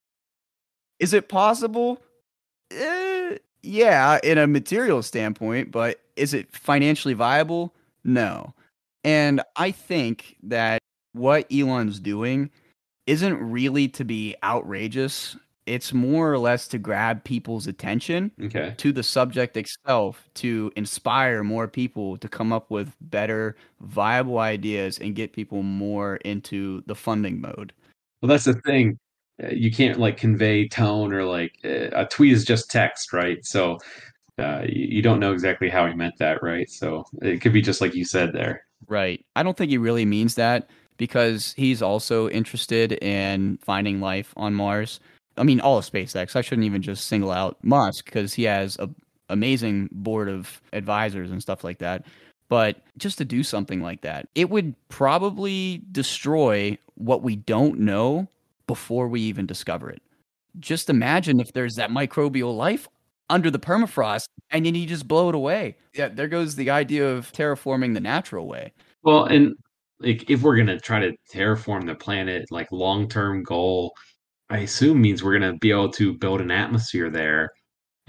Is 0.98 1.14
it 1.14 1.28
possible? 1.28 2.02
Eh, 2.70 3.38
yeah, 3.62 4.18
in 4.22 4.38
a 4.38 4.46
material 4.46 5.02
standpoint, 5.02 5.70
but 5.70 6.00
is 6.16 6.34
it 6.34 6.54
financially 6.54 7.14
viable? 7.14 7.74
No. 8.04 8.54
And 9.04 9.40
I 9.56 9.70
think 9.70 10.36
that 10.42 10.80
what 11.12 11.46
Elon's 11.52 11.98
doing 11.98 12.50
isn't 13.06 13.36
really 13.36 13.88
to 13.88 14.04
be 14.04 14.36
outrageous. 14.44 15.36
It's 15.66 15.92
more 15.92 16.32
or 16.32 16.38
less 16.38 16.68
to 16.68 16.78
grab 16.78 17.22
people's 17.24 17.66
attention 17.66 18.32
okay. 18.42 18.74
to 18.76 18.92
the 18.92 19.02
subject 19.02 19.56
itself 19.56 20.28
to 20.34 20.72
inspire 20.76 21.44
more 21.44 21.68
people 21.68 22.16
to 22.18 22.28
come 22.28 22.52
up 22.52 22.70
with 22.70 22.94
better, 23.00 23.56
viable 23.80 24.38
ideas 24.38 24.98
and 24.98 25.14
get 25.14 25.32
people 25.32 25.62
more 25.62 26.16
into 26.16 26.82
the 26.86 26.94
funding 26.94 27.40
mode. 27.40 27.72
Well, 28.20 28.28
that's 28.28 28.44
the 28.44 28.54
thing. 28.54 28.98
Uh, 29.42 29.48
you 29.48 29.70
can't 29.70 29.98
like 29.98 30.16
convey 30.16 30.68
tone 30.68 31.12
or 31.12 31.24
like 31.24 31.58
uh, 31.64 31.88
a 31.92 32.06
tweet 32.06 32.32
is 32.32 32.44
just 32.44 32.70
text, 32.70 33.12
right? 33.12 33.38
So 33.44 33.78
uh, 34.40 34.62
you 34.66 35.02
don't 35.02 35.20
know 35.20 35.32
exactly 35.32 35.68
how 35.68 35.86
he 35.86 35.94
meant 35.94 36.16
that, 36.18 36.42
right? 36.42 36.68
So 36.70 37.04
it 37.22 37.40
could 37.40 37.52
be 37.52 37.62
just 37.62 37.80
like 37.80 37.94
you 37.94 38.04
said 38.04 38.32
there. 38.32 38.64
Right. 38.88 39.24
I 39.36 39.42
don't 39.42 39.56
think 39.56 39.70
he 39.70 39.78
really 39.78 40.04
means 40.04 40.34
that 40.34 40.70
because 40.96 41.54
he's 41.56 41.82
also 41.82 42.28
interested 42.30 42.92
in 43.02 43.58
finding 43.58 44.00
life 44.00 44.32
on 44.36 44.54
Mars. 44.54 45.00
I 45.36 45.44
mean, 45.44 45.60
all 45.60 45.78
of 45.78 45.84
SpaceX. 45.84 46.36
I 46.36 46.40
shouldn't 46.40 46.66
even 46.66 46.82
just 46.82 47.06
single 47.06 47.30
out 47.30 47.56
Musk 47.62 48.06
because 48.06 48.34
he 48.34 48.44
has 48.44 48.78
a 48.78 48.90
amazing 49.30 49.88
board 49.92 50.28
of 50.28 50.60
advisors 50.72 51.30
and 51.30 51.40
stuff 51.40 51.64
like 51.64 51.78
that. 51.78 52.04
But 52.48 52.82
just 52.98 53.16
to 53.18 53.24
do 53.24 53.42
something 53.42 53.80
like 53.80 54.00
that, 54.02 54.28
it 54.34 54.50
would 54.50 54.74
probably 54.88 55.82
destroy 55.92 56.76
what 56.96 57.22
we 57.22 57.36
don't 57.36 57.78
know 57.78 58.28
before 58.66 59.08
we 59.08 59.20
even 59.22 59.46
discover 59.46 59.88
it. 59.88 60.02
Just 60.58 60.90
imagine 60.90 61.38
if 61.38 61.52
there's 61.52 61.76
that 61.76 61.90
microbial 61.90 62.56
life 62.56 62.88
under 63.30 63.50
the 63.50 63.58
permafrost 63.58 64.24
and 64.50 64.66
then 64.66 64.74
you 64.74 64.86
just 64.86 65.08
blow 65.08 65.28
it 65.28 65.34
away. 65.34 65.76
Yeah, 65.94 66.08
there 66.08 66.28
goes 66.28 66.56
the 66.56 66.70
idea 66.70 67.08
of 67.08 67.32
terraforming 67.32 67.94
the 67.94 68.00
natural 68.00 68.46
way. 68.46 68.72
Well, 69.02 69.24
and 69.24 69.54
like 70.00 70.28
if 70.28 70.42
we're 70.42 70.56
gonna 70.56 70.78
try 70.80 71.00
to 71.00 71.12
terraform 71.32 71.86
the 71.86 71.94
planet, 71.94 72.46
like 72.50 72.70
long 72.72 73.08
term 73.08 73.42
goal, 73.42 73.92
I 74.50 74.58
assume 74.58 75.00
means 75.00 75.22
we're 75.22 75.38
gonna 75.38 75.56
be 75.56 75.70
able 75.70 75.92
to 75.92 76.18
build 76.18 76.40
an 76.40 76.50
atmosphere 76.50 77.10
there 77.10 77.50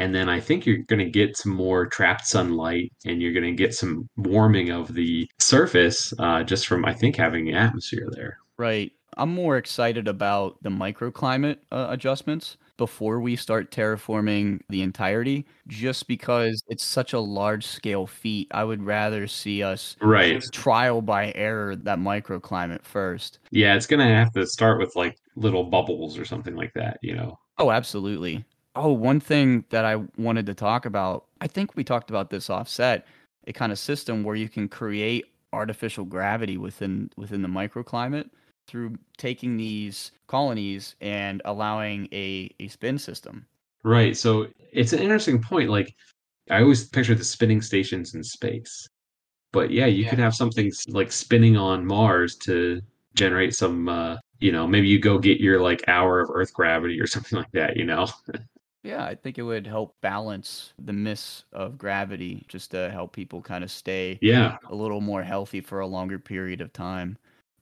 and 0.01 0.15
then 0.15 0.29
I 0.29 0.39
think 0.39 0.65
you're 0.65 0.83
going 0.87 0.97
to 0.97 1.11
get 1.11 1.37
some 1.37 1.51
more 1.51 1.85
trapped 1.85 2.25
sunlight, 2.25 2.91
and 3.05 3.21
you're 3.21 3.33
going 3.33 3.45
to 3.45 3.51
get 3.51 3.75
some 3.75 4.09
warming 4.17 4.71
of 4.71 4.91
the 4.95 5.29
surface 5.39 6.11
uh, 6.17 6.41
just 6.43 6.65
from 6.65 6.85
I 6.85 6.93
think 6.93 7.15
having 7.15 7.45
the 7.45 7.53
atmosphere 7.53 8.07
there. 8.11 8.39
Right. 8.57 8.91
I'm 9.17 9.31
more 9.31 9.57
excited 9.57 10.07
about 10.07 10.57
the 10.63 10.71
microclimate 10.71 11.57
uh, 11.71 11.87
adjustments 11.89 12.57
before 12.81 13.19
we 13.19 13.35
start 13.35 13.69
terraforming 13.69 14.59
the 14.69 14.81
entirety, 14.81 15.45
just 15.67 16.07
because 16.07 16.63
it's 16.67 16.83
such 16.83 17.13
a 17.13 17.19
large 17.19 17.63
scale 17.63 18.07
feat. 18.07 18.47
I 18.49 18.63
would 18.63 18.81
rather 18.81 19.27
see 19.27 19.61
us 19.61 19.95
right 20.01 20.41
trial 20.51 20.99
by 21.03 21.31
error 21.35 21.75
that 21.75 21.99
microclimate 21.99 22.83
first. 22.83 23.37
Yeah, 23.51 23.75
it's 23.75 23.85
gonna 23.85 24.07
have 24.07 24.31
to 24.31 24.47
start 24.47 24.79
with 24.79 24.95
like 24.95 25.15
little 25.35 25.63
bubbles 25.63 26.17
or 26.17 26.25
something 26.25 26.55
like 26.55 26.73
that, 26.73 26.97
you 27.03 27.13
know. 27.13 27.37
Oh, 27.59 27.69
absolutely. 27.69 28.45
Oh, 28.75 28.91
one 28.93 29.19
thing 29.19 29.63
that 29.69 29.85
I 29.85 29.97
wanted 30.17 30.47
to 30.47 30.55
talk 30.55 30.87
about, 30.87 31.25
I 31.39 31.45
think 31.45 31.75
we 31.75 31.83
talked 31.83 32.09
about 32.09 32.31
this 32.31 32.49
offset, 32.49 33.05
a 33.45 33.53
kind 33.53 33.71
of 33.71 33.77
system 33.77 34.23
where 34.23 34.35
you 34.35 34.49
can 34.49 34.67
create 34.67 35.25
artificial 35.53 36.05
gravity 36.05 36.57
within 36.57 37.11
within 37.15 37.43
the 37.43 37.47
microclimate 37.47 38.31
through 38.71 38.95
taking 39.17 39.57
these 39.57 40.13
colonies 40.27 40.95
and 41.01 41.41
allowing 41.43 42.07
a, 42.13 42.49
a 42.61 42.69
spin 42.69 42.97
system. 42.97 43.45
Right. 43.83 44.15
So 44.15 44.47
it's 44.71 44.93
an 44.93 44.99
interesting 44.99 45.41
point. 45.41 45.69
Like 45.69 45.93
I 46.49 46.61
always 46.61 46.85
picture 46.85 47.15
the 47.15 47.23
spinning 47.25 47.61
stations 47.61 48.15
in 48.15 48.23
space. 48.23 48.87
But 49.51 49.71
yeah, 49.71 49.87
you 49.87 50.05
yeah. 50.05 50.09
could 50.09 50.19
have 50.19 50.33
something 50.33 50.71
like 50.87 51.11
spinning 51.11 51.57
on 51.57 51.85
Mars 51.85 52.37
to 52.37 52.81
generate 53.13 53.53
some 53.53 53.89
uh, 53.89 54.15
you 54.39 54.51
know, 54.53 54.65
maybe 54.65 54.87
you 54.87 54.99
go 54.99 55.19
get 55.19 55.39
your 55.39 55.61
like 55.61 55.83
hour 55.87 56.21
of 56.21 56.29
Earth 56.33 56.53
gravity 56.53 56.99
or 56.99 57.07
something 57.15 57.37
like 57.37 57.51
that, 57.51 57.75
you 57.75 57.85
know. 57.85 58.07
Yeah, 58.83 59.05
I 59.05 59.13
think 59.13 59.37
it 59.37 59.43
would 59.43 59.67
help 59.67 59.95
balance 60.01 60.73
the 60.79 60.93
miss 60.93 61.43
of 61.53 61.77
gravity 61.77 62.45
just 62.47 62.71
to 62.71 62.89
help 62.89 63.13
people 63.13 63.39
kind 63.39 63.63
of 63.63 63.69
stay 63.69 64.17
yeah. 64.23 64.57
a 64.69 64.73
little 64.73 65.01
more 65.01 65.21
healthy 65.21 65.61
for 65.61 65.81
a 65.81 65.87
longer 65.87 66.17
period 66.17 66.61
of 66.61 66.73
time. 66.73 67.17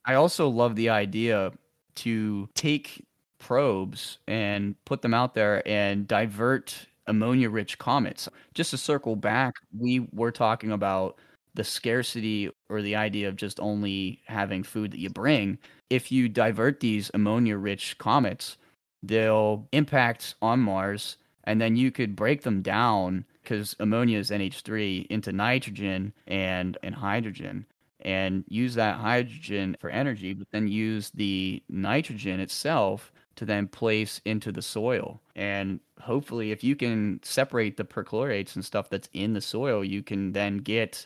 I 0.06 0.16
also 0.16 0.48
love 0.48 0.76
the 0.76 0.90
idea 0.90 1.52
to 1.96 2.50
take 2.56 3.06
probes 3.40 4.20
and 4.28 4.76
put 4.86 5.02
them 5.02 5.14
out 5.14 5.34
there 5.34 5.68
and 5.68 6.08
divert 6.08 6.88
ammonia 7.08 7.50
rich 7.50 7.78
comets. 7.78 8.30
Just 8.54 8.72
to 8.72 8.78
circle 8.78 9.16
back, 9.16 9.56
we 9.78 10.08
were 10.14 10.32
talking 10.32 10.72
about 10.72 11.18
the 11.56 11.64
scarcity 11.64 12.50
or 12.70 12.82
the 12.82 12.96
idea 12.96 13.28
of 13.28 13.36
just 13.36 13.60
only 13.60 14.22
having 14.28 14.64
food 14.64 14.92
that 14.92 15.00
you 15.00 15.10
bring. 15.10 15.58
If 15.90 16.12
you 16.12 16.30
divert 16.30 16.80
these 16.80 17.10
ammonia 17.14 17.58
rich 17.58 17.98
comets, 17.98 18.58
they'll 19.02 19.68
impact 19.72 20.36
on 20.42 20.60
Mars, 20.60 21.18
and 21.46 21.60
then 21.60 21.76
you 21.76 21.92
could 21.92 22.16
break 22.16 22.44
them 22.44 22.62
down 22.62 23.26
because 23.42 23.76
ammonia 23.80 24.20
is 24.20 24.30
NH3 24.30 25.08
into 25.08 25.32
nitrogen 25.32 26.14
and, 26.28 26.78
and 26.84 26.94
hydrogen 26.96 27.66
and 28.02 28.44
use 28.48 28.76
that 28.76 28.98
hydrogen 28.98 29.76
for 29.80 29.90
energy, 29.90 30.34
but 30.34 30.50
then 30.52 30.68
use 30.68 31.10
the 31.12 31.62
nitrogen 31.70 32.40
itself 32.40 33.12
to 33.36 33.46
then 33.46 33.68
place 33.68 34.22
into 34.26 34.52
the 34.52 34.62
soil. 34.62 35.22
And 35.36 35.80
hopefully, 36.00 36.52
if 36.52 36.64
you 36.64 36.76
can 36.76 37.20
separate 37.24 37.78
the 37.78 37.86
perchlorates 37.86 38.56
and 38.56 38.66
stuff 38.66 38.90
that's 38.90 39.10
in 39.14 39.34
the 39.34 39.42
soil, 39.42 39.84
you 39.84 40.04
can 40.04 40.32
then 40.32 40.58
get 40.58 41.06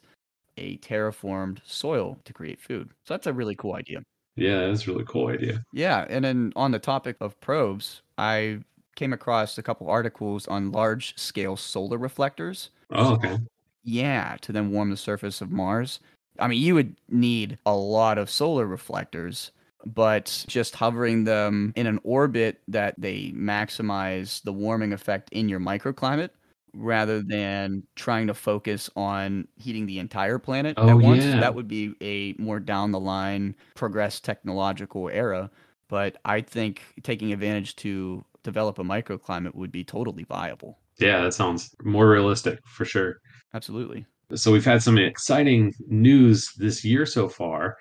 a 0.58 0.78
terraformed 0.78 1.60
soil 1.66 2.18
to 2.26 2.34
create 2.34 2.62
food. 2.62 2.90
So 3.06 3.14
that's 3.14 3.28
a 3.28 3.34
really 3.34 3.56
cool 3.56 3.76
idea. 3.76 4.02
Yeah, 4.36 4.68
that's 4.68 4.88
a 4.88 4.92
really 4.92 5.06
cool 5.06 5.28
idea. 5.28 5.64
Yeah, 5.74 6.06
and 6.10 6.26
then 6.26 6.54
on 6.56 6.72
the 6.72 6.80
topic 6.80 7.18
of 7.22 7.40
probes, 7.40 8.02
I 8.18 8.60
came 8.96 9.14
across 9.14 9.58
a 9.58 9.64
couple 9.64 9.90
articles 9.90 10.48
on 10.48 10.72
large 10.72 11.18
scale 11.18 11.56
solar 11.56 11.98
reflectors. 11.98 12.70
Oh, 12.92 13.14
okay. 13.14 13.38
Yeah, 13.84 14.38
to 14.42 14.52
then 14.52 14.72
warm 14.72 14.90
the 14.90 14.98
surface 14.98 15.42
of 15.42 15.52
Mars. 15.52 16.00
I 16.40 16.48
mean, 16.48 16.62
you 16.62 16.76
would 16.76 16.96
need 17.10 17.58
a 17.66 17.76
lot 17.76 18.18
of 18.18 18.30
solar 18.30 18.66
reflectors, 18.66 19.52
but 19.86 20.46
just 20.48 20.76
hovering 20.76 21.24
them 21.24 21.74
in 21.76 21.88
an 21.88 22.00
orbit 22.04 22.62
that 22.68 22.96
they 22.98 23.32
maximize 23.36 24.42
the 24.44 24.54
warming 24.54 24.94
effect 24.94 25.30
in 25.32 25.50
your 25.50 25.60
microclimate 25.60 26.30
rather 26.76 27.22
than 27.22 27.84
trying 27.96 28.28
to 28.28 28.34
focus 28.34 28.90
on 28.96 29.48
heating 29.58 29.86
the 29.86 30.00
entire 30.00 30.40
planet 30.40 30.76
oh, 30.78 30.90
at 30.90 30.98
once. 30.98 31.24
Yeah. 31.24 31.40
That 31.40 31.56
would 31.56 31.68
be 31.68 31.94
a 32.02 32.34
more 32.42 32.60
down 32.60 32.92
the 32.92 33.00
line, 33.00 33.56
progress 33.76 34.20
technological 34.20 35.10
era. 35.10 35.52
But 35.88 36.18
I 36.26 36.42
think 36.42 36.82
taking 37.04 37.32
advantage 37.32 37.76
to 37.78 38.26
develop 38.44 38.80
a 38.80 38.84
microclimate 38.84 39.54
would 39.54 39.72
be 39.72 39.84
totally 39.84 40.24
viable. 40.24 40.80
Yeah, 40.98 41.22
that 41.22 41.34
sounds 41.34 41.76
more 41.84 42.10
realistic 42.10 42.60
for 42.66 42.86
sure. 42.86 43.18
Absolutely. 43.54 44.06
So 44.36 44.52
we've 44.52 44.66
had 44.66 44.82
some 44.82 44.98
exciting 44.98 45.74
news 45.88 46.52
this 46.58 46.84
year 46.84 47.06
so 47.06 47.30
far 47.30 47.78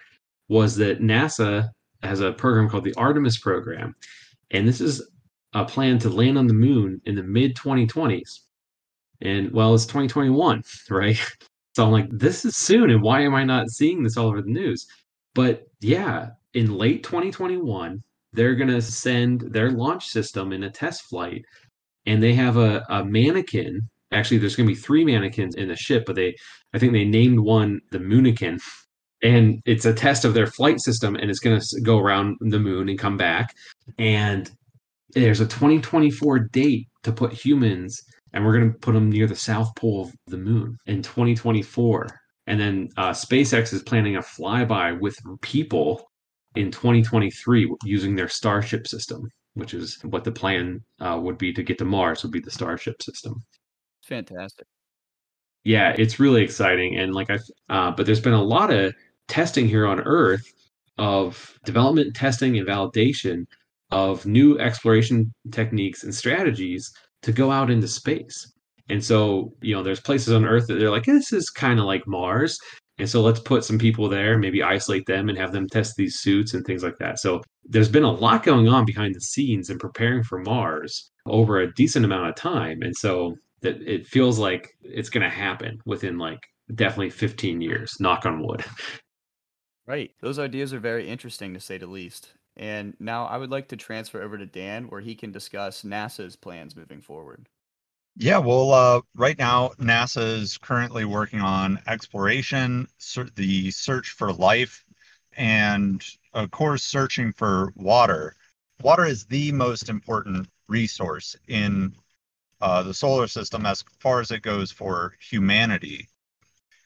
was 0.49 0.77
that 0.77 1.01
NASA 1.01 1.71
has 2.03 2.21
a 2.21 2.33
program 2.33 2.69
called 2.69 2.85
the 2.85 2.95
Artemis 2.97 3.39
program. 3.39 3.95
And 4.51 4.67
this 4.67 4.81
is 4.81 5.03
a 5.55 5.65
plan 5.65 5.99
to 6.01 6.09
land 6.09 6.39
on 6.39 6.47
the 6.47 6.55
moon 6.55 7.01
in 7.07 7.15
the 7.15 7.23
mid 7.23 7.57
2020s. 7.57 8.41
And 9.21 9.53
well, 9.53 9.75
it's 9.75 9.87
2021, 9.87 10.63
right? 10.91 11.19
So 11.75 11.85
I'm 11.87 11.93
like, 11.93 12.09
this 12.11 12.45
is 12.45 12.57
soon. 12.57 12.91
And 12.91 13.03
why 13.03 13.23
am 13.23 13.35
I 13.35 13.45
not 13.45 13.71
seeing 13.71 14.03
this 14.03 14.17
all 14.17 14.29
over 14.29 14.43
the 14.43 14.51
news? 14.51 14.87
But 15.35 15.65
yeah, 15.81 16.31
in 16.55 16.77
late 16.77 17.03
2021, 17.03 18.03
they're 18.35 18.55
going 18.55 18.71
to 18.71 18.83
send 18.83 19.41
their 19.53 19.71
launch 19.71 20.09
system 20.09 20.53
in 20.53 20.65
a 20.65 20.71
test 20.71 21.03
flight. 21.03 21.45
And 22.05 22.23
they 22.23 22.35
have 22.35 22.57
a, 22.57 22.85
a 22.91 23.05
mannequin. 23.05 23.89
Actually, 24.13 24.39
there's 24.39 24.57
going 24.57 24.69
to 24.69 24.75
be 24.75 24.81
three 24.81 25.05
mannequins 25.05 25.55
in 25.55 25.69
the 25.69 25.77
ship, 25.77 26.05
but 26.07 26.17
they, 26.17 26.35
I 26.75 26.79
think 26.79 26.93
they 26.93 27.05
named 27.05 27.41
one 27.41 27.81
the 27.91 27.99
Moonikin. 27.99 28.61
And 29.23 29.61
it's 29.67 29.85
a 29.85 29.95
test 29.95 30.25
of 30.25 30.35
their 30.35 30.49
flight 30.49 30.81
system, 30.81 31.15
and 31.15 31.31
it's 31.31 31.39
going 31.39 31.61
to 31.61 31.81
go 31.83 31.99
around 31.99 32.37
the 32.41 32.59
moon 32.59 32.89
and 32.89 32.99
come 32.99 33.17
back. 33.17 33.55
And 33.99 34.51
there's 35.11 35.41
a 35.41 35.47
2024 35.47 36.39
date 36.51 36.89
to 37.05 37.13
put 37.13 37.33
humans 37.33 38.03
and 38.33 38.45
we're 38.45 38.59
going 38.59 38.73
to 38.73 38.79
put 38.79 38.93
them 38.93 39.11
near 39.11 39.27
the 39.27 39.37
south 39.37 39.75
pole 39.77 40.03
of 40.03 40.15
the 40.27 40.39
moon 40.39 40.79
in 40.87 41.03
2024. 41.03 42.07
And 42.47 42.59
then 42.59 42.89
uh, 42.97 43.11
SpaceX 43.11 43.73
is 43.73 43.83
planning 43.83 44.17
a 44.17 44.21
flyby 44.21 44.99
with 44.99 45.17
people 45.43 46.03
in 46.55 46.71
2023 46.71 47.71
using 47.85 48.15
their 48.15 48.29
Starship 48.29 48.87
system, 48.87 49.29
which 49.55 49.75
is 49.75 49.99
what 50.03 50.25
the 50.25 50.33
plan 50.33 50.81
uh, 51.01 51.19
would 51.23 51.39
be 51.39 51.53
to 51.53 51.63
get 51.63 51.79
to 51.79 51.85
Mars. 51.85 52.23
Would 52.23 52.33
be 52.33 52.41
the 52.41 52.51
Starship 52.51 53.03
system. 53.03 53.43
Fantastic. 54.03 54.67
Yeah, 55.65 55.95
it's 55.97 56.19
really 56.19 56.43
exciting, 56.43 56.99
and 56.99 57.15
like 57.15 57.31
I, 57.31 57.39
uh, 57.69 57.93
but 57.93 58.05
there's 58.07 58.21
been 58.21 58.33
a 58.33 58.43
lot 58.43 58.73
of 58.73 58.93
testing 59.29 59.69
here 59.69 59.87
on 59.87 60.01
Earth 60.01 60.45
of 60.99 61.59
development, 61.65 62.15
testing, 62.17 62.59
and 62.59 62.67
validation 62.67 63.45
of 63.93 64.27
new 64.27 64.59
exploration 64.59 65.33
techniques 65.53 66.03
and 66.03 66.15
strategies 66.15 66.91
to 67.23 67.33
go 67.33 67.51
out 67.51 67.71
into 67.71 67.87
space. 67.87 68.53
And 68.89 69.05
so, 69.05 69.55
you 69.61 69.75
know, 69.75 69.83
there's 69.83 70.01
places 70.01 70.35
on 70.35 70.45
Earth 70.45 70.67
that 70.67 70.75
they're 70.75 70.91
like, 70.91 71.05
this 71.05 71.33
is 71.33 71.49
kind 71.51 71.79
of 71.79 71.87
like 71.87 72.07
Mars. 72.07 72.59
And 72.99 73.09
so 73.09 73.23
let's 73.23 73.41
put 73.41 73.65
some 73.65 73.79
people 73.79 74.09
there, 74.09 74.39
maybe 74.39 74.63
isolate 74.63 75.07
them 75.07 75.29
and 75.29 75.39
have 75.39 75.53
them 75.53 75.69
test 75.69 75.95
these 75.97 76.21
suits 76.21 76.55
and 76.55 76.65
things 76.65 76.83
like 76.83 76.99
that. 76.99 77.19
So 77.19 77.41
there's 77.65 77.89
been 77.89 78.03
a 78.03 78.11
lot 78.11 78.43
going 78.43 78.69
on 78.69 78.85
behind 78.85 79.15
the 79.15 79.21
scenes 79.21 79.71
and 79.71 79.81
preparing 79.81 80.23
for 80.25 80.41
Mars 80.41 81.11
over 81.27 81.61
a 81.61 81.73
decent 81.75 82.05
amount 82.05 82.29
of 82.29 82.35
time. 82.35 82.83
And 82.83 82.95
so 82.97 83.37
that 83.63 83.81
it 83.83 84.07
feels 84.07 84.39
like 84.39 84.69
it's 84.83 85.11
going 85.11 85.23
to 85.23 85.35
happen 85.35 85.81
within 85.87 86.19
like 86.19 86.41
definitely 86.75 87.11
15 87.11 87.61
years, 87.61 87.97
knock 88.01 88.27
on 88.27 88.43
wood. 88.43 88.65
Right. 89.85 90.13
Those 90.21 90.39
ideas 90.39 90.73
are 90.73 90.79
very 90.79 91.09
interesting 91.09 91.55
to 91.55 91.61
say 91.61 91.77
the 91.77 91.89
least. 91.89 92.35
And 92.57 92.95
now 93.01 93.27
I 93.27 93.37
would 93.37 93.51
like 93.51 93.69
to 93.69 93.77
transfer 93.77 94.23
over 94.23 94.39
to 94.39 94.47
Dan 94.47 94.85
where 94.85 95.01
he 95.01 95.15
can 95.15 95.33
discuss 95.33 95.83
NASA's 95.83 96.37
plans 96.37 96.77
moving 96.77 97.01
forward. 97.01 97.49
Yeah, 98.15 98.39
well, 98.39 98.73
uh, 98.73 99.01
right 99.15 99.39
now, 99.39 99.71
NASA 99.81 100.39
is 100.39 100.59
currently 100.59 101.05
working 101.07 101.41
on 101.41 101.81
exploration, 101.87 102.87
the 103.37 103.71
search 103.71 104.11
for 104.11 104.33
life, 104.33 104.85
and 105.37 106.05
of 106.35 106.51
course, 106.51 106.85
searching 106.85 107.33
for 107.33 107.73
water. 107.75 108.37
water 108.83 109.07
is 109.07 109.25
the 109.27 109.51
most 109.53 109.89
important 109.89 110.47
resource 110.69 111.35
in 111.49 111.95
uh, 112.63 112.83
the 112.85 112.95
solar 112.95 113.27
system 113.27 113.67
as 113.67 113.85
far 113.99 114.21
as 114.21 114.31
it 114.31 114.41
goes 114.41 114.71
for 114.71 115.15
humanity. 115.21 116.09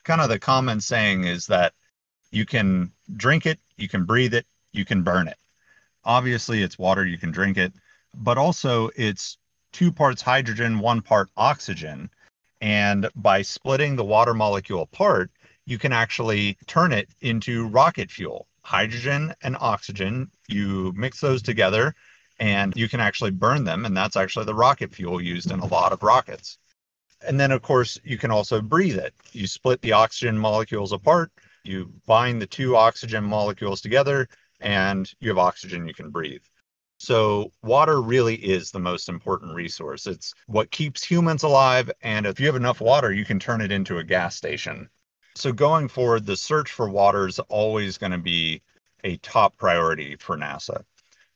Kind 0.05 0.23
of 0.23 0.31
the 0.31 0.39
common 0.39 0.81
saying 0.81 1.25
is 1.25 1.47
that 1.47 1.75
you 2.31 2.47
can 2.47 2.93
drink 3.15 3.45
it, 3.45 3.61
you 3.77 3.87
can 3.87 4.05
breathe 4.05 4.33
it, 4.33 4.47
you 4.73 4.87
can 4.87 5.03
burn 5.03 5.29
it. 5.29 5.37
Obviously, 6.03 6.63
it's 6.63 6.79
water, 6.79 7.05
you 7.05 7.19
can 7.19 7.31
drink 7.31 7.59
it, 7.59 7.75
but 8.15 8.39
also 8.39 8.89
it's 8.97 9.37
two 9.73 9.93
parts 9.93 10.23
hydrogen, 10.23 10.79
one 10.79 11.03
part 11.03 11.29
oxygen. 11.37 12.09
And 12.63 13.11
by 13.15 13.43
splitting 13.43 13.97
the 13.97 14.05
water 14.05 14.33
molecule 14.33 14.81
apart, 14.81 15.31
you 15.67 15.79
can 15.79 15.93
actually 15.93 16.57
turn 16.67 16.91
it 16.91 17.11
into 17.21 17.69
rocket 17.69 18.11
fuel. 18.11 18.47
Hydrogen 18.63 19.35
and 19.43 19.59
oxygen, 19.61 20.31
you 20.49 20.95
mix 20.97 21.21
those 21.21 21.43
together 21.43 21.95
and 22.39 22.75
you 22.77 22.89
can 22.89 23.01
actually 23.01 23.31
burn 23.31 23.65
them. 23.65 23.85
And 23.85 23.97
that's 23.97 24.17
actually 24.17 24.45
the 24.45 24.55
rocket 24.55 24.93
fuel 24.93 25.21
used 25.21 25.51
in 25.51 25.61
a 25.61 25.67
lot 25.67 25.93
of 25.93 26.03
rockets. 26.03 26.59
And 27.27 27.41
then, 27.41 27.51
of 27.51 27.63
course, 27.63 27.99
you 28.05 28.19
can 28.19 28.31
also 28.31 28.61
breathe 28.61 28.99
it. 28.99 29.15
You 29.33 29.47
split 29.47 29.81
the 29.81 29.93
oxygen 29.93 30.39
molecules 30.39 30.93
apart, 30.93 31.33
you 31.65 31.93
bind 32.07 32.41
the 32.41 32.47
two 32.47 32.77
oxygen 32.77 33.25
molecules 33.25 33.81
together, 33.81 34.29
and 34.61 35.11
you 35.21 35.29
have 35.31 35.39
oxygen 35.39 35.89
you 35.89 35.95
can 35.95 36.11
breathe. 36.11 36.43
So, 36.99 37.53
water 37.63 38.01
really 38.01 38.37
is 38.37 38.71
the 38.71 38.79
most 38.79 39.09
important 39.09 39.55
resource. 39.55 40.07
It's 40.07 40.33
what 40.47 40.71
keeps 40.71 41.05
humans 41.05 41.43
alive. 41.43 41.91
And 42.01 42.27
if 42.27 42.41
you 42.41 42.47
have 42.47 42.57
enough 42.57 42.81
water, 42.81 43.13
you 43.13 43.25
can 43.25 43.39
turn 43.39 43.61
it 43.61 43.73
into 43.73 43.99
a 43.99 44.05
gas 44.05 44.35
station. 44.35 44.89
So, 45.35 45.53
going 45.53 45.89
forward, 45.89 46.25
the 46.25 46.37
search 46.37 46.71
for 46.71 46.89
water 46.89 47.27
is 47.27 47.39
always 47.39 47.99
going 47.99 48.13
to 48.13 48.19
be 48.19 48.63
a 49.05 49.17
top 49.19 49.57
priority 49.59 50.17
for 50.17 50.37
NASA. 50.37 50.85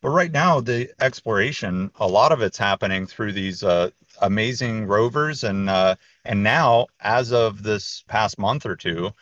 But 0.03 0.11
right 0.11 0.32
now, 0.32 0.61
the 0.61 0.90
exploration, 1.01 1.90
a 1.96 2.07
lot 2.09 2.32
of 2.32 2.40
it's 2.40 2.57
happening 2.57 3.07
through 3.07 3.32
these 3.32 3.62
uh, 3.62 3.90
amazing 4.22 4.86
rovers. 4.86 5.44
And, 5.44 5.68
uh, 5.68 5.96
and 6.24 6.42
now, 6.42 6.86
as 7.01 7.32
of 7.32 7.62
this 7.62 8.03
past 8.09 8.38
month 8.38 8.64
or 8.64 8.76
two, 8.76 9.12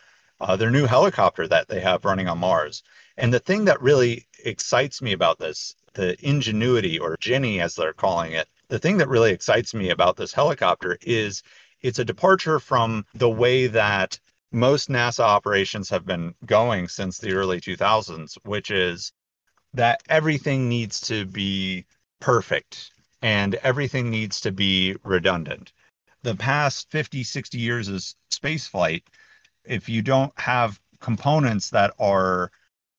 uh, 0.41 0.57
their 0.57 0.71
new 0.71 0.87
helicopter 0.87 1.49
that 1.49 1.69
they 1.69 1.81
have 1.81 2.05
running 2.05 2.29
on 2.29 2.39
Mars. 2.39 2.83
And 3.17 3.35
the 3.35 3.41
thing 3.41 3.65
that 3.65 3.83
really 3.83 4.27
excites 4.45 5.03
me 5.03 5.13
about 5.13 5.39
this 5.39 5.75
the 5.95 6.17
ingenuity 6.25 6.97
or 6.97 7.17
Ginny 7.19 7.61
as 7.61 7.75
they're 7.75 7.93
calling 7.93 8.33
it. 8.33 8.49
The 8.69 8.79
thing 8.79 8.99
that 8.99 9.09
really 9.09 9.33
excites 9.33 9.75
me 9.75 9.91
about 9.91 10.17
this 10.17 10.33
helicopter 10.33 10.97
is 11.03 11.43
it's 11.81 11.99
a 11.99 12.05
departure 12.05 12.61
from 12.61 13.05
the 13.15 13.29
way 13.29 13.67
that 13.67 14.21
most 14.53 14.89
NASA 14.89 15.25
operations 15.25 15.91
have 15.91 16.07
been 16.07 16.35
going 16.47 16.87
since 16.87 17.19
the 17.19 17.33
early 17.33 17.61
2000s, 17.61 18.39
which 18.45 18.71
is 18.71 19.13
that 19.75 20.03
everything 20.09 20.69
needs 20.69 21.01
to 21.03 21.25
be 21.25 21.85
perfect 22.21 22.91
and 23.23 23.55
everything 23.57 24.11
needs 24.11 24.41
to 24.41 24.53
be 24.53 24.97
redundant. 25.05 25.73
The 26.23 26.35
past 26.35 26.91
50, 26.91 27.23
60 27.23 27.59
years 27.59 27.89
of 27.89 28.03
spaceflight, 28.31 29.03
if 29.65 29.89
you 29.89 30.03
don't 30.03 30.33
have 30.39 30.81
components 31.01 31.71
that 31.71 31.95
are 31.99 32.51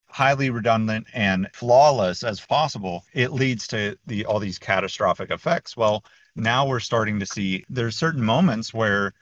highly 0.07 0.49
redundant 0.49 1.07
and 1.13 1.47
flawless 1.53 2.23
as 2.23 2.39
possible, 2.39 3.03
it 3.13 3.31
leads 3.31 3.67
to 3.67 3.97
the 4.07 4.25
all 4.25 4.39
these 4.39 4.59
catastrophic 4.59 5.31
effects. 5.31 5.77
Well, 5.77 6.03
now 6.35 6.67
we're 6.67 6.79
starting 6.79 7.19
to 7.19 7.25
see 7.25 7.65
there's 7.69 7.95
certain 7.95 8.23
moments 8.23 8.73
where 8.73 9.13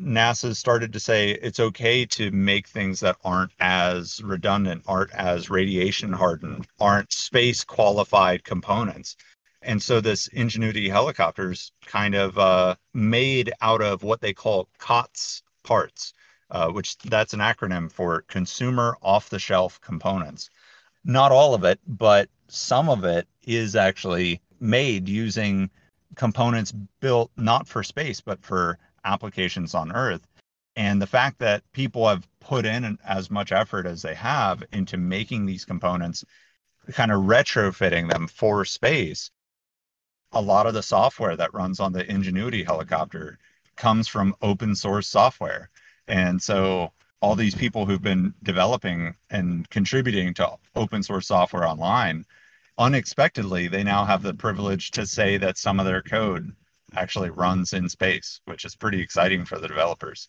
NASA 0.00 0.54
started 0.54 0.92
to 0.92 1.00
say 1.00 1.30
it's 1.30 1.60
okay 1.60 2.06
to 2.06 2.30
make 2.30 2.66
things 2.66 3.00
that 3.00 3.16
aren't 3.24 3.52
as 3.60 4.22
redundant, 4.22 4.82
aren't 4.86 5.14
as 5.14 5.50
radiation 5.50 6.12
hardened, 6.12 6.66
aren't 6.80 7.12
space 7.12 7.64
qualified 7.64 8.44
components. 8.44 9.16
And 9.62 9.82
so 9.82 10.00
this 10.00 10.26
Ingenuity 10.28 10.88
helicopters 10.88 11.72
kind 11.86 12.14
of 12.14 12.38
uh, 12.38 12.76
made 12.92 13.52
out 13.62 13.80
of 13.80 14.02
what 14.02 14.20
they 14.20 14.34
call 14.34 14.68
COTS 14.78 15.42
parts 15.62 16.12
uh, 16.50 16.68
which 16.68 16.96
that's 16.98 17.34
an 17.34 17.40
acronym 17.40 17.90
for 17.90 18.22
consumer 18.22 18.96
off 19.02 19.28
the 19.28 19.38
shelf 19.38 19.80
components. 19.80 20.50
Not 21.04 21.32
all 21.32 21.54
of 21.54 21.64
it, 21.64 21.80
but 21.86 22.28
some 22.48 22.88
of 22.88 23.04
it 23.04 23.26
is 23.42 23.76
actually 23.76 24.40
made 24.60 25.08
using 25.08 25.70
components 26.14 26.72
built 27.00 27.30
not 27.36 27.66
for 27.66 27.82
space, 27.82 28.20
but 28.20 28.42
for 28.42 28.78
applications 29.04 29.74
on 29.74 29.92
Earth. 29.92 30.26
And 30.76 31.00
the 31.00 31.06
fact 31.06 31.38
that 31.38 31.62
people 31.72 32.08
have 32.08 32.26
put 32.40 32.66
in 32.66 32.98
as 33.04 33.30
much 33.30 33.52
effort 33.52 33.86
as 33.86 34.02
they 34.02 34.14
have 34.14 34.64
into 34.72 34.96
making 34.96 35.46
these 35.46 35.64
components, 35.64 36.24
kind 36.92 37.12
of 37.12 37.22
retrofitting 37.22 38.10
them 38.10 38.26
for 38.26 38.64
space, 38.64 39.30
a 40.32 40.42
lot 40.42 40.66
of 40.66 40.74
the 40.74 40.82
software 40.82 41.36
that 41.36 41.54
runs 41.54 41.78
on 41.78 41.92
the 41.92 42.10
Ingenuity 42.10 42.64
helicopter 42.64 43.38
comes 43.76 44.08
from 44.08 44.34
open 44.42 44.74
source 44.74 45.06
software. 45.06 45.70
And 46.08 46.42
so 46.42 46.92
all 47.20 47.36
these 47.36 47.54
people 47.54 47.86
who've 47.86 48.02
been 48.02 48.34
developing 48.42 49.14
and 49.30 49.68
contributing 49.70 50.34
to 50.34 50.56
open 50.74 51.02
source 51.02 51.28
software 51.28 51.66
online, 51.66 52.26
unexpectedly, 52.76 53.68
they 53.68 53.84
now 53.84 54.04
have 54.04 54.22
the 54.22 54.34
privilege 54.34 54.90
to 54.90 55.06
say 55.06 55.36
that 55.38 55.56
some 55.56 55.78
of 55.78 55.86
their 55.86 56.02
code 56.02 56.52
actually 56.96 57.30
runs 57.30 57.72
in 57.72 57.88
space, 57.88 58.40
which 58.44 58.64
is 58.64 58.76
pretty 58.76 59.00
exciting 59.00 59.44
for 59.44 59.58
the 59.58 59.68
developers. 59.68 60.28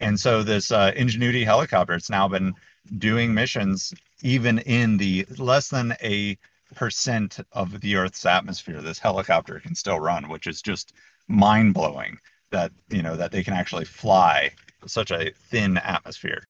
And 0.00 0.18
so 0.18 0.42
this 0.42 0.70
uh, 0.70 0.92
Ingenuity 0.96 1.44
helicopter, 1.44 1.94
it's 1.94 2.10
now 2.10 2.26
been 2.26 2.54
doing 2.98 3.34
missions 3.34 3.92
even 4.22 4.58
in 4.60 4.96
the 4.96 5.26
less 5.38 5.68
than 5.68 5.94
a 6.02 6.38
percent 6.74 7.40
of 7.52 7.80
the 7.80 7.96
Earth's 7.96 8.24
atmosphere. 8.24 8.80
This 8.80 8.98
helicopter 8.98 9.60
can 9.60 9.74
still 9.74 10.00
run, 10.00 10.28
which 10.28 10.46
is 10.46 10.62
just 10.62 10.94
mind 11.28 11.74
blowing 11.74 12.18
that 12.50 12.72
you 12.88 13.02
know 13.02 13.16
that 13.16 13.30
they 13.30 13.44
can 13.44 13.54
actually 13.54 13.84
fly 13.84 14.50
such 14.86 15.10
a 15.10 15.32
thin 15.50 15.76
atmosphere. 15.78 16.44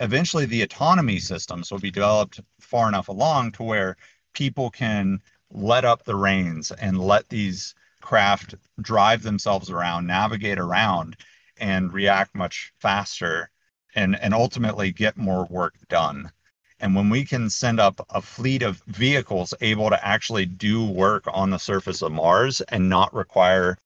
Eventually, 0.00 0.46
the 0.46 0.62
autonomy 0.62 1.18
systems 1.18 1.70
will 1.70 1.78
be 1.78 1.90
developed 1.90 2.40
far 2.60 2.88
enough 2.88 3.08
along 3.08 3.52
to 3.52 3.62
where 3.62 3.96
people 4.34 4.70
can 4.70 5.20
let 5.50 5.84
up 5.84 6.04
the 6.04 6.16
reins 6.16 6.72
and 6.72 6.98
let 6.98 7.28
these 7.28 7.74
craft 8.02 8.54
drive 8.80 9.22
themselves 9.22 9.70
around, 9.70 10.06
navigate 10.06 10.58
around, 10.58 11.16
and 11.56 11.92
react 11.92 12.34
much 12.34 12.72
faster 12.78 13.50
and, 13.94 14.18
and 14.20 14.34
ultimately 14.34 14.92
get 14.92 15.16
more 15.16 15.46
work 15.46 15.74
done. 15.88 16.30
And 16.80 16.94
when 16.96 17.08
we 17.08 17.24
can 17.24 17.48
send 17.48 17.78
up 17.78 18.04
a 18.10 18.20
fleet 18.20 18.62
of 18.62 18.82
vehicles 18.88 19.54
able 19.60 19.88
to 19.90 20.06
actually 20.06 20.46
do 20.46 20.84
work 20.84 21.24
on 21.32 21.50
the 21.50 21.58
surface 21.58 22.02
of 22.02 22.12
Mars 22.12 22.60
and 22.60 22.88
not 22.88 23.14
require 23.14 23.78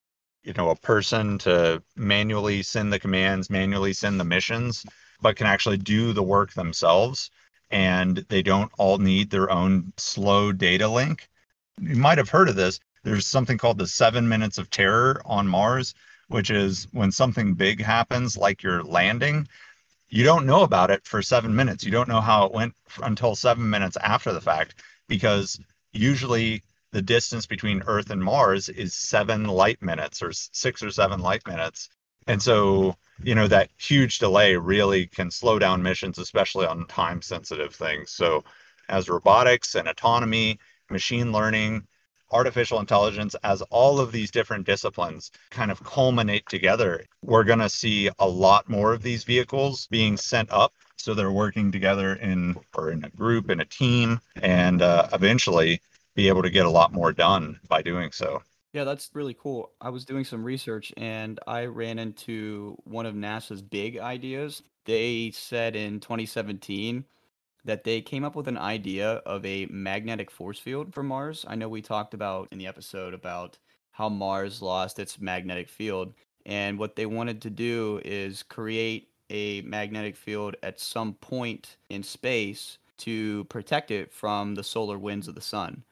you 0.46 0.52
know 0.52 0.70
a 0.70 0.76
person 0.76 1.38
to 1.38 1.82
manually 1.96 2.62
send 2.62 2.92
the 2.92 3.00
commands 3.00 3.50
manually 3.50 3.92
send 3.92 4.18
the 4.18 4.24
missions 4.24 4.86
but 5.20 5.36
can 5.36 5.46
actually 5.46 5.76
do 5.76 6.12
the 6.12 6.22
work 6.22 6.52
themselves 6.54 7.30
and 7.70 8.18
they 8.28 8.42
don't 8.42 8.70
all 8.78 8.98
need 8.98 9.28
their 9.28 9.50
own 9.50 9.92
slow 9.96 10.52
data 10.52 10.88
link 10.88 11.28
you 11.80 11.96
might 11.96 12.18
have 12.18 12.30
heard 12.30 12.48
of 12.48 12.54
this 12.54 12.78
there's 13.06 13.26
something 13.26 13.56
called 13.56 13.78
the 13.78 13.86
seven 13.86 14.28
minutes 14.28 14.58
of 14.58 14.68
terror 14.70 15.22
on 15.24 15.46
mars 15.46 15.94
which 16.28 16.50
is 16.50 16.88
when 16.92 17.10
something 17.12 17.54
big 17.54 17.80
happens 17.80 18.36
like 18.36 18.62
you're 18.62 18.82
landing 18.82 19.46
you 20.08 20.24
don't 20.24 20.46
know 20.46 20.62
about 20.62 20.90
it 20.90 21.06
for 21.06 21.22
seven 21.22 21.54
minutes 21.54 21.84
you 21.84 21.90
don't 21.90 22.08
know 22.08 22.20
how 22.20 22.46
it 22.46 22.52
went 22.52 22.74
until 23.02 23.34
seven 23.34 23.68
minutes 23.70 23.96
after 24.02 24.32
the 24.32 24.40
fact 24.40 24.82
because 25.08 25.58
usually 25.92 26.62
the 26.92 27.02
distance 27.02 27.46
between 27.46 27.82
Earth 27.86 28.10
and 28.10 28.22
Mars 28.22 28.68
is 28.68 28.94
seven 28.94 29.44
light 29.44 29.82
minutes 29.82 30.22
or 30.22 30.32
six 30.32 30.82
or 30.82 30.90
seven 30.90 31.20
light 31.20 31.46
minutes. 31.46 31.88
And 32.26 32.42
so, 32.42 32.96
you 33.22 33.34
know, 33.34 33.46
that 33.48 33.70
huge 33.76 34.18
delay 34.18 34.56
really 34.56 35.06
can 35.06 35.30
slow 35.30 35.58
down 35.58 35.82
missions, 35.82 36.18
especially 36.18 36.66
on 36.66 36.86
time 36.86 37.22
sensitive 37.22 37.74
things. 37.74 38.12
So, 38.12 38.44
as 38.88 39.08
robotics 39.08 39.74
and 39.74 39.88
autonomy, 39.88 40.58
machine 40.90 41.32
learning, 41.32 41.86
artificial 42.30 42.80
intelligence, 42.80 43.34
as 43.42 43.62
all 43.62 44.00
of 44.00 44.12
these 44.12 44.30
different 44.30 44.66
disciplines 44.66 45.30
kind 45.50 45.70
of 45.70 45.82
culminate 45.84 46.46
together, 46.48 47.04
we're 47.22 47.44
going 47.44 47.58
to 47.58 47.68
see 47.68 48.10
a 48.18 48.28
lot 48.28 48.68
more 48.68 48.92
of 48.92 49.02
these 49.02 49.24
vehicles 49.24 49.86
being 49.90 50.16
sent 50.16 50.50
up. 50.50 50.72
So 50.96 51.14
they're 51.14 51.32
working 51.32 51.70
together 51.70 52.14
in 52.14 52.56
or 52.74 52.90
in 52.90 53.04
a 53.04 53.10
group, 53.10 53.50
in 53.50 53.60
a 53.60 53.64
team, 53.64 54.20
and 54.42 54.82
uh, 54.82 55.08
eventually 55.12 55.80
be 56.14 56.28
able 56.28 56.42
to 56.42 56.50
get 56.50 56.66
a 56.66 56.70
lot 56.70 56.92
more 56.92 57.12
done 57.12 57.60
by 57.68 57.82
doing 57.82 58.10
so. 58.10 58.42
Yeah, 58.72 58.84
that's 58.84 59.10
really 59.14 59.34
cool. 59.34 59.70
I 59.80 59.90
was 59.90 60.04
doing 60.04 60.24
some 60.24 60.44
research 60.44 60.92
and 60.96 61.38
I 61.46 61.64
ran 61.66 61.98
into 61.98 62.76
one 62.84 63.06
of 63.06 63.14
NASA's 63.14 63.62
big 63.62 63.98
ideas. 63.98 64.62
They 64.84 65.30
said 65.34 65.76
in 65.76 66.00
2017 66.00 67.04
that 67.66 67.84
they 67.84 68.00
came 68.00 68.24
up 68.24 68.36
with 68.36 68.48
an 68.48 68.56
idea 68.56 69.14
of 69.26 69.44
a 69.44 69.66
magnetic 69.66 70.30
force 70.30 70.58
field 70.58 70.94
for 70.94 71.02
Mars. 71.02 71.44
I 71.48 71.56
know 71.56 71.68
we 71.68 71.82
talked 71.82 72.14
about 72.14 72.48
in 72.52 72.58
the 72.58 72.66
episode 72.66 73.12
about 73.12 73.58
how 73.90 74.08
Mars 74.08 74.62
lost 74.62 74.98
its 74.98 75.20
magnetic 75.20 75.68
field. 75.68 76.14
And 76.46 76.78
what 76.78 76.94
they 76.94 77.06
wanted 77.06 77.42
to 77.42 77.50
do 77.50 78.00
is 78.04 78.44
create 78.44 79.08
a 79.30 79.62
magnetic 79.62 80.16
field 80.16 80.54
at 80.62 80.78
some 80.78 81.14
point 81.14 81.76
in 81.90 82.04
space 82.04 82.78
to 82.98 83.44
protect 83.44 83.90
it 83.90 84.12
from 84.12 84.54
the 84.54 84.62
solar 84.62 84.96
winds 84.96 85.26
of 85.26 85.34
the 85.34 85.40
sun. 85.40 85.82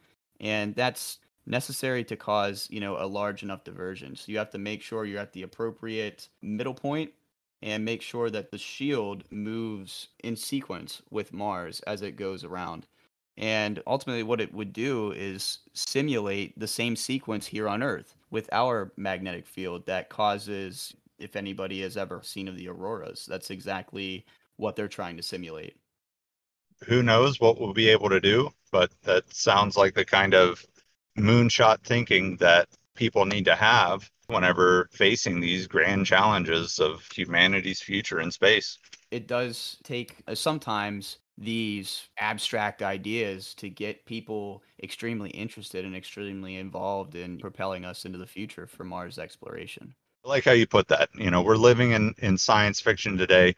And 0.40 0.76
that's 0.76 1.18
necessary 1.44 2.04
to 2.04 2.16
cause, 2.16 2.68
you 2.70 2.78
know, 2.78 2.96
a 2.98 3.06
large 3.06 3.42
enough 3.42 3.64
diversion. 3.64 4.14
So 4.14 4.30
you 4.30 4.38
have 4.38 4.50
to 4.50 4.58
make 4.58 4.80
sure 4.80 5.04
you're 5.04 5.20
at 5.20 5.32
the 5.32 5.42
appropriate 5.42 6.28
middle 6.40 6.74
point 6.74 7.10
and 7.64 7.82
make 7.82 8.02
sure 8.02 8.28
that 8.28 8.50
the 8.50 8.58
shield 8.58 9.24
moves 9.30 10.08
in 10.22 10.36
sequence 10.36 11.00
with 11.10 11.32
Mars 11.32 11.80
as 11.86 12.02
it 12.02 12.14
goes 12.14 12.44
around. 12.44 12.86
And 13.38 13.82
ultimately, 13.86 14.22
what 14.22 14.42
it 14.42 14.52
would 14.52 14.74
do 14.74 15.12
is 15.12 15.60
simulate 15.72 16.56
the 16.60 16.68
same 16.68 16.94
sequence 16.94 17.46
here 17.46 17.66
on 17.66 17.82
Earth 17.82 18.16
with 18.30 18.50
our 18.52 18.92
magnetic 18.98 19.46
field 19.46 19.86
that 19.86 20.10
causes, 20.10 20.94
if 21.18 21.36
anybody 21.36 21.80
has 21.80 21.96
ever 21.96 22.20
seen 22.22 22.48
of 22.48 22.58
the 22.58 22.68
auroras, 22.68 23.24
that's 23.26 23.50
exactly 23.50 24.26
what 24.56 24.76
they're 24.76 24.86
trying 24.86 25.16
to 25.16 25.22
simulate. 25.22 25.74
Who 26.86 27.02
knows 27.02 27.40
what 27.40 27.58
we'll 27.58 27.72
be 27.72 27.88
able 27.88 28.10
to 28.10 28.20
do, 28.20 28.50
but 28.72 28.92
that 29.04 29.34
sounds 29.34 29.78
like 29.78 29.94
the 29.94 30.04
kind 30.04 30.34
of 30.34 30.64
moonshot 31.18 31.80
thinking 31.82 32.36
that 32.36 32.68
people 32.94 33.24
need 33.24 33.44
to 33.46 33.54
have 33.54 34.10
whenever 34.26 34.88
facing 34.92 35.40
these 35.40 35.66
grand 35.66 36.06
challenges 36.06 36.78
of 36.78 37.06
humanity's 37.14 37.80
future 37.80 38.20
in 38.20 38.30
space. 38.30 38.78
It 39.10 39.28
does 39.28 39.76
take 39.84 40.16
uh, 40.26 40.34
sometimes 40.34 41.18
these 41.36 42.08
abstract 42.18 42.82
ideas 42.82 43.54
to 43.54 43.68
get 43.68 44.06
people 44.06 44.62
extremely 44.82 45.30
interested 45.30 45.84
and 45.84 45.94
extremely 45.94 46.56
involved 46.56 47.14
in 47.16 47.38
propelling 47.38 47.84
us 47.84 48.04
into 48.04 48.18
the 48.18 48.26
future 48.26 48.66
for 48.66 48.84
Mars 48.84 49.18
exploration. 49.18 49.94
I 50.24 50.28
like 50.28 50.44
how 50.44 50.52
you 50.52 50.66
put 50.66 50.88
that. 50.88 51.10
You 51.14 51.30
know, 51.30 51.42
we're 51.42 51.56
living 51.56 51.90
in, 51.90 52.14
in 52.18 52.38
science 52.38 52.80
fiction 52.80 53.18
today. 53.18 53.48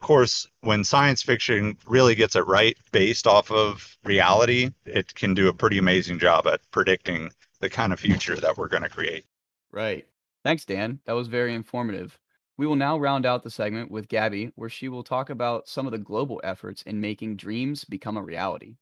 Of 0.00 0.06
course, 0.06 0.46
when 0.60 0.84
science 0.84 1.22
fiction 1.22 1.76
really 1.86 2.14
gets 2.14 2.34
it 2.36 2.46
right 2.46 2.76
based 2.92 3.26
off 3.26 3.50
of 3.50 3.96
reality, 4.04 4.70
it 4.86 5.14
can 5.14 5.34
do 5.34 5.48
a 5.48 5.52
pretty 5.52 5.78
amazing 5.78 6.18
job 6.18 6.46
at 6.46 6.60
predicting 6.70 7.30
the 7.60 7.70
kind 7.70 7.92
of 7.92 8.00
future 8.00 8.36
that 8.36 8.56
we're 8.56 8.68
going 8.68 8.82
to 8.82 8.88
create. 8.88 9.24
Right. 9.70 10.06
Thanks, 10.44 10.64
Dan. 10.64 11.00
That 11.04 11.12
was 11.12 11.28
very 11.28 11.54
informative. 11.54 12.18
We 12.56 12.66
will 12.66 12.76
now 12.76 12.98
round 12.98 13.24
out 13.26 13.42
the 13.42 13.50
segment 13.50 13.90
with 13.90 14.08
Gabby, 14.08 14.52
where 14.56 14.68
she 14.68 14.88
will 14.88 15.04
talk 15.04 15.30
about 15.30 15.68
some 15.68 15.86
of 15.86 15.92
the 15.92 15.98
global 15.98 16.40
efforts 16.42 16.82
in 16.82 17.00
making 17.00 17.36
dreams 17.36 17.84
become 17.84 18.16
a 18.16 18.22
reality. 18.22 18.74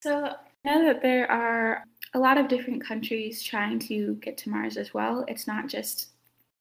So, 0.00 0.34
I 0.66 0.74
know 0.74 0.84
that 0.86 1.02
there 1.02 1.30
are 1.30 1.84
a 2.14 2.18
lot 2.18 2.38
of 2.38 2.48
different 2.48 2.84
countries 2.84 3.42
trying 3.42 3.78
to 3.80 4.14
get 4.16 4.38
to 4.38 4.50
Mars 4.50 4.76
as 4.76 4.94
well. 4.94 5.24
It's 5.28 5.46
not 5.46 5.68
just 5.68 6.08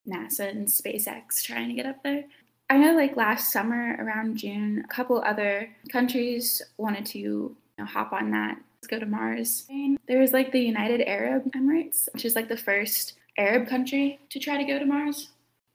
NASA 0.07 0.49
and 0.49 0.67
SpaceX 0.67 1.43
trying 1.43 1.69
to 1.69 1.75
get 1.75 1.85
up 1.85 2.01
there. 2.03 2.23
I 2.69 2.77
know, 2.77 2.95
like 2.95 3.15
last 3.15 3.51
summer 3.51 3.95
around 3.99 4.37
June, 4.37 4.83
a 4.83 4.93
couple 4.93 5.21
other 5.21 5.69
countries 5.91 6.61
wanted 6.77 7.05
to 7.07 7.19
you 7.19 7.57
know, 7.77 7.85
hop 7.85 8.13
on 8.13 8.31
that. 8.31 8.57
Go 8.87 8.99
to 8.99 9.05
Mars. 9.05 9.65
There 10.07 10.19
was 10.19 10.33
like 10.33 10.51
the 10.51 10.59
United 10.59 11.01
Arab 11.01 11.51
Emirates, 11.53 12.07
which 12.13 12.25
is 12.25 12.35
like 12.35 12.49
the 12.49 12.57
first 12.57 13.13
Arab 13.37 13.67
country 13.67 14.19
to 14.29 14.39
try 14.39 14.57
to 14.57 14.63
go 14.63 14.79
to 14.79 14.85
Mars. 14.85 15.29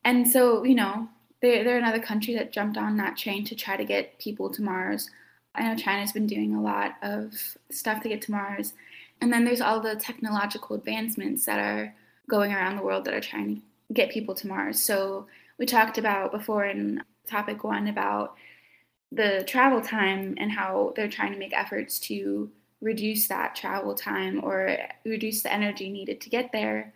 And 0.05 0.27
so, 0.29 0.65
you 0.65 0.75
know, 0.75 1.09
they're, 1.43 1.65
they're 1.65 1.79
another 1.79 2.01
country 2.01 2.35
that 2.35 2.53
jumped 2.53 2.77
on 2.77 2.97
that 2.97 3.17
train 3.17 3.45
to 3.45 3.55
try 3.55 3.77
to 3.77 3.85
get 3.85 4.19
people 4.19 4.51
to 4.51 4.63
Mars. 4.63 5.11
I 5.55 5.63
know 5.63 5.77
China's 5.77 6.13
been 6.13 6.27
doing 6.27 6.55
a 6.55 6.63
lot 6.63 6.95
of 7.03 7.35
stuff 7.71 8.03
to 8.03 8.09
get 8.09 8.23
to 8.23 8.31
Mars. 8.31 8.75
And 9.21 9.33
then 9.33 9.45
there's 9.45 9.61
all 9.61 9.81
the 9.81 9.97
technological 9.97 10.77
advancements 10.77 11.45
that 11.47 11.59
are 11.59 11.95
going 12.29 12.53
around 12.53 12.77
the 12.77 12.83
world 12.83 13.05
that 13.05 13.15
are 13.15 13.21
trying 13.21 13.57
to 13.57 13.63
get 13.93 14.11
people 14.11 14.35
to 14.37 14.47
Mars. 14.47 14.81
So 14.81 15.27
we 15.59 15.67
talked 15.67 15.99
about 15.99 16.31
before 16.31 16.65
in 16.65 17.03
topic 17.27 17.65
one 17.65 17.89
about 17.89 18.37
the 19.11 19.43
travel 19.47 19.81
time 19.81 20.35
and 20.39 20.53
how 20.53 20.93
they're 20.95 21.09
trying 21.09 21.33
to 21.33 21.39
make 21.39 21.57
efforts 21.57 21.99
to 21.99 22.51
reduce 22.81 23.29
that 23.29 23.55
travel 23.55 23.95
time 23.95 24.41
or 24.45 24.77
reduce 25.05 25.43
the 25.43 25.53
energy 25.53 25.91
needed 25.91 26.21
to 26.21 26.31
get 26.31 26.53
there, 26.53 26.93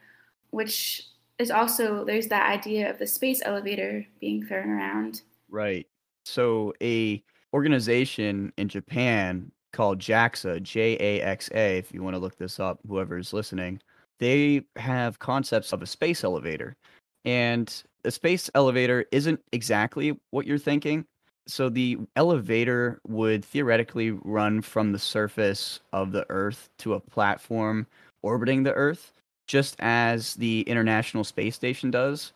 which 0.50 1.08
is 1.38 1.50
also 1.50 2.04
there's 2.04 2.28
that 2.28 2.50
idea 2.50 2.88
of 2.88 2.98
the 2.98 3.06
space 3.06 3.42
elevator 3.44 4.06
being 4.20 4.44
thrown 4.44 4.68
around. 4.68 5.22
Right. 5.50 5.86
So 6.24 6.72
a 6.82 7.22
organization 7.52 8.52
in 8.56 8.68
Japan 8.68 9.50
called 9.72 9.98
JAXA, 9.98 10.62
J 10.62 10.96
A 11.00 11.22
X 11.22 11.50
A, 11.54 11.78
if 11.78 11.92
you 11.92 12.02
want 12.02 12.14
to 12.14 12.20
look 12.20 12.36
this 12.36 12.60
up, 12.60 12.78
whoever's 12.86 13.32
listening, 13.32 13.80
they 14.20 14.62
have 14.76 15.18
concepts 15.18 15.72
of 15.72 15.82
a 15.82 15.86
space 15.86 16.22
elevator. 16.22 16.76
And 17.24 17.72
a 18.04 18.10
space 18.10 18.50
elevator 18.54 19.06
isn't 19.12 19.40
exactly 19.52 20.18
what 20.30 20.46
you're 20.46 20.58
thinking. 20.58 21.06
So 21.46 21.68
the 21.68 21.98
elevator 22.16 23.00
would 23.06 23.44
theoretically 23.44 24.12
run 24.12 24.62
from 24.62 24.92
the 24.92 24.98
surface 24.98 25.80
of 25.92 26.12
the 26.12 26.24
Earth 26.28 26.70
to 26.78 26.94
a 26.94 27.00
platform 27.00 27.86
orbiting 28.22 28.62
the 28.62 28.72
Earth 28.72 29.12
just 29.46 29.76
as 29.80 30.34
the 30.34 30.62
International 30.62 31.24
Space 31.24 31.54
Station 31.54 31.90
does. 31.90 32.32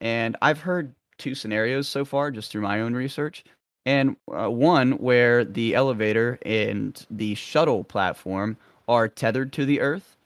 And 0.00 0.36
I've 0.42 0.60
heard 0.60 0.94
two 1.18 1.34
scenarios 1.34 1.88
so 1.88 2.04
far 2.04 2.30
just 2.30 2.50
through 2.50 2.62
my 2.62 2.80
own 2.80 2.94
research. 2.94 3.44
And 3.86 4.16
uh, 4.32 4.50
one 4.50 4.92
where 4.92 5.44
the 5.44 5.74
elevator 5.74 6.38
and 6.42 7.04
the 7.10 7.34
shuttle 7.34 7.84
platform 7.84 8.56
are 8.86 9.08
tethered 9.08 9.52
to 9.54 9.64
the 9.64 9.80
Earth. 9.80 10.16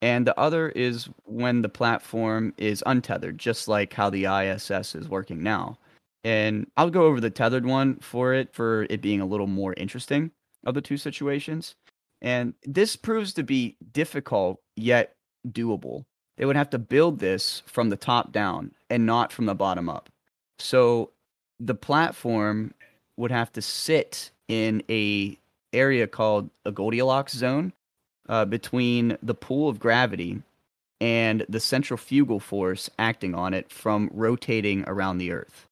And 0.00 0.26
the 0.26 0.38
other 0.38 0.70
is 0.70 1.08
when 1.24 1.62
the 1.62 1.68
platform 1.68 2.54
is 2.56 2.82
untethered, 2.86 3.38
just 3.38 3.68
like 3.68 3.92
how 3.92 4.10
the 4.10 4.24
ISS 4.24 4.94
is 4.94 5.08
working 5.08 5.42
now. 5.42 5.78
And 6.24 6.70
I'll 6.76 6.90
go 6.90 7.04
over 7.04 7.20
the 7.20 7.30
tethered 7.30 7.66
one 7.66 7.96
for 8.00 8.32
it, 8.32 8.54
for 8.54 8.84
it 8.84 9.00
being 9.00 9.20
a 9.20 9.26
little 9.26 9.46
more 9.46 9.74
interesting 9.76 10.30
of 10.64 10.74
the 10.74 10.80
two 10.80 10.96
situations. 10.96 11.74
And 12.20 12.54
this 12.64 12.94
proves 12.94 13.34
to 13.34 13.42
be 13.42 13.76
difficult, 13.92 14.60
yet 14.76 15.16
doable. 15.48 16.04
They 16.36 16.44
would 16.44 16.56
have 16.56 16.70
to 16.70 16.78
build 16.78 17.18
this 17.18 17.62
from 17.66 17.90
the 17.90 17.96
top 17.96 18.32
down 18.32 18.72
and 18.88 19.04
not 19.04 19.32
from 19.32 19.46
the 19.46 19.54
bottom 19.54 19.88
up. 19.88 20.08
So 20.58 21.10
the 21.58 21.74
platform 21.74 22.74
would 23.16 23.32
have 23.32 23.52
to 23.54 23.62
sit 23.62 24.30
in 24.48 24.82
a 24.88 25.38
area 25.72 26.06
called 26.06 26.50
a 26.64 26.72
Goldilocks 26.72 27.32
zone 27.32 27.72
uh, 28.28 28.44
between 28.44 29.18
the 29.22 29.34
pool 29.34 29.68
of 29.68 29.80
gravity 29.80 30.42
and 31.00 31.44
the 31.48 31.60
centrifugal 31.60 32.38
force 32.38 32.88
acting 32.98 33.34
on 33.34 33.54
it 33.54 33.70
from 33.72 34.08
rotating 34.12 34.84
around 34.86 35.18
the 35.18 35.32
Earth. 35.32 35.66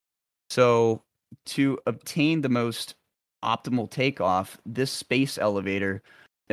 So 0.51 1.01
to 1.45 1.79
obtain 1.87 2.41
the 2.41 2.49
most 2.49 2.95
optimal 3.41 3.89
takeoff, 3.89 4.57
this 4.65 4.91
space 4.91 5.37
elevator 5.37 6.03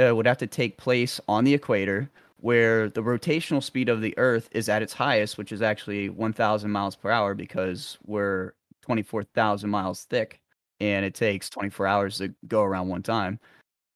uh, 0.00 0.14
would 0.14 0.24
have 0.24 0.38
to 0.38 0.46
take 0.46 0.78
place 0.78 1.20
on 1.26 1.42
the 1.42 1.52
equator 1.52 2.08
where 2.36 2.88
the 2.88 3.02
rotational 3.02 3.60
speed 3.60 3.88
of 3.88 4.00
the 4.00 4.16
Earth 4.16 4.48
is 4.52 4.68
at 4.68 4.82
its 4.82 4.92
highest, 4.92 5.36
which 5.36 5.50
is 5.50 5.62
actually 5.62 6.10
1,000 6.10 6.70
miles 6.70 6.94
per 6.94 7.10
hour 7.10 7.34
because 7.34 7.98
we're 8.06 8.52
24,000 8.82 9.68
miles 9.68 10.04
thick 10.04 10.38
and 10.78 11.04
it 11.04 11.16
takes 11.16 11.50
24 11.50 11.88
hours 11.88 12.18
to 12.18 12.32
go 12.46 12.62
around 12.62 12.86
one 12.86 13.02
time. 13.02 13.40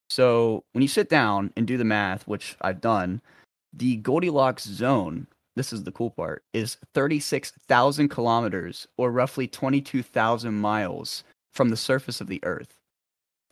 So 0.09 0.65
when 0.73 0.81
you 0.81 0.89
sit 0.89 1.07
down 1.07 1.53
and 1.55 1.65
do 1.65 1.77
the 1.77 1.85
math, 1.85 2.27
which 2.27 2.57
I've 2.59 2.81
done, 2.81 3.21
the 3.71 3.95
Goldilocks 3.95 4.65
zone, 4.65 5.27
this 5.55 5.73
is 5.73 5.83
the 5.83 5.91
cool 5.91 6.09
part, 6.09 6.43
is 6.53 6.77
36,000 6.93 8.09
kilometers 8.09 8.87
or 8.97 9.11
roughly 9.11 9.47
22,000 9.47 10.53
miles 10.53 11.23
from 11.51 11.69
the 11.69 11.77
surface 11.77 12.21
of 12.21 12.27
the 12.27 12.39
Earth. 12.43 12.75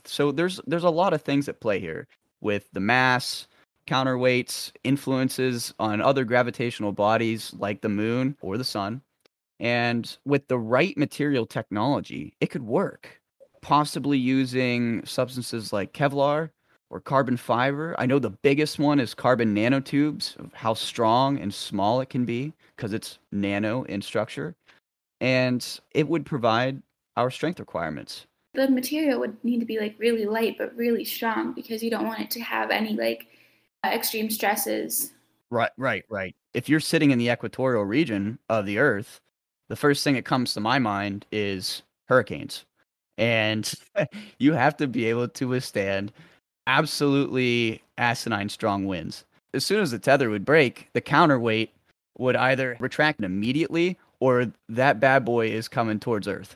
So 0.06 0.32
there's 0.32 0.60
there's 0.66 0.84
a 0.84 0.90
lot 0.90 1.14
of 1.14 1.22
things 1.22 1.48
at 1.48 1.60
play 1.60 1.80
here 1.80 2.08
with 2.42 2.68
the 2.74 2.80
mass, 2.80 3.48
counterweights, 3.88 4.72
influences 4.84 5.74
on 5.80 6.02
other 6.02 6.26
gravitational 6.26 6.92
bodies 6.92 7.54
like 7.58 7.82
the 7.82 7.90
moon 7.90 8.36
or 8.42 8.58
the 8.58 8.64
sun. 8.64 9.02
And 9.60 10.18
with 10.26 10.48
the 10.48 10.58
right 10.58 10.98
material 10.98 11.46
technology, 11.46 12.34
it 12.42 12.48
could 12.48 12.64
work. 12.64 13.22
Possibly 13.62 14.18
using 14.18 15.06
substances 15.06 15.72
like 15.72 15.94
Kevlar 15.94 16.50
or 16.92 17.00
carbon 17.00 17.38
fiber. 17.38 17.96
I 17.98 18.06
know 18.06 18.20
the 18.20 18.30
biggest 18.30 18.78
one 18.78 19.00
is 19.00 19.14
carbon 19.14 19.56
nanotubes, 19.56 20.38
of 20.38 20.54
how 20.54 20.74
strong 20.74 21.40
and 21.40 21.54
small 21.54 22.02
it 22.02 22.10
can 22.10 22.26
be 22.26 22.54
because 22.76 22.94
it's 22.94 23.18
nano 23.32 23.84
in 23.84 24.02
structure. 24.02 24.56
And 25.22 25.66
it 25.96 26.08
would 26.08 26.26
provide 26.26 26.82
our 27.16 27.32
strength 27.32 27.60
requirements. 27.60 28.28
The 28.54 28.70
material 28.70 29.20
would 29.22 29.42
need 29.44 29.60
to 29.62 29.66
be 29.66 29.80
like 29.80 29.96
really 29.98 30.26
light 30.26 30.58
but 30.58 30.76
really 30.76 31.06
strong 31.06 31.54
because 31.54 31.82
you 31.82 31.90
don't 31.90 32.06
want 32.06 32.20
it 32.20 32.32
to 32.32 32.42
have 32.42 32.70
any 32.70 32.94
like 32.94 33.28
uh, 33.84 33.90
extreme 33.90 34.30
stresses. 34.30 35.14
Right, 35.50 35.72
right, 35.78 36.04
right. 36.10 36.36
If 36.54 36.68
you're 36.68 36.82
sitting 36.82 37.12
in 37.12 37.20
the 37.20 37.30
equatorial 37.30 37.86
region 37.86 38.40
of 38.50 38.66
the 38.66 38.80
Earth, 38.80 39.22
the 39.70 39.76
first 39.78 40.04
thing 40.04 40.16
that 40.16 40.26
comes 40.26 40.54
to 40.54 40.60
my 40.60 40.80
mind 40.80 41.26
is 41.32 41.84
hurricanes. 42.10 42.66
And 43.18 43.72
you 44.40 44.54
have 44.54 44.76
to 44.78 44.88
be 44.88 45.06
able 45.06 45.30
to 45.30 45.48
withstand 45.48 46.12
absolutely 46.68 47.82
asinine 47.98 48.50
strong 48.50 48.86
winds. 48.86 49.26
As 49.54 49.66
soon 49.66 49.82
as 49.82 49.92
the 49.92 50.00
tether 50.00 50.30
would 50.30 50.46
break, 50.46 50.88
the 50.94 51.02
counterweight 51.02 51.74
would 52.18 52.36
either 52.36 52.78
retract 52.80 53.22
immediately 53.22 53.98
or 54.20 54.52
that 54.70 55.00
bad 55.00 55.26
boy 55.26 55.48
is 55.50 55.68
coming 55.68 56.00
towards 56.00 56.28
Earth. 56.28 56.56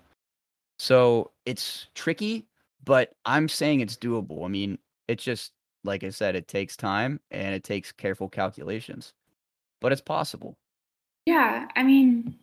So 0.79 1.31
it's 1.45 1.87
tricky, 1.95 2.45
but 2.83 3.13
I'm 3.25 3.49
saying 3.49 3.81
it's 3.81 3.97
doable. 3.97 4.45
I 4.45 4.47
mean, 4.47 4.77
it's 5.07 5.23
just 5.23 5.51
like 5.83 6.03
I 6.03 6.09
said, 6.09 6.35
it 6.35 6.47
takes 6.47 6.75
time 6.75 7.19
and 7.31 7.53
it 7.53 7.63
takes 7.63 7.91
careful 7.91 8.29
calculations, 8.29 9.13
but 9.81 9.91
it's 9.91 10.01
possible. 10.01 10.55
Yeah, 11.25 11.67
I 11.75 11.83
mean, 11.83 12.35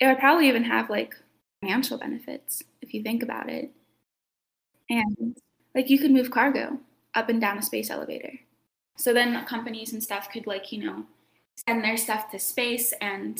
it 0.00 0.06
would 0.06 0.18
probably 0.18 0.48
even 0.48 0.64
have 0.64 0.90
like 0.90 1.14
financial 1.60 1.98
benefits 1.98 2.62
if 2.82 2.94
you 2.94 3.02
think 3.02 3.22
about 3.22 3.48
it. 3.48 3.70
And 4.88 5.36
like 5.74 5.88
you 5.88 5.98
could 5.98 6.10
move 6.10 6.30
cargo 6.30 6.78
up 7.14 7.28
and 7.28 7.40
down 7.40 7.58
a 7.58 7.62
space 7.62 7.90
elevator. 7.90 8.32
So 8.96 9.12
then 9.12 9.44
companies 9.46 9.92
and 9.92 10.02
stuff 10.02 10.30
could 10.30 10.46
like, 10.46 10.72
you 10.72 10.84
know, 10.84 11.04
send 11.66 11.82
their 11.82 11.96
stuff 11.96 12.30
to 12.30 12.38
space 12.38 12.92
and 13.00 13.38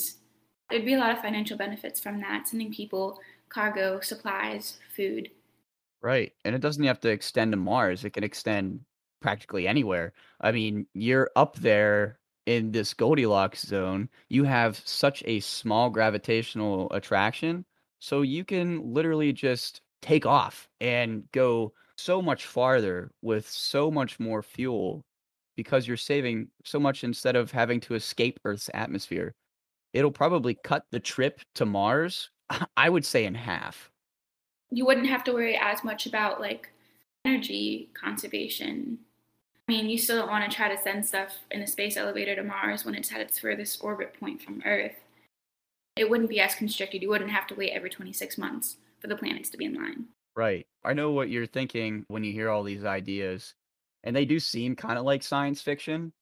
there'd 0.71 0.85
be 0.85 0.95
a 0.95 0.99
lot 0.99 1.13
of 1.13 1.21
financial 1.21 1.57
benefits 1.57 2.01
from 2.01 2.21
that, 2.21 2.49
sending 2.49 2.73
people 2.73 3.19
cargo, 3.49 4.01
supplies, 4.01 4.79
food. 4.95 5.31
Right. 6.01 6.33
And 6.45 6.55
it 6.55 6.61
doesn't 6.61 6.85
have 6.85 7.01
to 7.01 7.11
extend 7.11 7.53
to 7.53 7.59
Mars. 7.59 8.05
It 8.05 8.11
can 8.11 8.25
extend 8.25 8.81
practically 9.21 9.69
anywhere. 9.69 10.13
I 10.41 10.53
mean, 10.53 10.87
you're 10.95 11.31
up 11.37 11.57
there 11.57 12.19
in 12.47 12.73
this 12.73 12.95
Goldilocks 12.95 13.67
zone. 13.67 14.09
You 14.29 14.45
have 14.45 14.81
such 14.85 15.23
a 15.27 15.41
small 15.41 15.91
gravitational 15.91 16.91
attraction. 16.93 17.65
So 17.99 18.23
you 18.23 18.45
can 18.45 18.95
literally 18.95 19.33
just 19.33 19.83
take 20.01 20.25
off 20.25 20.69
and 20.81 21.31
go 21.33 21.75
so 22.01 22.23
much 22.23 22.47
farther 22.47 23.11
with 23.23 23.49
so 23.49 23.91
much 23.91 24.19
more 24.19 24.43
fuel 24.43 25.03
because 25.57 25.87
you're 25.87 25.97
saving 25.97 26.49
so 26.65 26.81
much 26.81 27.05
instead 27.05 27.37
of 27.37 27.51
having 27.51 27.81
to 27.81 27.95
escape 27.95 28.41
Earth's 28.45 28.71
atmosphere. 28.73 29.35
It'll 29.93 30.11
probably 30.11 30.57
cut 30.65 30.85
the 30.91 31.01
trip 31.01 31.41
to 31.57 31.67
Mars, 31.67 32.31
I 32.77 32.89
would 32.89 33.05
say, 33.05 33.25
in 33.25 33.35
half. 33.35 33.91
You 34.71 34.87
wouldn't 34.87 35.09
have 35.09 35.25
to 35.25 35.33
worry 35.33 35.57
as 35.57 35.85
much 35.85 36.07
about 36.07 36.41
like 36.41 36.73
energy 37.25 37.91
conservation. 37.93 38.99
I 39.69 39.73
mean, 39.73 39.91
you 39.91 39.99
still 39.99 40.17
don't 40.17 40.31
want 40.31 40.49
to 40.49 40.57
try 40.57 40.75
to 40.75 40.81
send 40.81 41.05
stuff 41.05 41.35
in 41.51 41.61
a 41.61 41.67
space 41.67 41.97
elevator 41.97 42.35
to 42.37 42.43
Mars 42.43 42.85
when 42.85 42.95
it's 42.95 43.13
at 43.13 43.21
its 43.21 43.39
furthest 43.39 43.83
orbit 43.85 44.19
point 44.19 44.41
from 44.41 44.63
Earth. 44.65 44.97
It 45.97 46.09
wouldn't 46.09 46.31
be 46.31 46.41
as 46.41 46.55
constricted. 46.55 47.03
You 47.03 47.11
wouldn't 47.11 47.31
have 47.31 47.47
to 47.49 47.55
wait 47.55 47.73
every 47.73 47.91
26 47.91 48.39
months 48.39 48.77
for 49.01 49.09
the 49.09 49.17
planets 49.17 49.51
to 49.51 49.59
be 49.59 49.67
in 49.67 49.75
line. 49.75 50.07
Right. 50.41 50.67
I 50.85 50.95
know 50.95 51.11
what 51.11 51.29
you're 51.29 51.45
thinking 51.47 52.05
when 52.09 52.25
you 52.25 52.33
hear 52.33 52.49
all 52.49 52.63
these 52.63 52.83
ideas, 52.85 53.55
and 54.05 54.17
they 54.17 54.25
do 54.25 54.41
seem 54.41 54.75
kind 54.75 54.99
of 54.99 55.05
like 55.05 55.23
science 55.23 55.61
fiction. 55.61 56.15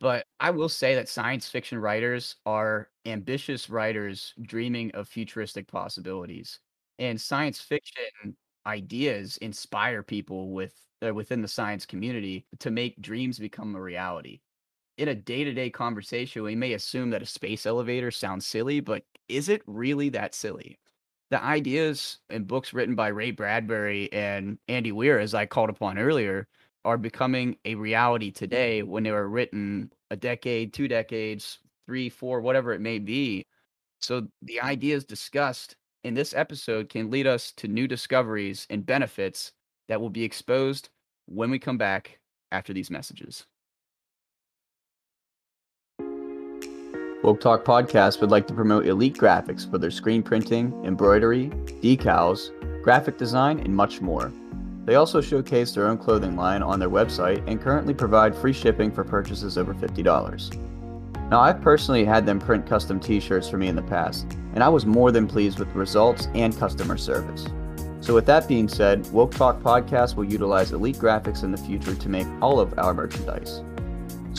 But 0.00 0.26
I 0.40 0.50
will 0.50 0.68
say 0.70 0.94
that 0.96 1.08
science 1.08 1.48
fiction 1.48 1.78
writers 1.78 2.36
are 2.46 2.90
ambitious 3.06 3.70
writers 3.70 4.34
dreaming 4.42 4.92
of 4.92 5.08
futuristic 5.08 5.68
possibilities. 5.68 6.60
And 6.98 7.20
science 7.20 7.60
fiction 7.60 8.36
ideas 8.66 9.38
inspire 9.38 10.02
people 10.02 10.52
with 10.52 10.74
uh, 11.06 11.14
within 11.14 11.42
the 11.42 11.48
science 11.48 11.86
community 11.86 12.46
to 12.60 12.70
make 12.72 13.00
dreams 13.02 13.38
become 13.38 13.76
a 13.76 13.82
reality. 13.82 14.40
In 14.98 15.08
a 15.08 15.16
day-to-day 15.16 15.70
conversation, 15.70 16.42
we 16.44 16.56
may 16.56 16.74
assume 16.74 17.10
that 17.10 17.22
a 17.22 17.26
space 17.26 17.66
elevator 17.66 18.10
sounds 18.12 18.46
silly, 18.46 18.80
but 18.80 19.04
is 19.28 19.48
it 19.50 19.62
really 19.66 20.10
that 20.10 20.34
silly? 20.34 20.80
The 21.32 21.42
ideas 21.42 22.18
and 22.28 22.46
books 22.46 22.74
written 22.74 22.94
by 22.94 23.08
Ray 23.08 23.30
Bradbury 23.30 24.12
and 24.12 24.58
Andy 24.68 24.92
Weir, 24.92 25.18
as 25.18 25.32
I 25.32 25.46
called 25.46 25.70
upon 25.70 25.96
earlier, 25.96 26.46
are 26.84 26.98
becoming 26.98 27.56
a 27.64 27.74
reality 27.74 28.30
today 28.30 28.80
mm-hmm. 28.80 28.90
when 28.90 29.02
they 29.02 29.12
were 29.12 29.30
written 29.30 29.90
a 30.10 30.16
decade, 30.16 30.74
two 30.74 30.88
decades, 30.88 31.58
three, 31.86 32.10
four, 32.10 32.42
whatever 32.42 32.74
it 32.74 32.82
may 32.82 32.98
be. 32.98 33.46
So 33.98 34.28
the 34.42 34.60
ideas 34.60 35.06
discussed 35.06 35.74
in 36.04 36.12
this 36.12 36.34
episode 36.34 36.90
can 36.90 37.10
lead 37.10 37.26
us 37.26 37.50
to 37.52 37.66
new 37.66 37.88
discoveries 37.88 38.66
and 38.68 38.84
benefits 38.84 39.52
that 39.88 40.02
will 40.02 40.10
be 40.10 40.24
exposed 40.24 40.90
when 41.24 41.50
we 41.50 41.58
come 41.58 41.78
back 41.78 42.18
after 42.50 42.74
these 42.74 42.90
messages. 42.90 43.46
Woke 47.22 47.40
Talk 47.40 47.64
Podcast 47.64 48.20
would 48.20 48.32
like 48.32 48.48
to 48.48 48.54
promote 48.54 48.84
Elite 48.84 49.16
Graphics 49.16 49.70
for 49.70 49.78
their 49.78 49.92
screen 49.92 50.24
printing, 50.24 50.72
embroidery, 50.84 51.50
decals, 51.80 52.50
graphic 52.82 53.16
design, 53.16 53.60
and 53.60 53.76
much 53.76 54.00
more. 54.00 54.32
They 54.84 54.96
also 54.96 55.20
showcase 55.20 55.70
their 55.70 55.86
own 55.86 55.98
clothing 55.98 56.34
line 56.34 56.64
on 56.64 56.80
their 56.80 56.90
website 56.90 57.40
and 57.46 57.60
currently 57.60 57.94
provide 57.94 58.34
free 58.34 58.52
shipping 58.52 58.90
for 58.90 59.04
purchases 59.04 59.56
over 59.56 59.72
$50. 59.72 61.30
Now, 61.30 61.38
I've 61.40 61.62
personally 61.62 62.04
had 62.04 62.26
them 62.26 62.40
print 62.40 62.66
custom 62.66 62.98
t 62.98 63.20
shirts 63.20 63.48
for 63.48 63.56
me 63.56 63.68
in 63.68 63.76
the 63.76 63.82
past, 63.82 64.26
and 64.54 64.64
I 64.64 64.68
was 64.68 64.84
more 64.84 65.12
than 65.12 65.28
pleased 65.28 65.60
with 65.60 65.72
the 65.72 65.78
results 65.78 66.26
and 66.34 66.58
customer 66.58 66.98
service. 66.98 67.46
So, 68.00 68.14
with 68.14 68.26
that 68.26 68.48
being 68.48 68.68
said, 68.68 69.08
Woke 69.12 69.32
Talk 69.32 69.60
Podcast 69.62 70.16
will 70.16 70.24
utilize 70.24 70.72
Elite 70.72 70.98
Graphics 70.98 71.44
in 71.44 71.52
the 71.52 71.56
future 71.56 71.94
to 71.94 72.08
make 72.08 72.26
all 72.40 72.58
of 72.58 72.76
our 72.80 72.92
merchandise. 72.92 73.62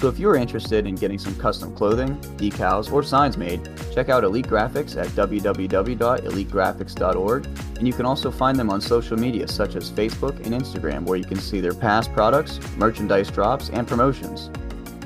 So 0.03 0.09
if 0.09 0.19
you're 0.19 0.35
interested 0.35 0.85
in 0.85 0.95
getting 0.95 1.17
some 1.17 1.33
custom 1.35 1.73
clothing, 1.73 2.17
decals, 2.35 2.91
or 2.91 3.03
signs 3.03 3.37
made, 3.37 3.61
check 3.93 4.09
out 4.09 4.25
Elite 4.25 4.47
Graphics 4.47 5.01
at 5.01 5.07
www.elitegraphics.org, 5.07 7.45
and 7.77 7.87
you 7.87 7.93
can 7.93 8.05
also 8.05 8.29
find 8.29 8.59
them 8.59 8.69
on 8.69 8.81
social 8.81 9.17
media 9.17 9.47
such 9.47 9.77
as 9.77 9.89
Facebook 9.89 10.35
and 10.45 10.47
Instagram, 10.47 11.05
where 11.05 11.17
you 11.17 11.23
can 11.23 11.39
see 11.39 11.61
their 11.61 11.73
past 11.73 12.11
products, 12.11 12.59
merchandise 12.75 13.31
drops, 13.31 13.69
and 13.69 13.87
promotions. 13.87 14.49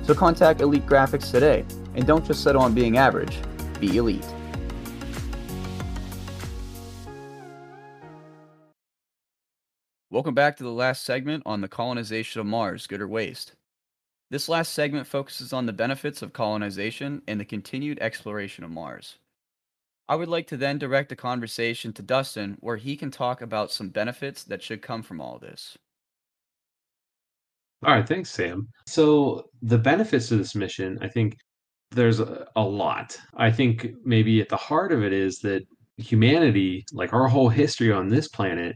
So 0.01 0.15
contact 0.15 0.61
Elite 0.61 0.87
Graphics 0.87 1.29
today, 1.29 1.63
and 1.93 2.07
don't 2.07 2.25
just 2.25 2.41
settle 2.41 2.63
on 2.63 2.73
being 2.73 2.97
average, 2.97 3.37
be 3.79 3.97
elite. 3.97 4.25
Welcome 10.09 10.33
back 10.33 10.57
to 10.57 10.63
the 10.63 10.71
last 10.71 11.03
segment 11.03 11.43
on 11.45 11.61
the 11.61 11.67
colonization 11.67 12.41
of 12.41 12.47
Mars, 12.47 12.87
good 12.87 12.99
or 12.99 13.07
waste. 13.07 13.53
This 14.29 14.49
last 14.49 14.73
segment 14.73 15.07
focuses 15.07 15.53
on 15.53 15.65
the 15.65 15.73
benefits 15.73 16.21
of 16.21 16.33
colonization 16.33 17.21
and 17.27 17.39
the 17.39 17.45
continued 17.45 17.99
exploration 17.99 18.65
of 18.65 18.71
Mars. 18.71 19.17
I 20.09 20.15
would 20.15 20.27
like 20.27 20.47
to 20.47 20.57
then 20.57 20.77
direct 20.77 21.09
the 21.09 21.15
conversation 21.15 21.93
to 21.93 22.01
Dustin, 22.01 22.57
where 22.59 22.77
he 22.77 22.97
can 22.97 23.11
talk 23.11 23.41
about 23.41 23.71
some 23.71 23.89
benefits 23.89 24.43
that 24.45 24.61
should 24.61 24.81
come 24.81 25.01
from 25.01 25.21
all 25.21 25.39
this. 25.39 25.77
All 27.85 27.93
right, 27.93 28.07
thanks, 28.07 28.29
Sam. 28.31 28.67
So, 28.85 29.49
the 29.61 29.77
benefits 29.77 30.31
of 30.31 30.39
this 30.39 30.55
mission, 30.55 30.97
I 31.01 31.07
think 31.07 31.37
there's 31.91 32.19
a, 32.19 32.47
a 32.55 32.63
lot. 32.63 33.17
I 33.35 33.51
think 33.51 33.87
maybe 34.03 34.41
at 34.41 34.49
the 34.49 34.57
heart 34.57 34.91
of 34.91 35.03
it 35.03 35.13
is 35.13 35.39
that 35.39 35.63
humanity, 35.97 36.85
like 36.91 37.13
our 37.13 37.27
whole 37.27 37.49
history 37.49 37.91
on 37.91 38.09
this 38.09 38.27
planet, 38.27 38.75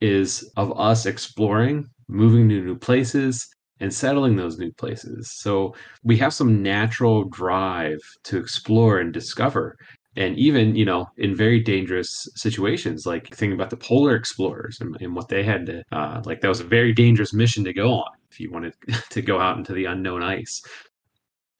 is 0.00 0.50
of 0.56 0.78
us 0.78 1.06
exploring, 1.06 1.86
moving 2.08 2.48
to 2.48 2.62
new 2.62 2.76
places, 2.76 3.48
and 3.80 3.92
settling 3.92 4.36
those 4.36 4.58
new 4.58 4.72
places. 4.72 5.30
So 5.32 5.74
we 6.04 6.16
have 6.18 6.34
some 6.34 6.62
natural 6.62 7.24
drive 7.24 7.98
to 8.24 8.38
explore 8.38 8.98
and 8.98 9.12
discover. 9.12 9.76
And 10.16 10.36
even, 10.36 10.74
you 10.74 10.84
know, 10.84 11.06
in 11.16 11.34
very 11.36 11.60
dangerous 11.60 12.28
situations, 12.34 13.06
like 13.06 13.34
thinking 13.34 13.54
about 13.54 13.70
the 13.70 13.76
polar 13.76 14.14
explorers 14.14 14.78
and, 14.80 14.96
and 15.00 15.14
what 15.14 15.28
they 15.28 15.42
had 15.42 15.66
to, 15.66 15.82
uh, 15.92 16.20
like, 16.24 16.40
that 16.40 16.48
was 16.48 16.60
a 16.60 16.64
very 16.64 16.92
dangerous 16.92 17.32
mission 17.32 17.64
to 17.64 17.72
go 17.72 17.92
on 17.92 18.10
if 18.30 18.40
you 18.40 18.50
wanted 18.50 18.74
to 19.10 19.22
go 19.22 19.40
out 19.40 19.56
into 19.56 19.72
the 19.72 19.86
unknown 19.86 20.22
ice. 20.22 20.60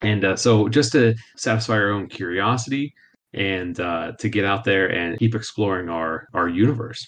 And 0.02 0.24
uh, 0.24 0.36
so, 0.36 0.68
just 0.68 0.92
to 0.92 1.14
satisfy 1.36 1.74
our 1.74 1.90
own 1.90 2.08
curiosity 2.08 2.94
and 3.34 3.78
uh, 3.78 4.12
to 4.18 4.28
get 4.28 4.44
out 4.44 4.64
there 4.64 4.88
and 4.88 5.18
keep 5.18 5.34
exploring 5.34 5.88
our 5.88 6.26
our 6.34 6.48
universe. 6.48 7.06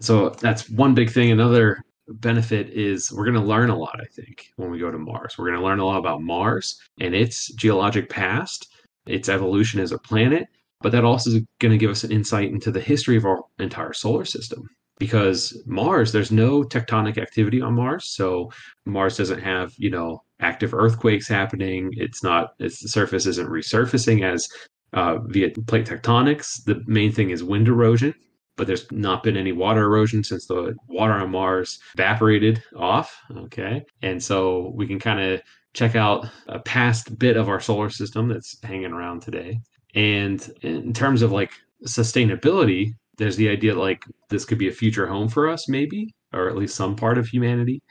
So 0.00 0.30
that's 0.30 0.68
one 0.70 0.94
big 0.94 1.10
thing. 1.10 1.30
Another 1.30 1.82
benefit 2.14 2.70
is 2.70 3.12
we're 3.12 3.24
going 3.24 3.40
to 3.40 3.40
learn 3.40 3.70
a 3.70 3.76
lot, 3.76 4.00
I 4.00 4.06
think, 4.06 4.50
when 4.56 4.70
we 4.70 4.78
go 4.78 4.90
to 4.90 4.98
Mars. 4.98 5.36
We're 5.36 5.46
going 5.46 5.58
to 5.58 5.64
learn 5.64 5.80
a 5.80 5.86
lot 5.86 5.98
about 5.98 6.22
Mars 6.22 6.78
and 7.00 7.14
its 7.14 7.52
geologic 7.54 8.08
past, 8.08 8.72
its 9.06 9.28
evolution 9.28 9.80
as 9.80 9.92
a 9.92 9.98
planet, 9.98 10.48
but 10.80 10.92
that 10.92 11.04
also 11.04 11.30
is 11.30 11.42
going 11.58 11.72
to 11.72 11.78
give 11.78 11.90
us 11.90 12.04
an 12.04 12.12
insight 12.12 12.50
into 12.50 12.70
the 12.70 12.80
history 12.80 13.16
of 13.16 13.24
our 13.24 13.42
entire 13.58 13.92
solar 13.92 14.24
system. 14.24 14.68
Because 14.98 15.62
Mars, 15.66 16.12
there's 16.12 16.30
no 16.30 16.62
tectonic 16.62 17.16
activity 17.16 17.62
on 17.62 17.74
Mars. 17.74 18.14
So 18.14 18.52
Mars 18.84 19.16
doesn't 19.16 19.40
have, 19.40 19.72
you 19.78 19.90
know, 19.90 20.22
active 20.40 20.74
earthquakes 20.74 21.26
happening. 21.26 21.90
It's 21.96 22.22
not, 22.22 22.50
its 22.58 22.82
the 22.82 22.88
surface 22.88 23.24
isn't 23.26 23.48
resurfacing 23.48 24.24
as 24.24 24.46
uh, 24.92 25.18
via 25.26 25.50
plate 25.66 25.86
tectonics. 25.86 26.62
The 26.64 26.82
main 26.86 27.12
thing 27.12 27.30
is 27.30 27.42
wind 27.42 27.68
erosion, 27.68 28.14
but 28.56 28.66
there's 28.66 28.90
not 28.92 29.22
been 29.22 29.36
any 29.36 29.52
water 29.52 29.84
erosion 29.84 30.22
since 30.22 30.46
the 30.46 30.74
water 30.88 31.14
on 31.14 31.30
Mars 31.30 31.78
evaporated 31.94 32.62
off. 32.76 33.18
Okay. 33.36 33.84
And 34.02 34.22
so 34.22 34.72
we 34.74 34.86
can 34.86 34.98
kind 34.98 35.20
of 35.20 35.40
check 35.72 35.94
out 35.94 36.26
a 36.48 36.58
past 36.58 37.18
bit 37.18 37.36
of 37.36 37.48
our 37.48 37.60
solar 37.60 37.90
system 37.90 38.28
that's 38.28 38.56
hanging 38.62 38.92
around 38.92 39.22
today. 39.22 39.60
And 39.94 40.46
in 40.62 40.92
terms 40.92 41.22
of 41.22 41.32
like 41.32 41.52
sustainability, 41.86 42.92
there's 43.18 43.36
the 43.36 43.48
idea 43.48 43.74
like 43.74 44.04
this 44.28 44.44
could 44.44 44.58
be 44.58 44.68
a 44.68 44.72
future 44.72 45.06
home 45.06 45.28
for 45.28 45.48
us, 45.48 45.68
maybe, 45.68 46.14
or 46.32 46.48
at 46.48 46.56
least 46.56 46.74
some 46.74 46.96
part 46.96 47.18
of 47.18 47.26
humanity. 47.26 47.82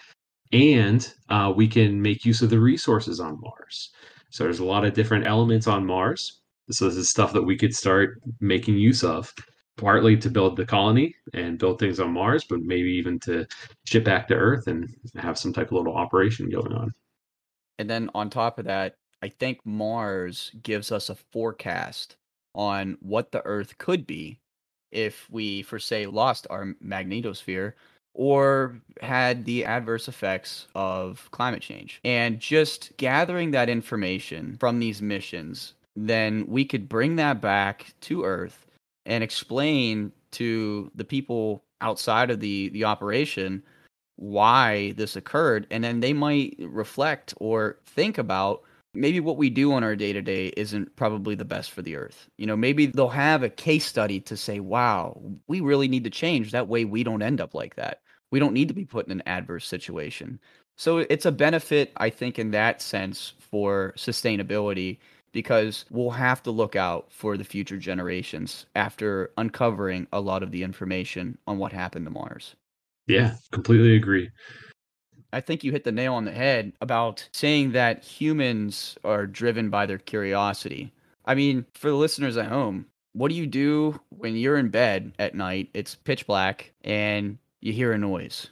And 0.52 1.12
uh, 1.30 1.54
we 1.56 1.68
can 1.68 2.02
make 2.02 2.26
use 2.26 2.42
of 2.42 2.50
the 2.50 2.60
resources 2.60 3.20
on 3.20 3.40
Mars. 3.40 3.92
So 4.32 4.44
there's 4.44 4.60
a 4.60 4.66
lot 4.66 4.86
of 4.86 4.94
different 4.94 5.28
elements 5.28 5.68
on 5.68 5.86
Mars. 5.86 6.42
So 6.72 6.86
this 6.86 6.96
is 6.96 7.10
stuff 7.10 7.34
that 7.34 7.44
we 7.44 7.58
could 7.58 7.74
start 7.74 8.22
making 8.40 8.76
use 8.76 9.04
of 9.04 9.34
partly 9.80 10.18
to 10.18 10.30
build 10.30 10.58
the 10.58 10.66
colony 10.66 11.16
and 11.34 11.58
build 11.58 11.80
things 11.80 12.00
on 12.00 12.12
Mars, 12.12 12.44
but 12.44 12.62
maybe 12.62 12.92
even 12.92 13.20
to 13.22 13.46
ship 13.86 14.04
back 14.04 14.28
to 14.28 14.36
Earth 14.36 14.68
and 14.68 14.94
have 15.16 15.38
some 15.38 15.54
type 15.54 15.68
of 15.68 15.74
little 15.74 15.96
operation 15.96 16.50
going 16.50 16.74
on. 16.74 16.94
And 17.78 17.90
then 17.90 18.10
on 18.14 18.30
top 18.30 18.60
of 18.60 18.66
that, 18.66 18.96
I 19.22 19.30
think 19.30 19.60
Mars 19.66 20.52
gives 20.64 20.92
us 20.92 21.10
a 21.10 21.16
forecast 21.16 22.18
on 22.54 22.98
what 23.02 23.32
the 23.32 23.46
Earth 23.46 23.78
could 23.78 24.06
be 24.06 24.40
if 24.92 25.30
we, 25.30 25.62
for 25.62 25.80
say, 25.80 26.06
lost 26.06 26.48
our 26.50 26.74
magnetosphere 26.84 27.74
or 28.14 28.82
had 29.02 29.46
the 29.46 29.64
adverse 29.64 30.08
effects 30.08 30.68
of 30.76 31.30
climate 31.32 31.62
change. 31.62 32.02
And 32.04 32.40
just 32.40 32.96
gathering 32.98 33.52
that 33.52 33.70
information 33.70 34.58
from 34.60 34.80
these 34.80 35.02
missions, 35.02 35.74
then 35.96 36.46
we 36.48 36.66
could 36.66 36.90
bring 36.90 37.16
that 37.18 37.40
back 37.40 37.94
to 38.02 38.24
Earth 38.26 38.66
and 39.06 39.24
explain 39.24 40.12
to 40.32 40.92
the 40.96 41.04
people 41.04 41.64
outside 41.82 42.30
of 42.30 42.40
the 42.40 42.70
the 42.70 42.84
operation 42.84 43.64
why 44.18 44.92
this 44.98 45.16
occurred 45.16 45.66
and 45.72 45.84
then 45.84 46.02
they 46.02 46.12
might 46.12 46.56
reflect 46.60 47.34
or 47.38 47.80
think 47.86 48.18
about 48.18 48.64
maybe 48.94 49.20
what 49.20 49.38
we 49.38 49.50
do 49.50 49.72
on 49.74 49.84
our 49.84 49.96
day 49.96 50.14
to 50.14 50.22
day 50.22 50.48
isn't 50.58 50.96
probably 50.96 51.36
the 51.36 51.46
best 51.46 51.72
for 51.72 51.82
the 51.82 51.96
earth. 51.96 52.28
You 52.38 52.48
know, 52.48 52.56
maybe 52.56 52.88
they'll 52.88 53.10
have 53.10 53.44
a 53.44 53.50
case 53.50 53.86
study 53.86 54.20
to 54.22 54.36
say, 54.36 54.60
wow, 54.60 55.22
we 55.48 55.62
really 55.62 55.88
need 55.88 56.04
to 56.06 56.10
change. 56.10 56.52
That 56.52 56.68
way 56.68 56.86
we 56.86 57.04
don't 57.04 57.22
end 57.22 57.40
up 57.40 57.54
like 57.54 57.76
that. 57.76 58.02
We 58.32 58.40
don't 58.40 58.54
need 58.54 58.68
to 58.68 58.74
be 58.74 58.86
put 58.86 59.06
in 59.06 59.12
an 59.12 59.24
adverse 59.26 59.68
situation. 59.68 60.40
So 60.78 61.00
it's 61.00 61.26
a 61.26 61.32
benefit, 61.32 61.92
I 61.98 62.10
think, 62.10 62.40
in 62.40 62.52
that 62.52 62.82
sense 62.82 63.34
for 63.40 63.94
sustainability 63.98 65.00
because 65.32 65.86
we'll 65.90 66.10
have 66.12 66.42
to 66.44 66.52
look 66.52 66.76
out 66.76 67.08
for 67.12 67.38
the 67.38 67.44
future 67.44 67.78
generations 67.78 68.66
after 68.76 69.32
uncovering 69.38 70.08
a 70.12 70.20
lot 70.20 70.44
of 70.44 70.52
the 70.52 70.64
information 70.64 71.38
on 71.48 71.58
what 71.58 71.72
happened 71.72 72.06
to 72.06 72.12
Mars. 72.12 72.56
Yeah, 73.08 73.36
completely 73.52 73.96
agree. 73.96 74.30
I 75.32 75.42
think 75.42 75.64
you 75.64 75.72
hit 75.72 75.84
the 75.84 75.92
nail 75.92 76.16
on 76.16 76.26
the 76.26 76.32
head 76.32 76.74
about 76.82 77.28
saying 77.32 77.72
that 77.74 78.04
humans 78.04 78.98
are 79.04 79.28
driven 79.28 79.70
by 79.70 79.86
their 79.86 79.98
curiosity. 80.00 80.92
I 81.26 81.36
mean, 81.36 81.66
for 81.74 81.90
the 81.90 81.96
listeners 81.96 82.38
at 82.38 82.48
home, 82.48 82.88
what 83.14 83.30
do 83.30 83.36
you 83.36 83.46
do 83.46 84.00
when 84.10 84.36
you're 84.36 84.58
in 84.58 84.70
bed 84.70 85.14
at 85.20 85.36
night? 85.36 85.70
It's 85.74 85.96
pitch 85.96 86.26
black 86.26 86.72
and 86.84 87.38
you 87.62 87.74
hear 87.74 87.92
a 87.92 87.98
noise. 87.98 88.48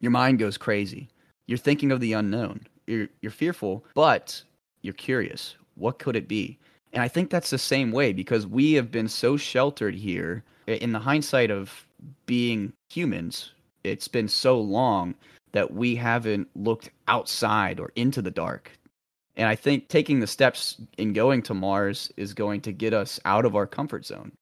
Your 0.00 0.10
mind 0.10 0.38
goes 0.38 0.58
crazy. 0.58 1.08
You're 1.46 1.58
thinking 1.58 1.92
of 1.92 2.00
the 2.00 2.12
unknown. 2.14 2.66
You're 2.86 3.08
you're 3.20 3.30
fearful, 3.30 3.84
but 3.94 4.42
you're 4.82 4.94
curious. 4.94 5.56
What 5.74 5.98
could 5.98 6.16
it 6.16 6.28
be? 6.28 6.58
And 6.92 7.02
I 7.02 7.08
think 7.08 7.30
that's 7.30 7.50
the 7.50 7.58
same 7.58 7.90
way 7.92 8.12
because 8.12 8.46
we 8.46 8.74
have 8.74 8.90
been 8.90 9.08
so 9.08 9.36
sheltered 9.36 9.94
here 9.94 10.44
in 10.66 10.92
the 10.92 10.98
hindsight 10.98 11.50
of 11.50 11.86
being 12.26 12.72
humans. 12.90 13.52
It's 13.82 14.08
been 14.08 14.28
so 14.28 14.60
long 14.60 15.14
that 15.52 15.72
we 15.72 15.96
haven't 15.96 16.48
looked 16.54 16.90
outside 17.08 17.80
or 17.80 17.92
into 17.96 18.22
the 18.22 18.30
dark. 18.30 18.70
And 19.36 19.48
I 19.48 19.54
think 19.54 19.88
taking 19.88 20.20
the 20.20 20.26
steps 20.26 20.80
in 20.98 21.14
going 21.14 21.42
to 21.42 21.54
Mars 21.54 22.12
is 22.16 22.34
going 22.34 22.60
to 22.62 22.72
get 22.72 22.92
us 22.92 23.18
out 23.24 23.46
of 23.46 23.56
our 23.56 23.66
comfort 23.66 24.04
zone. 24.04 24.32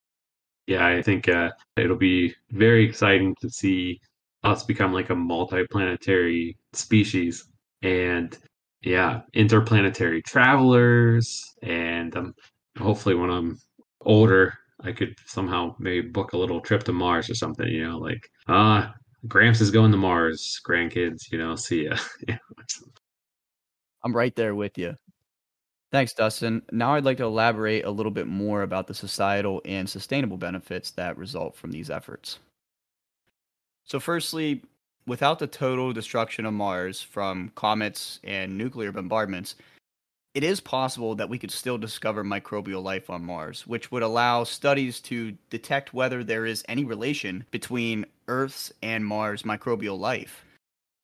Yeah, 0.66 0.86
I 0.86 1.02
think 1.02 1.28
uh, 1.28 1.50
it'll 1.76 1.96
be 1.96 2.34
very 2.50 2.84
exciting 2.84 3.34
to 3.40 3.48
see 3.50 4.00
us 4.42 4.64
become 4.64 4.92
like 4.92 5.10
a 5.10 5.14
multi-planetary 5.14 6.56
species 6.72 7.44
and 7.82 8.36
yeah, 8.82 9.20
interplanetary 9.34 10.22
travelers. 10.22 11.42
And 11.62 12.16
um, 12.16 12.34
hopefully, 12.78 13.14
when 13.14 13.30
I'm 13.30 13.58
older, 14.02 14.54
I 14.82 14.92
could 14.92 15.14
somehow 15.26 15.74
maybe 15.78 16.08
book 16.08 16.32
a 16.32 16.38
little 16.38 16.60
trip 16.60 16.84
to 16.84 16.92
Mars 16.92 17.28
or 17.28 17.34
something. 17.34 17.68
You 17.68 17.88
know, 17.88 17.98
like 17.98 18.28
ah, 18.48 18.94
Gramps 19.28 19.60
is 19.60 19.70
going 19.70 19.90
to 19.92 19.98
Mars. 19.98 20.60
Grandkids, 20.66 21.30
you 21.30 21.38
know, 21.38 21.54
see 21.56 21.84
ya. 21.84 21.96
I'm 24.02 24.16
right 24.16 24.34
there 24.34 24.54
with 24.54 24.78
you. 24.78 24.96
Thanks, 25.92 26.14
Dustin. 26.14 26.62
Now 26.70 26.94
I'd 26.94 27.04
like 27.04 27.16
to 27.16 27.24
elaborate 27.24 27.84
a 27.84 27.90
little 27.90 28.12
bit 28.12 28.28
more 28.28 28.62
about 28.62 28.86
the 28.86 28.94
societal 28.94 29.60
and 29.64 29.90
sustainable 29.90 30.36
benefits 30.36 30.92
that 30.92 31.18
result 31.18 31.56
from 31.56 31.72
these 31.72 31.90
efforts. 31.90 32.38
So, 33.84 33.98
firstly, 33.98 34.62
without 35.06 35.38
the 35.38 35.46
total 35.46 35.92
destruction 35.92 36.44
of 36.46 36.54
Mars 36.54 37.00
from 37.02 37.52
comets 37.54 38.20
and 38.22 38.56
nuclear 38.56 38.92
bombardments, 38.92 39.56
it 40.34 40.44
is 40.44 40.60
possible 40.60 41.16
that 41.16 41.28
we 41.28 41.38
could 41.38 41.50
still 41.50 41.78
discover 41.78 42.22
microbial 42.22 42.82
life 42.82 43.10
on 43.10 43.24
Mars, 43.24 43.66
which 43.66 43.90
would 43.90 44.02
allow 44.02 44.44
studies 44.44 45.00
to 45.00 45.32
detect 45.50 45.92
whether 45.92 46.22
there 46.22 46.46
is 46.46 46.64
any 46.68 46.84
relation 46.84 47.44
between 47.50 48.06
Earth's 48.28 48.72
and 48.80 49.04
Mars 49.04 49.42
microbial 49.42 49.98
life. 49.98 50.44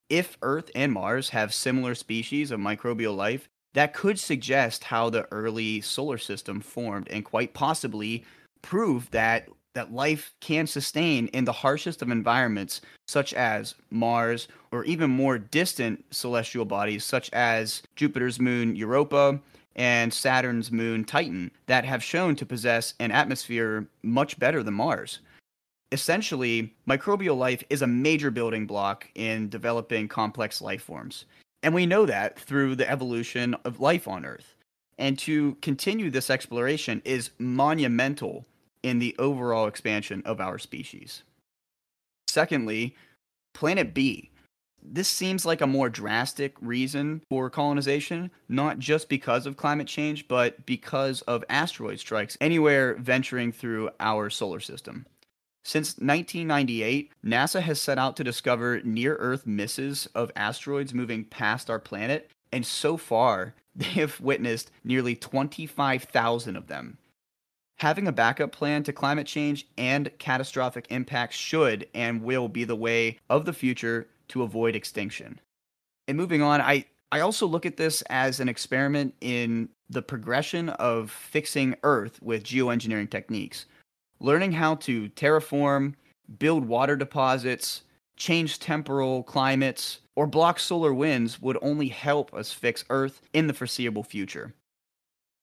If 0.09 0.38
Earth 0.42 0.70
and 0.76 0.92
Mars 0.92 1.30
have 1.30 1.53
similar 1.53 1.97
species 1.97 2.53
of 2.53 2.61
microbial 2.61 3.16
life, 3.16 3.49
that 3.74 3.92
could 3.92 4.20
suggest 4.20 4.84
how 4.84 5.11
the 5.11 5.26
early 5.32 5.80
solar 5.80 6.18
system 6.18 6.61
formed 6.61 7.09
and 7.09 7.24
quite 7.24 7.53
possibly 7.53 8.24
prove 8.62 9.11
that 9.11 9.49
that 9.77 9.93
life 9.93 10.35
can 10.41 10.66
sustain 10.66 11.27
in 11.29 11.45
the 11.45 11.53
harshest 11.53 12.01
of 12.01 12.11
environments 12.11 12.81
such 13.07 13.35
as 13.35 13.74
Mars 13.91 14.49
or 14.72 14.85
even 14.85 15.11
more 15.11 15.39
distant 15.39 16.03
celestial 16.11 16.64
bodies 16.64 17.05
such 17.05 17.31
as 17.35 17.83
Jupiter's 17.95 18.41
moon 18.41 18.74
Europa 18.74 19.39
and 19.77 20.12
Saturn's 20.12 20.72
moon 20.72 21.05
Titan 21.05 21.51
that 21.66 21.85
have 21.85 22.03
shown 22.03 22.35
to 22.37 22.47
possess 22.47 22.95
an 23.01 23.12
atmosphere 23.12 23.87
much 24.03 24.39
better 24.39 24.62
than 24.62 24.72
Mars. 24.72 25.20
Essentially, 25.93 26.74
microbial 26.89 27.37
life 27.37 27.62
is 27.68 27.83
a 27.83 27.87
major 27.87 28.31
building 28.31 28.66
block 28.66 29.07
in 29.14 29.51
developing 29.51 30.09
complex 30.09 30.62
life 30.62 30.83
forms. 30.83 31.27
And 31.62 31.74
we 31.74 31.85
know 31.85 32.07
that 32.07 32.39
through 32.39 32.77
the 32.77 32.91
evolution 32.91 33.55
of 33.66 33.81
life 33.81 34.09
on 34.09 34.24
Earth. 34.24 34.55
And 34.97 35.18
to 35.18 35.57
continue 35.57 36.11
this 36.11 36.31
exploration 36.31 37.03
is 37.05 37.31
monumental 37.39 38.47
in 38.87 39.01
the 39.01 39.16
overall 39.18 39.66
expansion 39.66 40.22
of 40.24 40.41
our 40.41 40.59
species. 40.59 41.24
Secondly, 42.28 42.95
Planet 43.53 43.93
B. 43.93 44.30
This 44.80 45.09
seems 45.09 45.45
like 45.45 45.61
a 45.61 45.66
more 45.66 45.91
drastic 45.91 46.55
reason 46.61 47.22
for 47.28 47.51
colonization, 47.51 48.30
not 48.49 48.78
just 48.78 49.09
because 49.09 49.45
of 49.45 49.57
climate 49.57 49.89
change, 49.89 50.28
but 50.28 50.64
because 50.66 51.22
of 51.22 51.45
asteroid 51.49 51.99
strikes 51.99 52.39
anywhere 52.41 52.95
venturing 52.95 53.51
through 53.51 53.91
our 53.99 54.30
solar 54.30 54.61
system. 54.61 55.05
Since 55.64 55.99
1998, 55.99 57.11
NASA 57.24 57.61
has 57.62 57.80
set 57.80 57.99
out 57.99 58.16
to 58.18 58.22
discover 58.24 58.80
near 58.84 59.16
Earth 59.16 59.49
misses 59.49 60.07
of 60.14 60.30
asteroids 60.37 60.95
moving 60.95 61.24
past 61.24 61.68
our 61.68 61.80
planet, 61.80 62.30
and 62.53 62.64
so 62.64 62.97
far, 62.97 63.57
they 63.74 63.87
have 63.87 64.20
witnessed 64.20 64.70
nearly 64.84 65.16
25,000 65.16 66.57
of 66.57 66.68
them. 66.68 66.99
Having 67.79 68.09
a 68.09 68.12
backup 68.12 68.53
plan 68.53 68.83
to 68.85 68.93
climate 68.93 69.27
change 69.27 69.66
and 69.77 70.11
catastrophic 70.18 70.87
impacts 70.91 71.37
should 71.37 71.87
and 71.95 72.22
will 72.22 72.49
be 72.49 72.64
the 72.64 72.77
way 72.77 73.18
of 73.29 73.45
the 73.45 73.53
future 73.53 74.09
to 74.29 74.43
avoid 74.43 74.74
extinction. 74.74 75.41
And 76.09 76.16
moving 76.16 76.41
on, 76.41 76.61
I, 76.61 76.87
I 77.12 77.20
also 77.20 77.47
look 77.47 77.66
at 77.66 77.77
this 77.77 78.03
as 78.03 78.41
an 78.41 78.49
experiment 78.49 79.14
in 79.20 79.68
the 79.91 80.03
progression 80.03 80.70
of 80.70 81.11
fixing 81.11 81.77
Earth 81.83 82.20
with 82.22 82.45
geoengineering 82.45 83.11
techniques 83.11 83.66
learning 84.20 84.53
how 84.53 84.77
to 84.77 85.09
terraform, 85.11 85.95
build 86.39 86.64
water 86.64 86.97
deposits, 86.97 87.83
change 88.16 88.59
temporal 88.59 89.22
climates, 89.22 90.01
or 90.14 90.27
block 90.27 90.59
solar 90.59 90.95
winds 90.95 91.41
would 91.43 91.59
only 91.61 91.89
help 91.89 92.33
us 92.33 92.53
fix 92.53 92.85
Earth 92.91 93.20
in 93.33 93.47
the 93.47 93.53
foreseeable 93.53 94.03
future. 94.03 94.55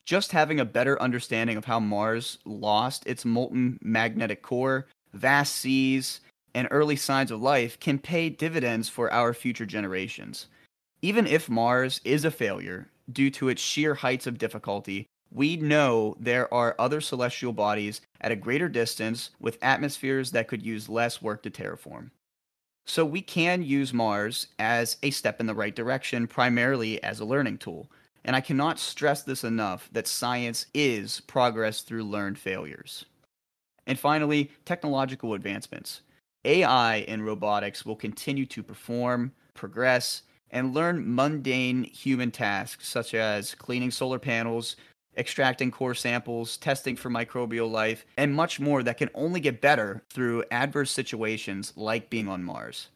Just 0.05 0.33
having 0.33 0.59
a 0.59 0.65
better 0.65 1.01
understanding 1.01 1.57
of 1.57 1.65
how 1.65 1.79
Mars 1.79 2.37
lost 2.45 3.07
its 3.07 3.23
molten 3.23 3.79
magnetic 3.81 4.41
core, 4.41 4.87
vast 5.13 5.55
seas, 5.55 6.19
and 6.53 6.67
early 6.71 6.95
signs 6.95 7.31
of 7.31 7.41
life 7.41 7.79
can 7.79 7.97
pay 7.97 8.29
dividends 8.29 8.89
for 8.89 9.11
our 9.11 9.33
future 9.33 9.65
generations. 9.65 10.47
Even 11.01 11.25
if 11.25 11.49
Mars 11.49 11.99
is 12.03 12.25
a 12.25 12.31
failure 12.31 12.89
due 13.11 13.29
to 13.31 13.49
its 13.49 13.61
sheer 13.61 13.95
heights 13.95 14.27
of 14.27 14.37
difficulty, 14.37 15.07
we 15.31 15.57
know 15.57 16.15
there 16.19 16.53
are 16.53 16.75
other 16.77 17.01
celestial 17.01 17.53
bodies 17.53 18.01
at 18.21 18.31
a 18.31 18.35
greater 18.35 18.69
distance 18.69 19.31
with 19.39 19.57
atmospheres 19.61 20.31
that 20.31 20.47
could 20.47 20.63
use 20.63 20.89
less 20.89 21.21
work 21.21 21.41
to 21.43 21.49
terraform. 21.49 22.11
So 22.85 23.05
we 23.05 23.21
can 23.21 23.63
use 23.63 23.93
Mars 23.93 24.47
as 24.59 24.97
a 25.01 25.09
step 25.09 25.39
in 25.39 25.47
the 25.47 25.55
right 25.55 25.75
direction, 25.75 26.27
primarily 26.27 27.01
as 27.01 27.19
a 27.19 27.25
learning 27.25 27.57
tool. 27.59 27.89
And 28.25 28.35
I 28.35 28.41
cannot 28.41 28.79
stress 28.79 29.23
this 29.23 29.43
enough 29.43 29.89
that 29.91 30.07
science 30.07 30.67
is 30.73 31.19
progress 31.21 31.81
through 31.81 32.03
learned 32.03 32.37
failures. 32.37 33.05
And 33.85 33.99
finally, 33.99 34.51
technological 34.65 35.33
advancements. 35.33 36.01
AI 36.45 36.97
and 37.07 37.25
robotics 37.25 37.85
will 37.85 37.95
continue 37.95 38.45
to 38.47 38.63
perform, 38.63 39.33
progress, 39.53 40.23
and 40.51 40.73
learn 40.73 41.15
mundane 41.15 41.83
human 41.83 42.31
tasks 42.31 42.87
such 42.87 43.13
as 43.13 43.55
cleaning 43.55 43.91
solar 43.91 44.19
panels, 44.19 44.75
extracting 45.17 45.71
core 45.71 45.95
samples, 45.95 46.57
testing 46.57 46.95
for 46.95 47.09
microbial 47.09 47.69
life, 47.69 48.05
and 48.17 48.33
much 48.33 48.59
more 48.59 48.83
that 48.83 48.97
can 48.97 49.09
only 49.13 49.39
get 49.39 49.61
better 49.61 50.03
through 50.09 50.43
adverse 50.51 50.91
situations 50.91 51.73
like 51.75 52.09
being 52.09 52.27
on 52.27 52.43
Mars. 52.43 52.87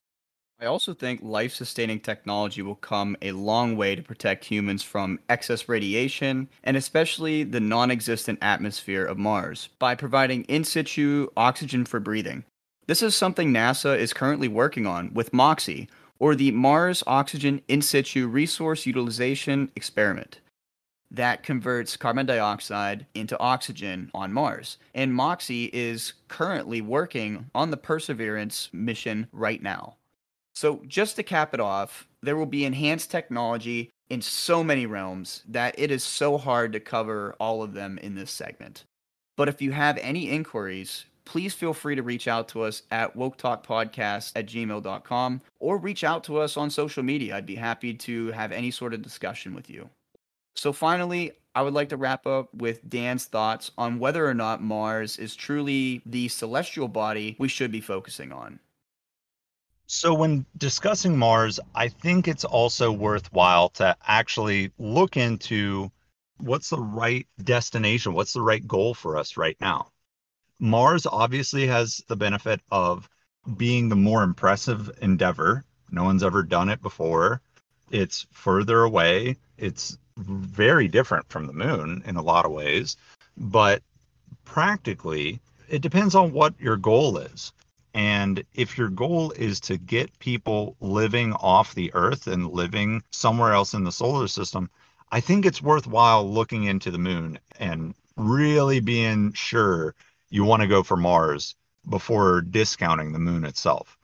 I 0.60 0.66
also 0.66 0.96
think 0.96 1.22
life 1.22 1.54
sustaining 1.54 2.00
technology 2.00 2.64
will 2.64 2.76
come 2.76 3.16
a 3.22 3.32
long 3.32 3.78
way 3.78 3.96
to 3.96 4.02
protect 4.02 4.46
humans 4.46 4.82
from 4.82 5.20
excess 5.30 5.70
radiation 5.70 6.50
and 6.64 6.76
especially 6.76 7.44
the 7.44 7.60
non 7.60 7.92
existent 7.92 8.40
atmosphere 8.42 9.06
of 9.06 9.20
Mars 9.20 9.70
by 9.78 9.94
providing 9.94 10.46
in 10.46 10.64
situ 10.64 11.28
oxygen 11.38 11.86
for 11.86 12.00
breathing. 12.00 12.44
This 12.88 13.04
is 13.04 13.16
something 13.16 13.54
NASA 13.54 13.96
is 13.96 14.14
currently 14.14 14.48
working 14.48 14.88
on 14.88 15.14
with 15.14 15.34
MOXIE, 15.34 15.90
or 16.20 16.36
the 16.36 16.52
Mars 16.52 17.04
Oxygen 17.06 17.62
In 17.68 17.82
Situ 17.82 18.28
Resource 18.28 18.86
Utilization 18.86 19.72
Experiment 19.76 20.40
that 21.10 21.44
converts 21.44 21.96
carbon 21.96 22.26
dioxide 22.26 23.06
into 23.14 23.40
oxygen 23.40 24.12
on 24.14 24.34
Mars. 24.34 24.78
And 24.94 25.14
MOXIE 25.14 25.70
is 25.72 26.14
currently 26.28 26.82
working 26.82 27.50
on 27.56 27.72
the 27.72 27.78
Perseverance 27.78 28.70
mission 28.74 29.28
right 29.32 29.62
now. 29.62 29.96
So, 30.60 30.82
just 30.88 31.18
to 31.18 31.22
cap 31.22 31.54
it 31.54 31.60
off, 31.60 32.08
there 32.24 32.36
will 32.36 32.48
be 32.48 32.66
enhanced 32.66 33.12
technology 33.12 33.92
in 34.10 34.24
so 34.24 34.64
many 34.64 34.88
realms 34.88 35.44
that 35.48 35.76
it 35.78 35.92
is 35.92 36.04
so 36.04 36.40
hard 36.40 36.74
to 36.74 36.80
cover 36.80 37.36
all 37.40 37.62
of 37.62 37.76
them 37.76 38.00
in 38.00 38.16
this 38.16 38.32
segment. 38.32 38.84
But 39.36 39.50
if 39.50 39.62
you 39.62 39.72
have 39.74 40.00
any 40.00 40.32
inquiries, 40.32 41.06
please 41.26 41.54
feel 41.54 41.76
free 41.76 41.94
to 41.94 42.02
reach 42.02 42.28
out 42.28 42.48
to 42.48 42.64
us 42.64 42.82
at 42.90 43.16
woketalkpodcast 43.16 44.32
at 44.36 44.48
gmail.com 44.48 45.42
or 45.60 45.78
reach 45.78 46.04
out 46.04 46.24
to 46.24 46.40
us 46.40 46.58
on 46.58 46.72
social 46.72 47.04
media. 47.04 47.36
I'd 47.36 47.46
be 47.46 47.54
happy 47.54 47.94
to 47.94 48.32
have 48.32 48.52
any 48.52 48.72
sort 48.72 48.96
of 48.96 49.04
discussion 49.04 49.54
with 49.54 49.70
you. 49.70 49.88
So, 50.56 50.74
finally, 50.74 51.34
I 51.54 51.62
would 51.62 51.76
like 51.76 51.90
to 51.90 51.98
wrap 51.98 52.26
up 52.26 52.52
with 52.52 52.90
Dan's 52.90 53.26
thoughts 53.26 53.70
on 53.78 54.00
whether 54.00 54.28
or 54.28 54.34
not 54.34 54.64
Mars 54.64 55.20
is 55.20 55.36
truly 55.36 56.02
the 56.04 56.30
celestial 56.30 56.88
body 56.88 57.36
we 57.38 57.48
should 57.48 57.72
be 57.72 57.80
focusing 57.80 58.32
on. 58.32 58.60
So, 59.90 60.14
when 60.14 60.46
discussing 60.58 61.18
Mars, 61.18 61.62
I 61.74 61.88
think 61.88 62.28
it's 62.28 62.44
also 62.44 62.92
worthwhile 62.92 63.70
to 63.70 63.96
actually 64.06 64.72
look 64.78 65.16
into 65.16 65.90
what's 66.40 66.70
the 66.70 66.80
right 66.80 67.26
destination, 67.42 68.14
what's 68.14 68.34
the 68.34 68.42
right 68.42 68.66
goal 68.68 68.94
for 68.94 69.18
us 69.18 69.38
right 69.38 69.56
now. 69.62 69.88
Mars 70.60 71.06
obviously 71.06 71.68
has 71.68 72.02
the 72.08 72.18
benefit 72.18 72.60
of 72.70 73.08
being 73.56 73.88
the 73.88 73.96
more 73.96 74.24
impressive 74.24 74.92
endeavor. 75.02 75.64
No 75.90 76.04
one's 76.04 76.24
ever 76.24 76.44
done 76.44 76.68
it 76.68 76.82
before. 76.82 77.42
It's 77.90 78.28
further 78.32 78.84
away. 78.84 79.38
It's 79.58 79.98
very 80.18 80.90
different 80.90 81.30
from 81.30 81.48
the 81.48 81.54
moon 81.54 82.04
in 82.06 82.18
a 82.18 82.22
lot 82.22 82.46
of 82.46 82.52
ways, 82.52 82.98
but 83.38 83.82
practically, 84.44 85.40
it 85.70 85.82
depends 85.82 86.14
on 86.14 86.34
what 86.34 86.60
your 86.60 86.76
goal 86.76 87.18
is. 87.20 87.54
And 87.98 88.44
if 88.54 88.78
your 88.78 88.90
goal 88.90 89.32
is 89.32 89.60
to 89.62 89.78
get 89.80 90.20
people 90.20 90.76
living 90.80 91.34
off 91.34 91.74
the 91.74 91.92
earth 91.96 92.28
and 92.28 92.52
living 92.52 93.02
somewhere 93.10 93.54
else 93.54 93.74
in 93.74 93.86
the 93.86 93.92
solar 93.92 94.28
system, 94.28 94.70
I 95.12 95.20
think 95.20 95.48
it's 95.48 95.64
worthwhile 95.64 96.32
looking 96.32 96.66
into 96.66 96.92
the 96.92 97.00
moon 97.00 97.40
and 97.60 97.96
really 98.16 98.82
being 98.82 99.34
sure 99.34 99.96
you 100.30 100.44
want 100.44 100.62
to 100.62 100.68
go 100.68 100.84
for 100.84 100.96
Mars 100.96 101.56
before 101.90 102.42
discounting 102.42 103.14
the 103.14 103.20
moon 103.20 103.44
itself. 103.44 103.98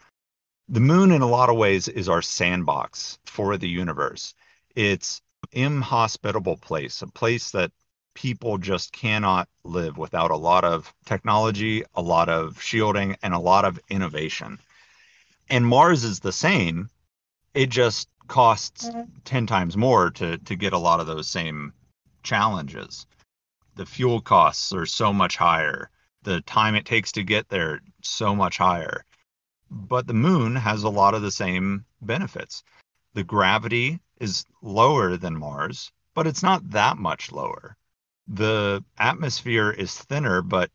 The 0.70 0.80
moon, 0.80 1.12
in 1.12 1.22
a 1.22 1.30
lot 1.30 1.52
of 1.52 1.58
ways, 1.58 1.88
is 1.88 2.10
our 2.10 2.24
sandbox 2.24 3.20
for 3.26 3.58
the 3.58 3.70
universe. 3.70 4.34
It's 4.76 5.22
inhospitable 5.52 6.58
place, 6.58 7.04
a 7.04 7.08
place 7.08 7.52
that 7.52 7.72
people 8.14 8.58
just 8.58 8.92
cannot 8.92 9.48
live 9.64 9.98
without 9.98 10.32
a 10.32 10.36
lot 10.36 10.64
of 10.64 10.94
technology, 11.06 11.84
a 11.96 12.02
lot 12.02 12.30
of 12.30 12.62
shielding, 12.62 13.16
and 13.24 13.34
a 13.34 13.40
lot 13.40 13.66
of 13.66 13.80
innovation. 13.90 14.60
And 15.50 15.66
Mars 15.66 16.04
is 16.04 16.20
the 16.20 16.32
same. 16.32 16.90
It 17.54 17.70
just 17.70 18.08
costs 18.28 18.90
10 19.26 19.48
times 19.48 19.78
more 19.78 20.10
to, 20.12 20.38
to 20.38 20.56
get 20.56 20.74
a 20.74 20.78
lot 20.78 21.00
of 21.00 21.08
those 21.08 21.28
same 21.28 21.74
challenges. 22.24 23.06
The 23.76 23.86
fuel 23.86 24.22
costs 24.22 24.72
are 24.74 24.86
so 24.86 25.12
much 25.12 25.38
higher. 25.38 25.90
The 26.24 26.42
time 26.42 26.76
it 26.76 26.86
takes 26.86 27.12
to 27.14 27.24
get 27.24 27.50
there 27.50 27.82
so 28.02 28.36
much 28.36 28.58
higher. 28.58 29.04
But 29.70 30.08
the 30.08 30.14
moon 30.14 30.56
has 30.56 30.84
a 30.84 30.90
lot 30.90 31.16
of 31.16 31.22
the 31.22 31.32
same 31.32 31.86
benefits. 32.02 32.64
The 33.14 33.24
gravity 33.24 34.00
is 34.20 34.46
lower 34.62 35.18
than 35.18 35.38
Mars, 35.38 35.92
but 36.14 36.28
it's 36.28 36.44
not 36.44 36.72
that 36.72 36.98
much 36.98 37.32
lower. 37.32 37.76
The 38.28 38.84
atmosphere 38.98 39.72
is 39.72 39.98
thinner, 39.98 40.42
but 40.42 40.72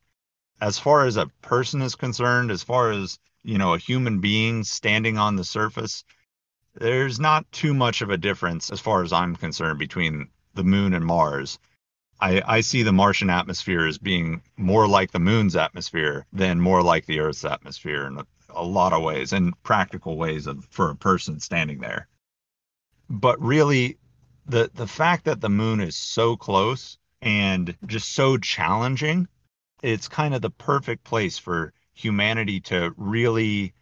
as 0.60 0.78
far 0.78 1.06
as 1.06 1.16
a 1.16 1.28
person 1.42 1.82
is 1.82 1.94
concerned, 1.94 2.50
as 2.50 2.62
far 2.62 2.90
as, 2.90 3.18
you 3.42 3.58
know, 3.58 3.74
a 3.74 3.78
human 3.78 4.20
being 4.20 4.64
standing 4.64 5.18
on 5.18 5.36
the 5.36 5.44
surface, 5.44 6.04
there's 6.74 7.18
not 7.18 7.50
too 7.52 7.74
much 7.74 8.02
of 8.02 8.10
a 8.10 8.18
difference 8.18 8.70
as 8.70 8.80
far 8.80 9.02
as 9.02 9.12
I'm 9.12 9.36
concerned 9.36 9.78
between 9.78 10.28
the 10.54 10.64
moon 10.64 10.94
and 10.94 11.04
Mars. 11.04 11.58
I, 12.20 12.42
I 12.46 12.60
see 12.60 12.82
the 12.82 12.92
Martian 12.92 13.30
atmosphere 13.30 13.86
as 13.86 13.98
being 13.98 14.42
more 14.56 14.86
like 14.88 15.12
the 15.12 15.20
moon's 15.20 15.56
atmosphere 15.56 16.26
than 16.32 16.60
more 16.60 16.82
like 16.82 17.06
the 17.06 17.20
Earth's 17.20 17.44
atmosphere 17.44 18.06
in 18.06 18.18
a, 18.18 18.26
a 18.50 18.64
lot 18.64 18.92
of 18.92 19.02
ways 19.02 19.32
and 19.32 19.60
practical 19.62 20.16
ways 20.16 20.46
of, 20.46 20.66
for 20.70 20.90
a 20.90 20.96
person 20.96 21.40
standing 21.40 21.78
there 21.78 22.08
but 23.08 23.40
really 23.40 23.98
the 24.46 24.70
the 24.74 24.86
fact 24.86 25.24
that 25.24 25.40
the 25.40 25.48
moon 25.48 25.80
is 25.80 25.96
so 25.96 26.36
close 26.36 26.98
and 27.22 27.76
just 27.86 28.12
so 28.12 28.36
challenging 28.36 29.28
it's 29.82 30.08
kind 30.08 30.34
of 30.34 30.42
the 30.42 30.50
perfect 30.50 31.04
place 31.04 31.38
for 31.38 31.72
humanity 31.94 32.60
to 32.60 32.92
really 32.96 33.72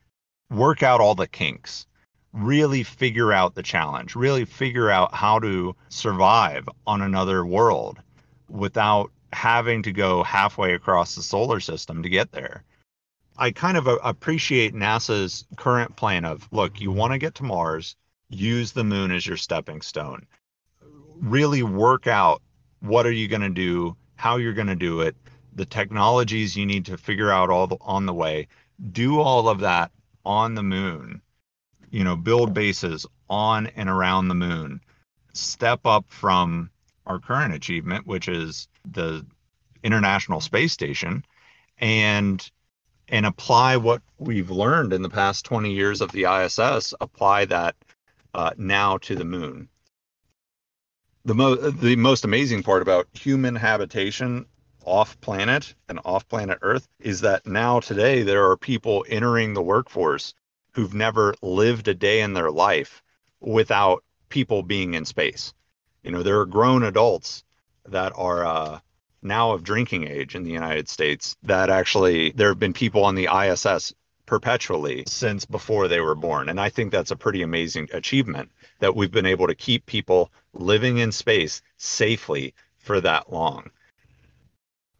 work 0.50 0.82
out 0.82 1.00
all 1.00 1.14
the 1.14 1.26
kinks 1.26 1.86
really 2.32 2.82
figure 2.82 3.32
out 3.32 3.54
the 3.54 3.62
challenge 3.62 4.14
really 4.14 4.44
figure 4.44 4.90
out 4.90 5.14
how 5.14 5.38
to 5.38 5.74
survive 5.88 6.68
on 6.86 7.02
another 7.02 7.44
world 7.44 7.98
without 8.48 9.10
having 9.32 9.82
to 9.82 9.92
go 9.92 10.22
halfway 10.22 10.74
across 10.74 11.14
the 11.14 11.22
solar 11.22 11.60
system 11.60 12.02
to 12.02 12.08
get 12.08 12.32
there 12.32 12.64
i 13.36 13.50
kind 13.50 13.76
of 13.76 13.86
appreciate 13.86 14.74
nasa's 14.74 15.44
current 15.56 15.96
plan 15.96 16.24
of 16.24 16.48
look 16.52 16.80
you 16.80 16.90
want 16.90 17.12
to 17.12 17.18
get 17.18 17.34
to 17.34 17.42
mars 17.42 17.96
use 18.28 18.72
the 18.72 18.84
moon 18.84 19.12
as 19.12 19.26
your 19.26 19.36
stepping 19.36 19.80
stone. 19.80 20.26
Really 21.20 21.62
work 21.62 22.06
out 22.06 22.42
what 22.80 23.06
are 23.06 23.12
you 23.12 23.28
going 23.28 23.42
to 23.42 23.48
do, 23.48 23.96
how 24.16 24.36
you're 24.36 24.52
going 24.52 24.66
to 24.66 24.76
do 24.76 25.00
it, 25.00 25.16
the 25.54 25.64
technologies 25.64 26.56
you 26.56 26.66
need 26.66 26.86
to 26.86 26.98
figure 26.98 27.30
out 27.30 27.50
all 27.50 27.66
the, 27.66 27.76
on 27.80 28.06
the 28.06 28.14
way. 28.14 28.48
Do 28.92 29.20
all 29.20 29.48
of 29.48 29.60
that 29.60 29.90
on 30.24 30.54
the 30.54 30.62
moon. 30.62 31.22
You 31.90 32.04
know, 32.04 32.16
build 32.16 32.52
bases 32.52 33.06
on 33.30 33.68
and 33.68 33.88
around 33.88 34.28
the 34.28 34.34
moon. 34.34 34.80
Step 35.32 35.80
up 35.84 36.04
from 36.08 36.70
our 37.06 37.18
current 37.18 37.54
achievement, 37.54 38.06
which 38.06 38.28
is 38.28 38.68
the 38.90 39.24
International 39.82 40.40
Space 40.40 40.72
Station, 40.72 41.24
and 41.78 42.50
and 43.08 43.24
apply 43.24 43.76
what 43.76 44.02
we've 44.18 44.50
learned 44.50 44.92
in 44.92 45.02
the 45.02 45.08
past 45.08 45.44
20 45.44 45.72
years 45.72 46.00
of 46.00 46.10
the 46.10 46.24
ISS, 46.24 46.92
apply 47.00 47.44
that 47.44 47.76
uh, 48.34 48.50
now 48.56 48.98
to 48.98 49.14
the 49.14 49.24
moon. 49.24 49.68
The, 51.26 51.34
mo- 51.34 51.56
the 51.56 51.96
most 51.96 52.24
amazing 52.24 52.62
part 52.62 52.82
about 52.82 53.08
human 53.12 53.56
habitation 53.56 54.46
off 54.84 55.20
planet 55.20 55.74
and 55.88 55.98
off 56.04 56.28
planet 56.28 56.60
Earth 56.62 56.86
is 57.00 57.22
that 57.22 57.44
now 57.44 57.80
today 57.80 58.22
there 58.22 58.48
are 58.48 58.56
people 58.56 59.04
entering 59.08 59.52
the 59.52 59.60
workforce 59.60 60.34
who've 60.74 60.94
never 60.94 61.34
lived 61.42 61.88
a 61.88 61.94
day 61.94 62.20
in 62.20 62.34
their 62.34 62.52
life 62.52 63.02
without 63.40 64.04
people 64.28 64.62
being 64.62 64.94
in 64.94 65.04
space. 65.04 65.52
You 66.04 66.12
know, 66.12 66.22
there 66.22 66.38
are 66.38 66.46
grown 66.46 66.84
adults 66.84 67.42
that 67.86 68.12
are 68.14 68.46
uh, 68.46 68.78
now 69.20 69.50
of 69.50 69.64
drinking 69.64 70.06
age 70.06 70.36
in 70.36 70.44
the 70.44 70.52
United 70.52 70.88
States 70.88 71.36
that 71.42 71.70
actually 71.70 72.30
there 72.30 72.50
have 72.50 72.60
been 72.60 72.72
people 72.72 73.04
on 73.04 73.16
the 73.16 73.26
ISS 73.26 73.92
perpetually 74.26 75.02
since 75.08 75.44
before 75.44 75.88
they 75.88 75.98
were 75.98 76.14
born. 76.14 76.48
And 76.48 76.60
I 76.60 76.68
think 76.68 76.92
that's 76.92 77.10
a 77.10 77.16
pretty 77.16 77.42
amazing 77.42 77.88
achievement 77.92 78.52
that 78.78 78.94
we've 78.96 79.10
been 79.10 79.26
able 79.26 79.46
to 79.46 79.54
keep 79.54 79.86
people 79.86 80.30
living 80.52 80.98
in 80.98 81.12
space 81.12 81.62
safely 81.76 82.54
for 82.78 83.00
that 83.00 83.32
long. 83.32 83.70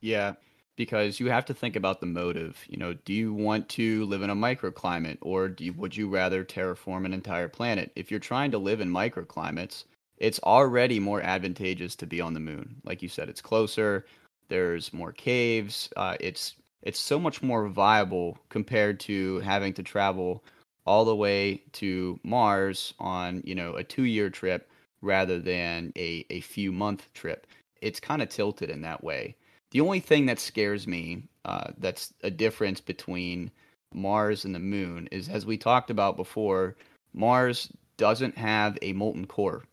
Yeah, 0.01 0.35
because 0.77 1.19
you 1.21 1.31
have 1.31 1.45
to 1.47 1.55
think 1.55 1.77
about 1.77 2.01
the 2.01 2.07
motive. 2.07 2.63
You 2.69 2.79
know, 2.79 2.95
do 2.95 3.13
you 3.13 3.33
want 3.33 3.69
to 3.71 4.05
live 4.07 4.23
in 4.23 4.31
a 4.31 4.37
microclimate 4.37 5.19
or 5.21 5.55
you, 5.59 5.73
would 5.75 5.97
you 5.97 6.09
rather 6.09 6.45
terraform 6.45 7.05
an 7.07 7.13
entire 7.13 7.49
planet? 7.49 7.93
If 7.97 8.11
you're 8.11 8.21
trying 8.21 8.51
to 8.53 8.59
live 8.59 8.81
in 8.81 8.91
microclimates, 8.91 9.85
it's 10.19 10.41
already 10.41 10.99
more 11.01 11.21
advantageous 11.23 11.97
to 11.97 12.07
be 12.07 12.21
on 12.21 12.35
the 12.35 12.41
moon. 12.41 12.77
Like 12.85 13.03
you 13.03 13.09
said, 13.09 13.29
it's 13.29 13.41
closer. 13.41 14.07
There's 14.49 14.93
more 14.93 15.13
caves. 15.13 15.91
Uh, 15.97 16.17
it's 16.21 16.55
it's 16.83 17.01
so 17.01 17.19
much 17.19 17.43
more 17.43 17.69
viable 17.69 18.39
compared 18.49 19.01
to 19.01 19.41
having 19.41 19.73
to 19.75 19.83
travel 19.83 20.45
all 20.87 21.05
the 21.05 21.17
way 21.17 21.63
to 21.73 22.19
Mars 22.23 22.95
on, 22.99 23.43
you 23.45 23.55
know, 23.55 23.75
a 23.75 23.85
two 23.85 24.05
year 24.05 24.31
trip 24.31 24.71
rather 25.03 25.39
than 25.39 25.93
a, 25.97 26.25
a 26.31 26.41
few 26.41 26.73
month 26.73 27.13
trip. 27.15 27.47
it's 27.83 28.01
kind 28.01 28.23
of 28.23 28.29
tilted 28.29 28.71
in 28.71 28.81
that 28.83 29.05
way. 29.05 29.37
The 29.71 29.81
only 29.81 30.01
thing 30.01 30.27
that 30.27 30.39
scares 30.39 30.87
me, 30.87 31.25
uh, 31.45 31.73
that's 31.79 32.15
a 32.23 32.31
difference 32.31 32.81
between 32.81 33.51
Mars 33.93 34.45
and 34.45 34.55
the 34.55 34.61
moon, 34.61 35.09
is 35.13 35.29
as 35.29 35.45
we 35.45 35.59
talked 35.59 35.91
about 35.91 36.17
before, 36.17 36.77
Mars 37.13 37.71
doesn't 37.97 38.37
have 38.37 38.79
a 38.83 38.93
molten 38.93 39.27
core. 39.27 39.65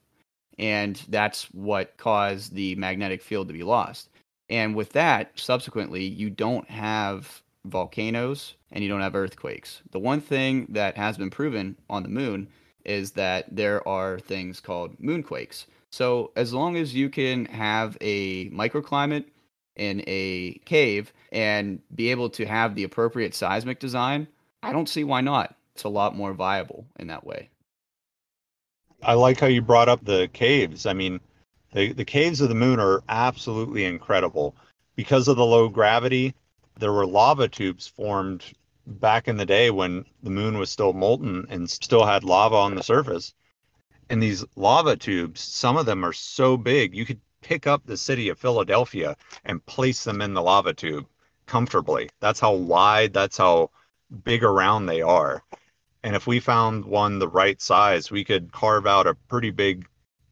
And 0.60 1.02
that's 1.10 1.46
what 1.54 1.98
caused 1.98 2.54
the 2.54 2.76
magnetic 2.76 3.22
field 3.22 3.48
to 3.48 3.54
be 3.54 3.64
lost. 3.64 4.10
And 4.50 4.76
with 4.76 4.92
that, 4.92 5.32
subsequently, 5.36 6.04
you 6.04 6.30
don't 6.30 6.70
have 6.70 7.42
volcanoes 7.66 8.56
and 8.72 8.84
you 8.84 8.90
don't 8.90 9.02
have 9.02 9.16
earthquakes. 9.16 9.82
The 9.92 10.00
one 10.00 10.22
thing 10.22 10.68
that 10.70 10.98
has 10.98 11.18
been 11.18 11.30
proven 11.30 11.78
on 11.90 12.04
the 12.04 12.10
moon 12.10 12.48
is 12.86 13.12
that 13.12 13.46
there 13.56 13.88
are 13.88 14.20
things 14.20 14.60
called 14.60 14.98
moonquakes. 15.00 15.66
So 15.92 16.32
as 16.36 16.54
long 16.54 16.76
as 16.76 16.94
you 16.94 17.10
can 17.10 17.46
have 17.46 17.98
a 18.02 18.50
microclimate 18.50 19.26
in 19.76 20.04
a 20.08 20.60
cave 20.66 21.14
and 21.32 21.80
be 21.96 22.12
able 22.12 22.30
to 22.32 22.46
have 22.46 22.76
the 22.76 22.84
appropriate 22.84 23.34
seismic 23.36 23.80
design, 23.80 24.28
I 24.62 24.72
don't 24.72 24.90
see 24.90 25.04
why 25.04 25.22
not. 25.22 25.56
It's 25.76 25.84
a 25.84 25.90
lot 25.90 26.16
more 26.16 26.34
viable 26.34 26.86
in 27.00 27.08
that 27.08 27.26
way. 27.26 27.50
I 29.02 29.14
like 29.14 29.40
how 29.40 29.48
you 29.48 29.62
brought 29.62 29.90
up 29.90 30.04
the 30.04 30.30
caves. 30.34 30.86
I 30.86 30.94
mean, 30.94 31.20
the, 31.74 31.94
the 31.94 32.06
caves 32.06 32.42
of 32.42 32.50
the 32.50 32.56
moon 32.56 32.80
are 32.80 33.04
absolutely 33.10 33.86
incredible. 33.86 34.56
Because 34.96 35.28
of 35.28 35.38
the 35.38 35.46
low 35.46 35.70
gravity, 35.70 36.36
there 36.78 36.92
were 36.92 37.06
lava 37.06 37.48
tubes 37.48 37.88
formed 37.88 38.44
back 38.86 39.28
in 39.28 39.38
the 39.38 39.46
day 39.46 39.70
when 39.70 40.06
the 40.22 40.30
moon 40.30 40.58
was 40.58 40.70
still 40.70 40.94
molten 40.94 41.46
and 41.50 41.70
still 41.70 42.06
had 42.06 42.24
lava 42.24 42.56
on 42.56 42.76
the 42.76 42.84
surface. 42.84 43.34
And 44.10 44.22
these 44.22 44.44
lava 44.56 44.96
tubes, 44.96 45.42
some 45.42 45.78
of 45.78 45.86
them 45.86 46.04
are 46.04 46.14
so 46.14 46.58
big, 46.58 46.94
you 46.94 47.06
could 47.06 47.22
pick 47.42 47.68
up 47.68 47.86
the 47.86 47.98
city 47.98 48.30
of 48.30 48.40
Philadelphia 48.40 49.16
and 49.46 49.66
place 49.66 50.04
them 50.04 50.22
in 50.22 50.34
the 50.34 50.42
lava 50.42 50.74
tube 50.74 51.06
comfortably. 51.46 52.10
That's 52.20 52.40
how 52.40 52.54
wide, 52.54 53.14
that's 53.14 53.38
how 53.38 53.72
big 54.24 54.44
around 54.44 54.86
they 54.86 55.02
are. 55.02 55.44
And 56.04 56.16
if 56.16 56.28
we 56.28 56.40
found 56.40 56.86
one 56.86 57.20
the 57.20 57.28
right 57.28 57.62
size, 57.62 58.12
we 58.12 58.24
could 58.24 58.52
carve 58.52 58.86
out 58.86 59.08
a 59.08 59.16
pretty 59.16 59.52
big 59.52 59.88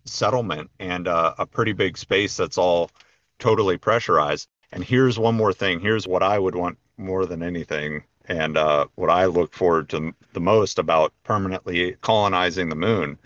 settlement 0.05 0.69
and 0.79 1.07
uh, 1.07 1.33
a 1.37 1.45
pretty 1.45 1.73
big 1.73 1.97
space 1.97 2.35
that's 2.35 2.57
all 2.57 2.91
totally 3.39 3.77
pressurized. 3.77 4.49
And 4.71 4.83
here's 4.83 5.19
one 5.19 5.35
more 5.35 5.53
thing. 5.53 5.79
Here's 5.79 6.07
what 6.07 6.23
I 6.23 6.39
would 6.39 6.55
want 6.55 6.77
more 6.97 7.25
than 7.25 7.43
anything, 7.43 8.03
and 8.25 8.57
uh, 8.57 8.87
what 8.95 9.09
I 9.09 9.25
look 9.25 9.53
forward 9.53 9.89
to 9.89 10.13
the 10.33 10.39
most 10.39 10.79
about 10.79 11.13
permanently 11.23 11.97
colonizing 12.01 12.69
the 12.69 12.75
moon. 12.75 13.17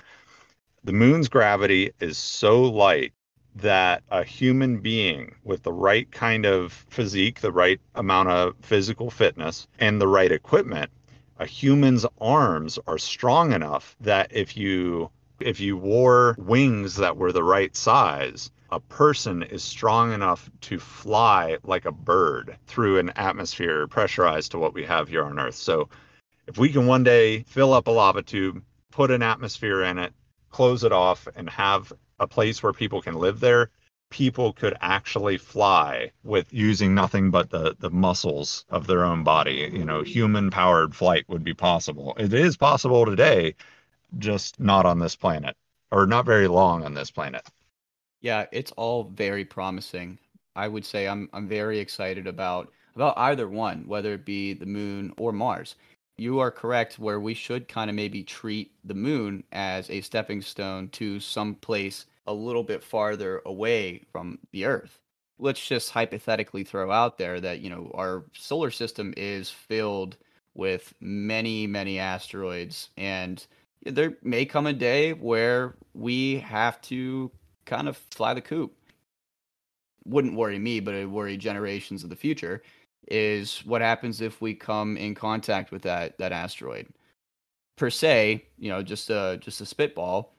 The 0.83 0.93
moon's 0.93 1.29
gravity 1.29 1.91
is 1.99 2.17
so 2.17 2.63
light 2.63 3.13
that 3.55 4.03
a 4.09 4.23
human 4.23 4.79
being 4.79 5.35
with 5.43 5.63
the 5.63 5.73
right 5.73 6.11
kind 6.11 6.45
of 6.45 6.73
physique, 6.89 7.39
the 7.39 7.51
right 7.51 7.79
amount 7.95 8.29
of 8.29 8.55
physical 8.61 9.09
fitness, 9.09 9.67
and 9.79 10.01
the 10.01 10.07
right 10.07 10.31
equipment, 10.31 10.91
a 11.39 11.45
human's 11.45 12.05
arms 12.19 12.79
are 12.87 12.97
strong 12.97 13.53
enough 13.53 13.95
that 14.01 14.31
if 14.31 14.57
you 14.57 15.09
if 15.39 15.59
you 15.59 15.75
wore 15.75 16.35
wings 16.37 16.95
that 16.95 17.17
were 17.17 17.31
the 17.31 17.43
right 17.43 17.75
size, 17.75 18.51
a 18.71 18.79
person 18.79 19.43
is 19.43 19.63
strong 19.63 20.13
enough 20.13 20.49
to 20.61 20.79
fly 20.79 21.57
like 21.63 21.85
a 21.85 21.91
bird 21.91 22.57
through 22.67 22.99
an 22.99 23.11
atmosphere 23.15 23.87
pressurized 23.87 24.51
to 24.51 24.59
what 24.59 24.73
we 24.73 24.83
have 24.85 25.07
here 25.07 25.23
on 25.23 25.39
Earth. 25.39 25.55
So 25.55 25.89
if 26.47 26.57
we 26.57 26.69
can 26.69 26.87
one 26.87 27.03
day 27.03 27.43
fill 27.43 27.73
up 27.73 27.87
a 27.87 27.91
lava 27.91 28.21
tube, 28.21 28.63
put 28.91 29.11
an 29.11 29.21
atmosphere 29.21 29.83
in 29.83 29.97
it, 29.97 30.13
close 30.49 30.83
it 30.83 30.91
off, 30.91 31.27
and 31.35 31.49
have 31.49 31.91
a 32.19 32.27
place 32.27 32.63
where 32.63 32.73
people 32.73 33.01
can 33.01 33.15
live 33.15 33.39
there, 33.39 33.69
people 34.09 34.53
could 34.53 34.75
actually 34.81 35.37
fly 35.37 36.11
with 36.23 36.53
using 36.53 36.95
nothing 36.95 37.31
but 37.31 37.49
the 37.49 37.75
the 37.79 37.89
muscles 37.89 38.65
of 38.69 38.87
their 38.87 39.03
own 39.03 39.23
body. 39.23 39.69
You 39.73 39.85
know, 39.85 40.01
human 40.03 40.51
powered 40.51 40.95
flight 40.95 41.25
would 41.27 41.43
be 41.43 41.53
possible. 41.53 42.15
It 42.17 42.33
is 42.33 42.57
possible 42.57 43.05
today, 43.05 43.55
just 44.17 44.59
not 44.59 44.85
on 44.85 44.99
this 44.99 45.15
planet 45.15 45.55
or 45.91 46.05
not 46.05 46.25
very 46.25 46.47
long 46.47 46.83
on 46.83 46.93
this 46.93 47.11
planet. 47.11 47.47
Yeah, 48.21 48.45
it's 48.51 48.71
all 48.73 49.05
very 49.05 49.45
promising. 49.45 50.19
I 50.55 50.67
would 50.67 50.85
say 50.85 51.07
I'm 51.07 51.29
I'm 51.33 51.47
very 51.47 51.79
excited 51.79 52.27
about 52.27 52.71
about 52.95 53.17
either 53.17 53.47
one, 53.49 53.87
whether 53.87 54.13
it 54.13 54.25
be 54.25 54.53
the 54.53 54.65
moon 54.65 55.13
or 55.17 55.31
Mars. 55.31 55.75
You 56.17 56.39
are 56.39 56.51
correct 56.51 56.97
where 56.97 57.19
we 57.19 57.33
should 57.33 57.67
kind 57.67 57.89
of 57.89 57.95
maybe 57.95 58.23
treat 58.23 58.71
the 58.85 58.93
moon 58.93 59.43
as 59.51 59.89
a 59.89 60.01
stepping 60.01 60.41
stone 60.41 60.89
to 60.89 61.19
some 61.19 61.55
place 61.55 62.05
a 62.27 62.33
little 62.33 62.63
bit 62.63 62.83
farther 62.83 63.41
away 63.45 64.01
from 64.11 64.39
the 64.51 64.65
Earth. 64.65 64.99
Let's 65.39 65.65
just 65.65 65.91
hypothetically 65.91 66.63
throw 66.63 66.91
out 66.91 67.17
there 67.17 67.41
that, 67.41 67.59
you 67.59 67.69
know, 67.69 67.91
our 67.93 68.23
solar 68.33 68.71
system 68.71 69.13
is 69.17 69.49
filled 69.49 70.17
with 70.53 70.93
many, 71.01 71.67
many 71.67 71.99
asteroids 71.99 72.89
and 72.97 73.45
there 73.85 74.17
may 74.23 74.45
come 74.45 74.65
a 74.67 74.73
day 74.73 75.13
where 75.13 75.75
we 75.93 76.39
have 76.39 76.81
to 76.81 77.29
kind 77.65 77.87
of 77.87 77.97
fly 78.11 78.33
the 78.33 78.41
coop. 78.41 78.73
Wouldn't 80.05 80.35
worry 80.35 80.59
me, 80.59 80.79
but 80.79 80.93
it 80.93 81.09
worry 81.09 81.37
generations 81.37 82.03
of 82.03 82.09
the 82.09 82.15
future. 82.15 82.61
Is 83.07 83.59
what 83.65 83.81
happens 83.81 84.21
if 84.21 84.41
we 84.41 84.53
come 84.53 84.97
in 84.97 85.13
contact 85.15 85.71
with 85.71 85.83
that 85.83 86.17
that 86.17 86.31
asteroid? 86.31 86.87
Per 87.77 87.89
se, 87.89 88.45
you 88.57 88.69
know, 88.69 88.81
just 88.81 89.09
a 89.09 89.37
just 89.41 89.61
a 89.61 89.65
spitball. 89.65 90.33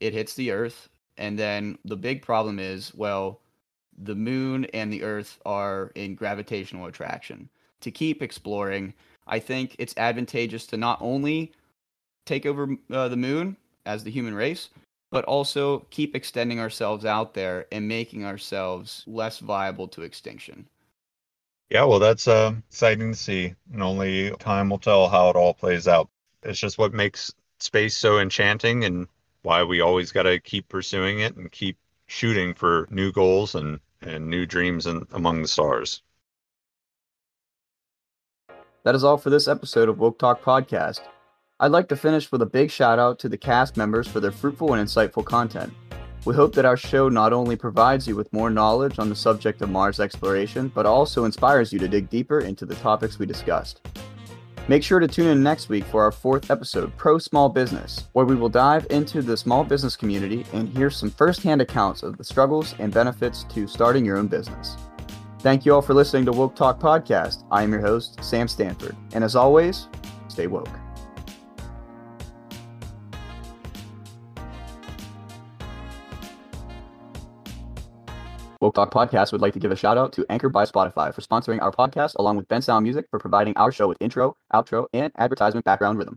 It 0.00 0.12
hits 0.12 0.34
the 0.34 0.50
Earth, 0.50 0.88
and 1.16 1.38
then 1.38 1.78
the 1.84 1.96
big 1.96 2.22
problem 2.22 2.58
is, 2.58 2.94
well, 2.94 3.40
the 3.98 4.14
moon 4.14 4.66
and 4.66 4.92
the 4.92 5.02
Earth 5.02 5.40
are 5.46 5.90
in 5.94 6.14
gravitational 6.14 6.86
attraction. 6.86 7.48
To 7.80 7.90
keep 7.90 8.22
exploring, 8.22 8.92
I 9.26 9.38
think 9.38 9.76
it's 9.78 9.96
advantageous 9.96 10.66
to 10.66 10.76
not 10.76 10.98
only 11.00 11.52
take 12.24 12.46
over 12.46 12.76
uh, 12.90 13.08
the 13.08 13.16
moon 13.16 13.56
as 13.86 14.04
the 14.04 14.10
human 14.10 14.34
race, 14.34 14.68
but 15.10 15.24
also 15.24 15.80
keep 15.90 16.14
extending 16.14 16.60
ourselves 16.60 17.04
out 17.04 17.34
there 17.34 17.66
and 17.70 17.88
making 17.88 18.24
ourselves 18.24 19.04
less 19.06 19.38
viable 19.38 19.88
to 19.88 20.02
extinction. 20.02 20.68
Yeah, 21.70 21.84
well, 21.84 21.98
that's 21.98 22.28
uh, 22.28 22.54
exciting 22.68 23.12
to 23.12 23.18
see, 23.18 23.54
and 23.72 23.82
only 23.82 24.30
time 24.38 24.70
will 24.70 24.78
tell 24.78 25.08
how 25.08 25.30
it 25.30 25.36
all 25.36 25.54
plays 25.54 25.88
out. 25.88 26.08
It's 26.42 26.60
just 26.60 26.78
what 26.78 26.94
makes 26.94 27.32
space 27.58 27.96
so 27.96 28.18
enchanting, 28.18 28.84
and 28.84 29.08
why 29.42 29.64
we 29.64 29.80
always 29.80 30.12
got 30.12 30.24
to 30.24 30.38
keep 30.38 30.68
pursuing 30.68 31.20
it 31.20 31.36
and 31.36 31.50
keep 31.50 31.76
shooting 32.06 32.54
for 32.54 32.86
new 32.90 33.10
goals 33.12 33.54
and 33.54 33.80
and 34.02 34.28
new 34.28 34.46
dreams 34.46 34.86
and 34.86 35.06
among 35.12 35.42
the 35.42 35.48
stars. 35.48 36.02
That 38.84 38.94
is 38.94 39.02
all 39.02 39.16
for 39.16 39.30
this 39.30 39.48
episode 39.48 39.88
of 39.88 39.98
Woke 39.98 40.18
Talk 40.18 40.42
Podcast. 40.42 41.00
I'd 41.58 41.72
like 41.72 41.88
to 41.88 41.96
finish 41.96 42.30
with 42.30 42.42
a 42.42 42.46
big 42.46 42.70
shout 42.70 42.98
out 42.98 43.18
to 43.20 43.30
the 43.30 43.38
cast 43.38 43.78
members 43.78 44.06
for 44.06 44.20
their 44.20 44.30
fruitful 44.30 44.74
and 44.74 44.86
insightful 44.86 45.24
content. 45.24 45.72
We 46.26 46.34
hope 46.34 46.54
that 46.54 46.66
our 46.66 46.76
show 46.76 47.08
not 47.08 47.32
only 47.32 47.56
provides 47.56 48.06
you 48.06 48.14
with 48.14 48.30
more 48.30 48.50
knowledge 48.50 48.98
on 48.98 49.08
the 49.08 49.16
subject 49.16 49.62
of 49.62 49.70
Mars 49.70 49.98
exploration, 49.98 50.70
but 50.74 50.84
also 50.84 51.24
inspires 51.24 51.72
you 51.72 51.78
to 51.78 51.88
dig 51.88 52.10
deeper 52.10 52.40
into 52.40 52.66
the 52.66 52.74
topics 52.74 53.18
we 53.18 53.24
discussed. 53.24 53.88
Make 54.68 54.82
sure 54.82 55.00
to 55.00 55.08
tune 55.08 55.28
in 55.28 55.42
next 55.42 55.70
week 55.70 55.84
for 55.84 56.02
our 56.02 56.12
fourth 56.12 56.50
episode, 56.50 56.94
Pro 56.98 57.16
Small 57.16 57.48
Business, 57.48 58.08
where 58.12 58.26
we 58.26 58.34
will 58.34 58.50
dive 58.50 58.86
into 58.90 59.22
the 59.22 59.36
small 59.36 59.64
business 59.64 59.96
community 59.96 60.44
and 60.52 60.68
hear 60.68 60.90
some 60.90 61.10
firsthand 61.10 61.62
accounts 61.62 62.02
of 62.02 62.18
the 62.18 62.24
struggles 62.24 62.74
and 62.78 62.92
benefits 62.92 63.44
to 63.44 63.66
starting 63.66 64.04
your 64.04 64.18
own 64.18 64.26
business. 64.26 64.76
Thank 65.38 65.64
you 65.64 65.72
all 65.74 65.82
for 65.82 65.94
listening 65.94 66.26
to 66.26 66.32
Woke 66.32 66.54
Talk 66.54 66.78
Podcast. 66.80 67.44
I 67.50 67.62
am 67.62 67.72
your 67.72 67.80
host, 67.80 68.22
Sam 68.22 68.46
Stanford, 68.46 68.96
and 69.14 69.24
as 69.24 69.36
always, 69.36 69.86
stay 70.28 70.48
woke. 70.48 70.68
Woke 78.66 78.74
Talk 78.74 78.90
Podcast 78.90 79.30
would 79.30 79.40
like 79.40 79.52
to 79.52 79.60
give 79.60 79.70
a 79.70 79.76
shout 79.76 79.96
out 79.96 80.12
to 80.14 80.26
Anchor 80.28 80.48
by 80.48 80.64
Spotify 80.64 81.14
for 81.14 81.20
sponsoring 81.20 81.62
our 81.62 81.70
podcast, 81.70 82.16
along 82.18 82.36
with 82.36 82.48
Bensound 82.48 82.82
Music 82.82 83.06
for 83.12 83.20
providing 83.20 83.56
our 83.56 83.70
show 83.70 83.86
with 83.86 83.96
intro, 84.00 84.36
outro, 84.52 84.86
and 84.92 85.12
advertisement 85.18 85.64
background 85.64 85.98
rhythm. 85.98 86.14